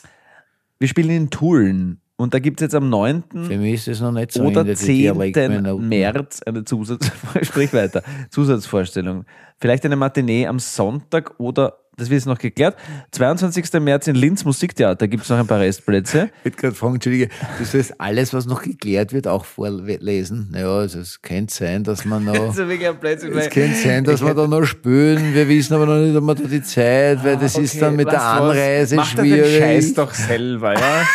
wir 0.79 0.87
spielen 0.87 1.11
in 1.11 1.29
Tulln 1.29 2.01
und 2.17 2.33
da 2.33 2.39
gibt 2.39 2.59
es 2.59 2.65
jetzt 2.65 2.75
am 2.75 2.89
9. 2.89 3.23
Für 3.31 3.57
mich 3.57 3.75
ist 3.75 3.87
es 3.87 4.01
noch 4.01 4.11
nicht 4.11 4.31
so 4.31 4.41
oder 4.43 4.61
Ende, 4.61 4.73
die 4.73 4.79
10. 4.79 4.95
Dialektminuten. 5.13 5.87
März 5.87 6.41
eine 6.43 6.65
Zusatz 6.65 7.11
sprich 7.43 7.71
weiter, 7.73 8.01
Zusatzvorstellung. 8.31 9.25
Vielleicht 9.59 9.85
eine 9.85 9.95
Matinee 9.95 10.47
am 10.47 10.57
Sonntag 10.57 11.39
oder, 11.39 11.77
das 11.95 12.09
wird 12.09 12.19
jetzt 12.19 12.25
noch 12.25 12.39
geklärt, 12.39 12.75
22. 13.11 13.71
März 13.81 14.07
in 14.07 14.15
Linz 14.15 14.45
Musiktheater 14.45 15.07
gibt 15.07 15.23
es 15.23 15.29
noch 15.29 15.37
ein 15.37 15.45
paar 15.45 15.59
Restplätze. 15.59 16.29
Ich 16.39 16.45
würde 16.45 16.57
gerade 16.57 16.75
fragen, 16.75 16.95
Entschuldige, 16.95 17.29
du 17.59 17.65
sollst 17.65 17.99
alles, 18.01 18.33
was 18.33 18.47
noch 18.47 18.63
geklärt 18.63 19.13
wird, 19.13 19.27
auch 19.27 19.45
vorlesen. 19.45 20.55
Ja, 20.55 20.69
also 20.69 20.99
es 20.99 21.21
könnte 21.21 21.53
sein, 21.53 21.83
dass 21.83 22.03
man 22.03 22.25
noch. 22.25 22.33
Es 22.57 23.49
könnte 23.49 23.75
sein, 23.75 24.03
dass 24.03 24.23
wir 24.23 24.33
da 24.33 24.47
noch 24.47 24.63
spülen. 24.63 25.35
Wir 25.35 25.47
wissen 25.47 25.75
aber 25.75 25.85
noch 25.85 25.97
nicht, 25.97 26.15
ob 26.15 26.23
wir 26.23 26.35
da 26.35 26.43
die 26.43 26.63
Zeit, 26.63 27.23
weil 27.23 27.37
das 27.37 27.55
ist 27.57 27.79
dann 27.79 27.95
mit 27.95 28.11
der 28.11 28.23
Anreise 28.23 28.95
Mach 28.95 29.05
schwierig. 29.05 29.51
den 29.51 29.61
Scheiß 29.61 29.93
doch 29.93 30.13
selber, 30.13 30.73
ja. 30.73 31.05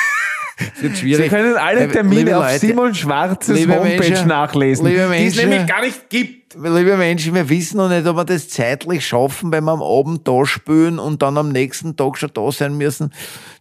Es 0.59 0.83
wird 0.83 0.97
Sie 0.97 1.01
schwierig. 1.01 1.31
können 1.31 1.57
alle 1.57 1.89
Termine 1.89 2.39
auf 2.39 2.45
Leute, 2.45 2.59
Simon 2.59 2.95
Schwarzes 2.95 3.61
Homepage 3.61 3.99
Menschen, 3.99 4.29
nachlesen, 4.29 4.87
die 4.87 4.97
es 4.97 5.37
nämlich 5.37 5.67
gar 5.67 5.83
nicht 5.83 6.09
gibt. 6.11 6.55
Liebe 6.55 6.97
Menschen, 6.99 7.35
wir 7.35 7.49
wissen 7.49 7.79
noch 7.79 7.89
nicht, 7.89 8.07
ob 8.07 8.17
wir 8.17 8.25
das 8.25 8.49
zeitlich 8.49 9.07
schaffen, 9.07 9.51
wenn 9.53 9.65
wir 9.65 9.73
am 9.73 9.83
Abend 9.83 10.29
da 10.29 10.45
spülen 10.45 10.99
und 10.99 11.23
dann 11.23 11.39
am 11.39 11.49
nächsten 11.49 11.97
Tag 11.97 12.19
schon 12.19 12.31
da 12.35 12.53
sein 12.53 12.77
müssen. 12.77 13.11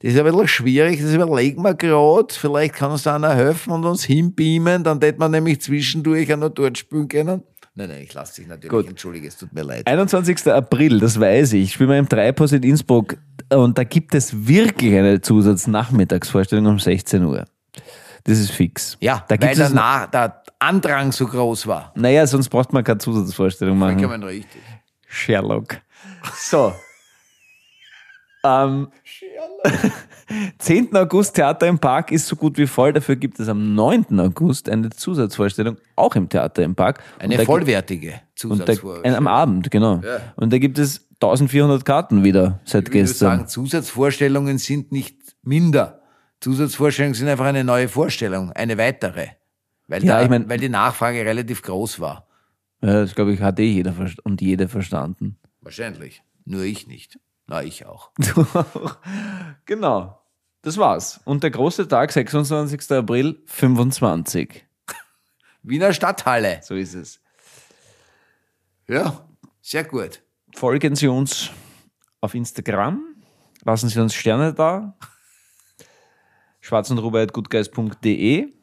Das 0.02 0.14
ist 0.14 0.20
ein 0.20 0.26
bisschen 0.26 0.48
schwierig, 0.48 1.02
das 1.02 1.14
überlegen 1.14 1.62
wir 1.64 1.74
gerade. 1.74 2.34
Vielleicht 2.34 2.76
kann 2.76 2.92
uns 2.92 3.04
da 3.04 3.16
einer 3.16 3.34
helfen 3.34 3.72
und 3.72 3.86
uns 3.86 4.04
hinbeamen, 4.04 4.84
dann 4.84 5.00
hätte 5.00 5.20
man 5.20 5.32
nämlich 5.32 5.62
zwischendurch 5.62 6.34
auch 6.34 6.38
noch 6.38 6.50
dort 6.50 6.78
spielen 6.78 7.08
können. 7.08 7.44
Nein, 7.74 7.88
nein, 7.88 8.01
ich 8.01 8.13
lasse 8.13 8.36
dich 8.36 8.47
natürlich. 8.47 8.69
Gut. 8.69 8.88
Entschuldige, 8.88 9.28
es 9.28 9.38
tut 9.38 9.53
mir 9.53 9.63
leid. 9.63 9.88
21. 9.88 10.45
April, 10.47 10.99
das 10.99 11.19
weiß 11.19 11.53
ich. 11.53 11.63
Ich 11.63 11.74
spiele 11.74 11.89
mal 11.89 11.97
im 11.99 12.09
Treibhaus 12.09 12.51
in 12.51 12.63
Innsbruck 12.63 13.15
und 13.49 13.78
da 13.78 13.86
gibt 13.86 14.13
es 14.13 14.45
wirklich 14.47 14.93
eine 14.93 15.22
Zusatznachmittagsvorstellung 15.22 16.65
um 16.65 16.80
16 16.80 17.24
Uhr. 17.24 17.45
Das 18.26 18.38
ist 18.38 18.51
fix. 18.51 18.97
Ja, 18.99 19.24
da 19.28 19.32
weil 19.32 19.38
gibt 19.38 19.51
es. 19.53 19.69
danach 19.69 20.07
der 20.07 20.43
Andrang 20.59 21.11
so 21.11 21.26
groß 21.26 21.65
war. 21.65 21.91
Naja, 21.95 22.28
sonst 22.28 22.49
braucht 22.49 22.74
man 22.74 22.84
keine 22.84 22.99
Zusatzvorstellung 22.99 23.78
machen. 23.78 23.99
Vollkommen 23.99 24.24
richtig. 24.24 24.61
Sherlock. 25.07 25.82
So. 26.36 26.74
ähm, 28.43 28.89
10. 30.60 30.96
August 30.96 31.36
Theater 31.36 31.68
im 31.68 31.80
Park 31.80 32.12
ist 32.12 32.28
so 32.28 32.36
gut 32.36 32.58
wie 32.58 32.68
voll. 32.68 32.94
Dafür 32.94 33.16
gibt 33.16 33.40
es 33.40 33.48
am 33.50 33.76
9. 33.76 34.20
August 34.20 34.70
eine 34.70 34.90
Zusatzvorstellung, 34.90 35.78
auch 35.96 36.16
im 36.16 36.30
Theater 36.30 36.64
im 36.64 36.76
Park. 36.76 37.02
Eine 37.20 37.40
vollwertige 37.46 38.12
da, 38.12 38.18
Zusatzvorstellung. 38.36 39.18
am 39.18 39.28
Abend, 39.28 39.72
genau. 39.72 40.02
Ja. 40.04 40.20
Und 40.36 40.52
da 40.54 40.58
gibt 40.58 40.78
es 40.80 41.08
1400 41.22 41.86
Karten 41.86 42.24
wieder 42.24 42.60
seit 42.66 42.88
Ich 42.90 42.94
würde 42.94 43.04
gestern. 43.04 43.38
sagen, 43.38 43.48
Zusatzvorstellungen 43.48 44.58
sind 44.58 44.92
nicht 44.92 45.18
minder. 45.44 46.02
Zusatzvorstellungen 46.40 47.14
sind 47.14 47.28
einfach 47.28 47.46
eine 47.46 47.64
neue 47.64 47.88
Vorstellung, 47.88 48.52
eine 48.52 48.78
weitere. 48.78 49.28
Weil, 49.88 50.04
Ja, 50.04 50.18
da, 50.18 50.24
ich 50.24 50.30
mein- 50.30 50.50
weil 50.50 50.60
die 50.60 50.70
Nachfrage 50.70 51.24
relativ 51.26 51.62
groß 51.62 52.00
war. 52.00 52.28
Ja, 52.82 52.94
das 53.02 53.14
glaube 53.14 53.34
ich 53.34 53.42
hat 53.42 53.60
eh 53.60 53.72
jeder 53.72 53.94
und 54.24 54.42
jede 54.42 54.68
verstanden. 54.68 55.38
Wahrscheinlich. 55.62 56.24
Nur 56.46 56.64
ich 56.64 56.88
nicht. 56.88 57.20
Na, 57.46 57.62
ich 57.62 57.86
auch. 57.86 58.10
genau. 59.66 60.20
Das 60.62 60.78
war's. 60.78 61.20
Und 61.26 61.43
der 61.43 61.51
große 61.51 61.88
Tag, 61.88 62.12
26. 62.12 62.91
April, 62.91 63.41
25. 63.45 64.66
Wiener 65.64 65.93
Stadthalle. 65.93 66.59
So 66.64 66.76
ist 66.76 66.93
es. 66.93 67.20
Ja, 68.88 69.26
sehr 69.62 69.84
gut. 69.86 70.22
Folgen 70.55 70.95
Sie 70.95 71.07
uns 71.07 71.49
auf 72.20 72.36
Instagram. 72.36 73.03
Lassen 73.64 73.89
Sie 73.89 73.99
uns 73.99 74.14
Sterne 74.14 74.53
da. 74.53 74.95
schwarzundruber.goodguys.de. 76.59 78.53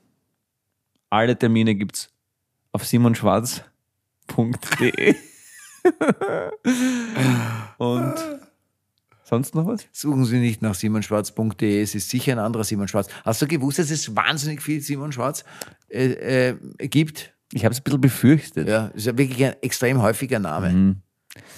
Alle 1.11 1.39
Termine 1.39 1.75
gibt's 1.75 2.11
auf 2.73 2.87
simonschwarz.de. 2.87 5.15
Und 7.79 8.15
sonst 9.29 9.55
noch 9.55 9.67
was? 9.67 9.87
Suchen 9.93 10.25
Sie 10.25 10.39
nicht 10.39 10.63
nach 10.63 10.75
simonschwarz.de, 10.75 11.83
es 11.83 11.95
ist 11.95 12.11
sicher 12.11 12.33
ein 12.33 12.39
anderer 12.39 12.65
Simon 12.65 12.89
Schwarz. 12.89 13.09
Hast 13.25 13.43
du 13.43 13.47
gewusst, 13.47 13.79
dass 13.79 13.91
es 13.91 14.15
wahnsinnig 14.17 14.63
viel 14.63 14.81
Simon 14.81 15.13
Schwarz 15.13 15.45
äh, 15.89 16.49
äh, 16.51 16.57
gibt? 16.89 17.35
Ich 17.53 17.65
habe 17.65 17.73
es 17.73 17.81
ein 17.81 17.85
bisschen 17.85 18.01
befürchtet. 18.01 18.69
Ja, 18.69 18.87
ist 18.89 19.07
ja 19.07 19.17
wirklich 19.17 19.45
ein 19.45 19.55
extrem 19.63 20.03
häufiger 20.03 20.39
Name. 20.39 20.97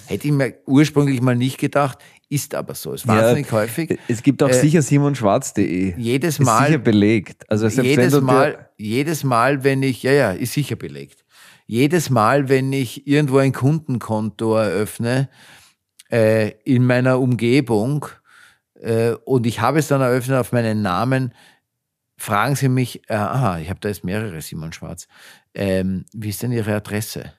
Hätte 0.06 0.26
ich 0.28 0.32
mir 0.32 0.54
ursprünglich 0.66 1.20
mal 1.22 1.34
nicht 1.36 1.58
gedacht, 1.58 1.98
ist 2.28 2.54
aber 2.54 2.74
so. 2.74 2.92
Ist 2.92 3.06
wahnsinnig 3.08 3.46
Ja, 3.46 3.52
häufig. 3.52 3.98
Es 4.08 4.22
gibt 4.22 4.42
auch 4.42 4.48
Äh, 4.50 4.54
sicher 4.54 4.82
simonschwarz.de. 4.82 5.94
jedes 5.96 6.38
Ist 6.38 6.44
Mal- 6.44 6.66
sicher 6.66 6.78
belegt. 6.78 7.44
Also 7.48 7.66
jedes 7.68 8.20
Mal, 8.20 8.68
jedes 8.76 9.24
Mal, 9.24 9.64
wenn 9.64 9.82
ich, 9.82 10.02
ja, 10.02 10.12
ja, 10.12 10.30
ist 10.32 10.52
sicher 10.52 10.76
belegt. 10.76 11.24
Jedes 11.66 12.10
Mal, 12.10 12.48
wenn 12.48 12.72
ich 12.72 13.06
irgendwo 13.06 13.38
ein 13.38 13.52
Kundenkonto 13.52 14.56
eröffne, 14.56 15.28
äh, 16.10 16.50
in 16.64 16.86
meiner 16.86 17.20
Umgebung, 17.20 18.06
äh, 18.74 19.12
und 19.24 19.46
ich 19.46 19.60
habe 19.60 19.78
es 19.78 19.88
dann 19.88 20.00
eröffnet 20.00 20.38
auf 20.38 20.52
meinen 20.52 20.82
Namen, 20.82 21.34
fragen 22.16 22.56
sie 22.56 22.68
mich, 22.68 23.08
äh, 23.08 23.14
aha, 23.14 23.58
ich 23.58 23.70
habe 23.70 23.80
da 23.80 23.88
jetzt 23.88 24.04
mehrere 24.04 24.40
Simon 24.40 24.72
Schwarz, 24.72 25.08
ähm, 25.54 26.04
wie 26.12 26.30
ist 26.30 26.42
denn 26.42 26.52
Ihre 26.52 26.74
Adresse? 26.74 27.32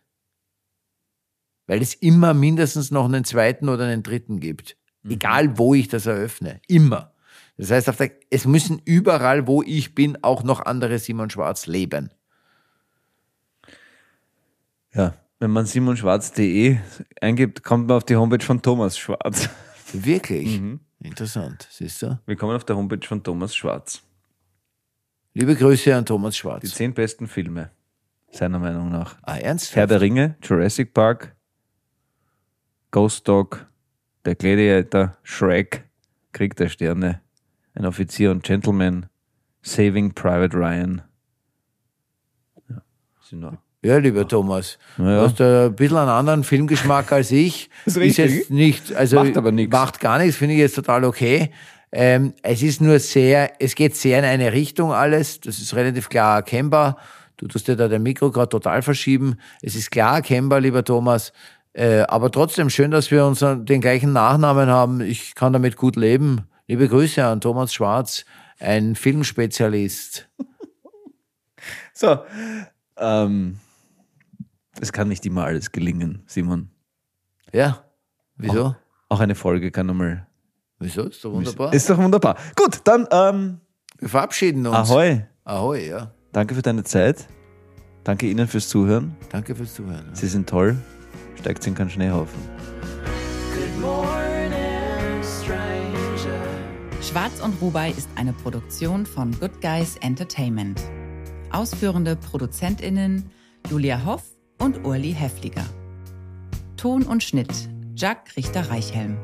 Weil 1.67 1.81
es 1.81 1.93
immer 1.93 2.33
mindestens 2.33 2.91
noch 2.91 3.05
einen 3.05 3.23
zweiten 3.23 3.69
oder 3.69 3.85
einen 3.85 4.03
dritten 4.03 4.39
gibt. 4.39 4.77
Egal, 5.07 5.57
wo 5.57 5.73
ich 5.73 5.87
das 5.87 6.05
eröffne. 6.05 6.61
Immer. 6.67 7.13
Das 7.57 7.71
heißt, 7.71 7.87
der, 7.99 8.11
es 8.29 8.45
müssen 8.45 8.81
überall, 8.85 9.47
wo 9.47 9.63
ich 9.63 9.95
bin, 9.95 10.23
auch 10.23 10.43
noch 10.43 10.59
andere 10.59 10.99
Simon 10.99 11.29
Schwarz 11.29 11.67
leben. 11.67 12.11
Ja, 14.93 15.13
wenn 15.41 15.49
man 15.51 15.65
simonschwarz.de 15.65 16.77
eingibt, 17.19 17.63
kommt 17.63 17.87
man 17.87 17.97
auf 17.97 18.03
die 18.03 18.15
Homepage 18.15 18.45
von 18.45 18.61
Thomas 18.61 18.95
Schwarz. 18.97 19.49
Wirklich? 19.91 20.61
Mhm. 20.61 20.79
Interessant, 20.99 21.67
siehst 21.71 22.03
du? 22.03 22.19
Willkommen 22.27 22.55
auf 22.55 22.63
der 22.63 22.75
Homepage 22.77 23.05
von 23.07 23.23
Thomas 23.23 23.55
Schwarz. 23.55 24.03
Liebe 25.33 25.55
Grüße 25.55 25.95
an 25.95 26.05
Thomas 26.05 26.35
Die 26.35 26.39
Schwarz. 26.41 26.69
zehn 26.75 26.93
besten 26.93 27.25
Filme, 27.27 27.71
seiner 28.31 28.59
Meinung 28.59 28.91
nach. 28.91 29.17
Ah, 29.23 29.37
ernsthaft? 29.37 29.75
Herr 29.77 29.87
der 29.87 29.99
Ringe, 29.99 30.35
Jurassic 30.43 30.93
Park, 30.93 31.35
Ghost 32.91 33.27
Dog, 33.27 33.65
Der 34.25 34.35
Gladiator, 34.35 35.17
Shrek, 35.23 35.85
Krieg 36.33 36.55
der 36.55 36.69
Sterne, 36.69 37.21
Ein 37.73 37.85
Offizier 37.87 38.29
und 38.29 38.43
Gentleman, 38.43 39.07
Saving 39.63 40.13
Private 40.13 40.55
Ryan. 40.55 41.01
Ja, 42.69 42.83
sind 43.21 43.39
noch. 43.39 43.57
Ja, 43.83 43.97
lieber 43.97 44.27
Thomas, 44.27 44.77
Naja. 44.97 45.17
du 45.17 45.23
hast 45.29 45.41
ein 45.41 45.75
bisschen 45.75 45.97
einen 45.97 46.09
anderen 46.09 46.43
Filmgeschmack 46.43 47.11
als 47.11 47.31
ich. 47.31 47.69
Das 47.85 47.95
ist 47.95 47.99
richtig. 48.01 48.31
jetzt 48.31 48.49
nicht, 48.51 48.93
also 48.93 49.15
Macht 49.23 49.37
aber 49.37 49.51
nichts. 49.51 49.71
Macht 49.75 49.99
gar 49.99 50.19
nichts, 50.19 50.35
finde 50.37 50.53
ich 50.53 50.59
jetzt 50.61 50.75
total 50.75 51.03
okay. 51.03 51.51
Ähm, 51.91 52.33
es 52.43 52.61
ist 52.61 52.79
nur 52.79 52.99
sehr, 52.99 53.53
es 53.59 53.73
geht 53.75 53.95
sehr 53.95 54.19
in 54.19 54.25
eine 54.25 54.53
Richtung 54.53 54.93
alles. 54.93 55.39
Das 55.41 55.59
ist 55.59 55.73
relativ 55.75 56.09
klar 56.09 56.37
erkennbar. 56.37 56.97
Du 57.37 57.47
tust 57.47 57.67
dir 57.67 57.75
da 57.75 57.87
dein 57.87 58.03
Mikro 58.03 58.29
gerade 58.31 58.49
total 58.49 58.81
verschieben. 58.83 59.37
Es 59.63 59.75
ist 59.75 59.89
klar 59.89 60.17
erkennbar, 60.17 60.59
lieber 60.61 60.83
Thomas. 60.83 61.33
Äh, 61.73 62.01
aber 62.01 62.29
trotzdem 62.31 62.69
schön, 62.69 62.91
dass 62.91 63.09
wir 63.09 63.25
uns 63.25 63.39
den 63.39 63.81
gleichen 63.81 64.13
Nachnamen 64.13 64.69
haben. 64.69 65.01
Ich 65.01 65.33
kann 65.35 65.53
damit 65.53 65.75
gut 65.75 65.95
leben. 65.95 66.41
Liebe 66.67 66.87
Grüße 66.87 67.25
an 67.25 67.41
Thomas 67.41 67.73
Schwarz, 67.73 68.25
ein 68.59 68.95
Filmspezialist. 68.95 70.29
So, 71.93 72.17
ähm, 72.97 73.59
es 74.79 74.93
kann 74.93 75.07
nicht 75.07 75.25
immer 75.25 75.43
alles 75.45 75.71
gelingen, 75.71 76.23
Simon. 76.25 76.69
Ja, 77.53 77.83
wieso? 78.37 78.75
Auch 79.09 79.19
eine 79.19 79.35
Folge 79.35 79.71
kann 79.71 79.89
einmal. 79.89 80.27
Wieso? 80.79 81.03
Ist 81.03 81.23
doch 81.23 81.31
wunderbar. 81.33 81.73
Ist 81.73 81.89
doch 81.89 81.97
wunderbar. 81.97 82.37
Gut, 82.55 82.79
dann 82.85 83.07
ähm, 83.11 83.59
Wir 83.99 84.09
verabschieden 84.09 84.65
uns. 84.65 84.89
Ahoi. 84.89 85.25
Ahoi, 85.43 85.89
ja. 85.89 86.11
Danke 86.31 86.55
für 86.55 86.61
deine 86.61 86.83
Zeit. 86.83 87.27
Danke 88.03 88.27
Ihnen 88.27 88.47
fürs 88.47 88.69
Zuhören. 88.69 89.15
Danke 89.29 89.53
fürs 89.53 89.75
Zuhören. 89.75 90.09
Sie 90.13 90.27
sind 90.27 90.49
toll. 90.49 90.75
Steigt 91.37 91.65
in 91.67 91.75
keinen 91.75 91.89
Schneehaufen. 91.89 92.39
Good 93.53 93.81
morning, 93.81 95.21
stranger. 95.23 97.01
Schwarz 97.01 97.41
und 97.41 97.61
Rubai 97.61 97.91
ist 97.91 98.09
eine 98.15 98.33
Produktion 98.33 99.05
von 99.05 99.37
Good 99.39 99.61
Guys 99.61 99.97
Entertainment. 99.97 100.81
Ausführende 101.51 102.15
ProduzentInnen 102.15 103.29
Julia 103.69 104.03
Hoff 104.05 104.23
und 104.61 104.85
Urli 104.85 105.11
Hefliger. 105.11 105.65
Ton 106.77 107.03
und 107.03 107.23
Schnitt 107.23 107.51
Jack 107.95 108.37
Richter-Reichhelm. 108.37 109.17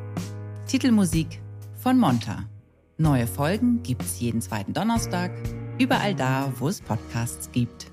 Titelmusik 0.66 1.42
von 1.76 2.00
Monta. 2.00 2.50
Neue 2.98 3.28
Folgen 3.28 3.84
gibt's 3.84 4.20
jeden 4.20 4.42
zweiten 4.42 4.74
Donnerstag, 4.74 5.32
überall 5.78 6.16
da, 6.16 6.52
wo 6.58 6.68
es 6.68 6.82
Podcasts 6.82 7.52
gibt. 7.52 7.92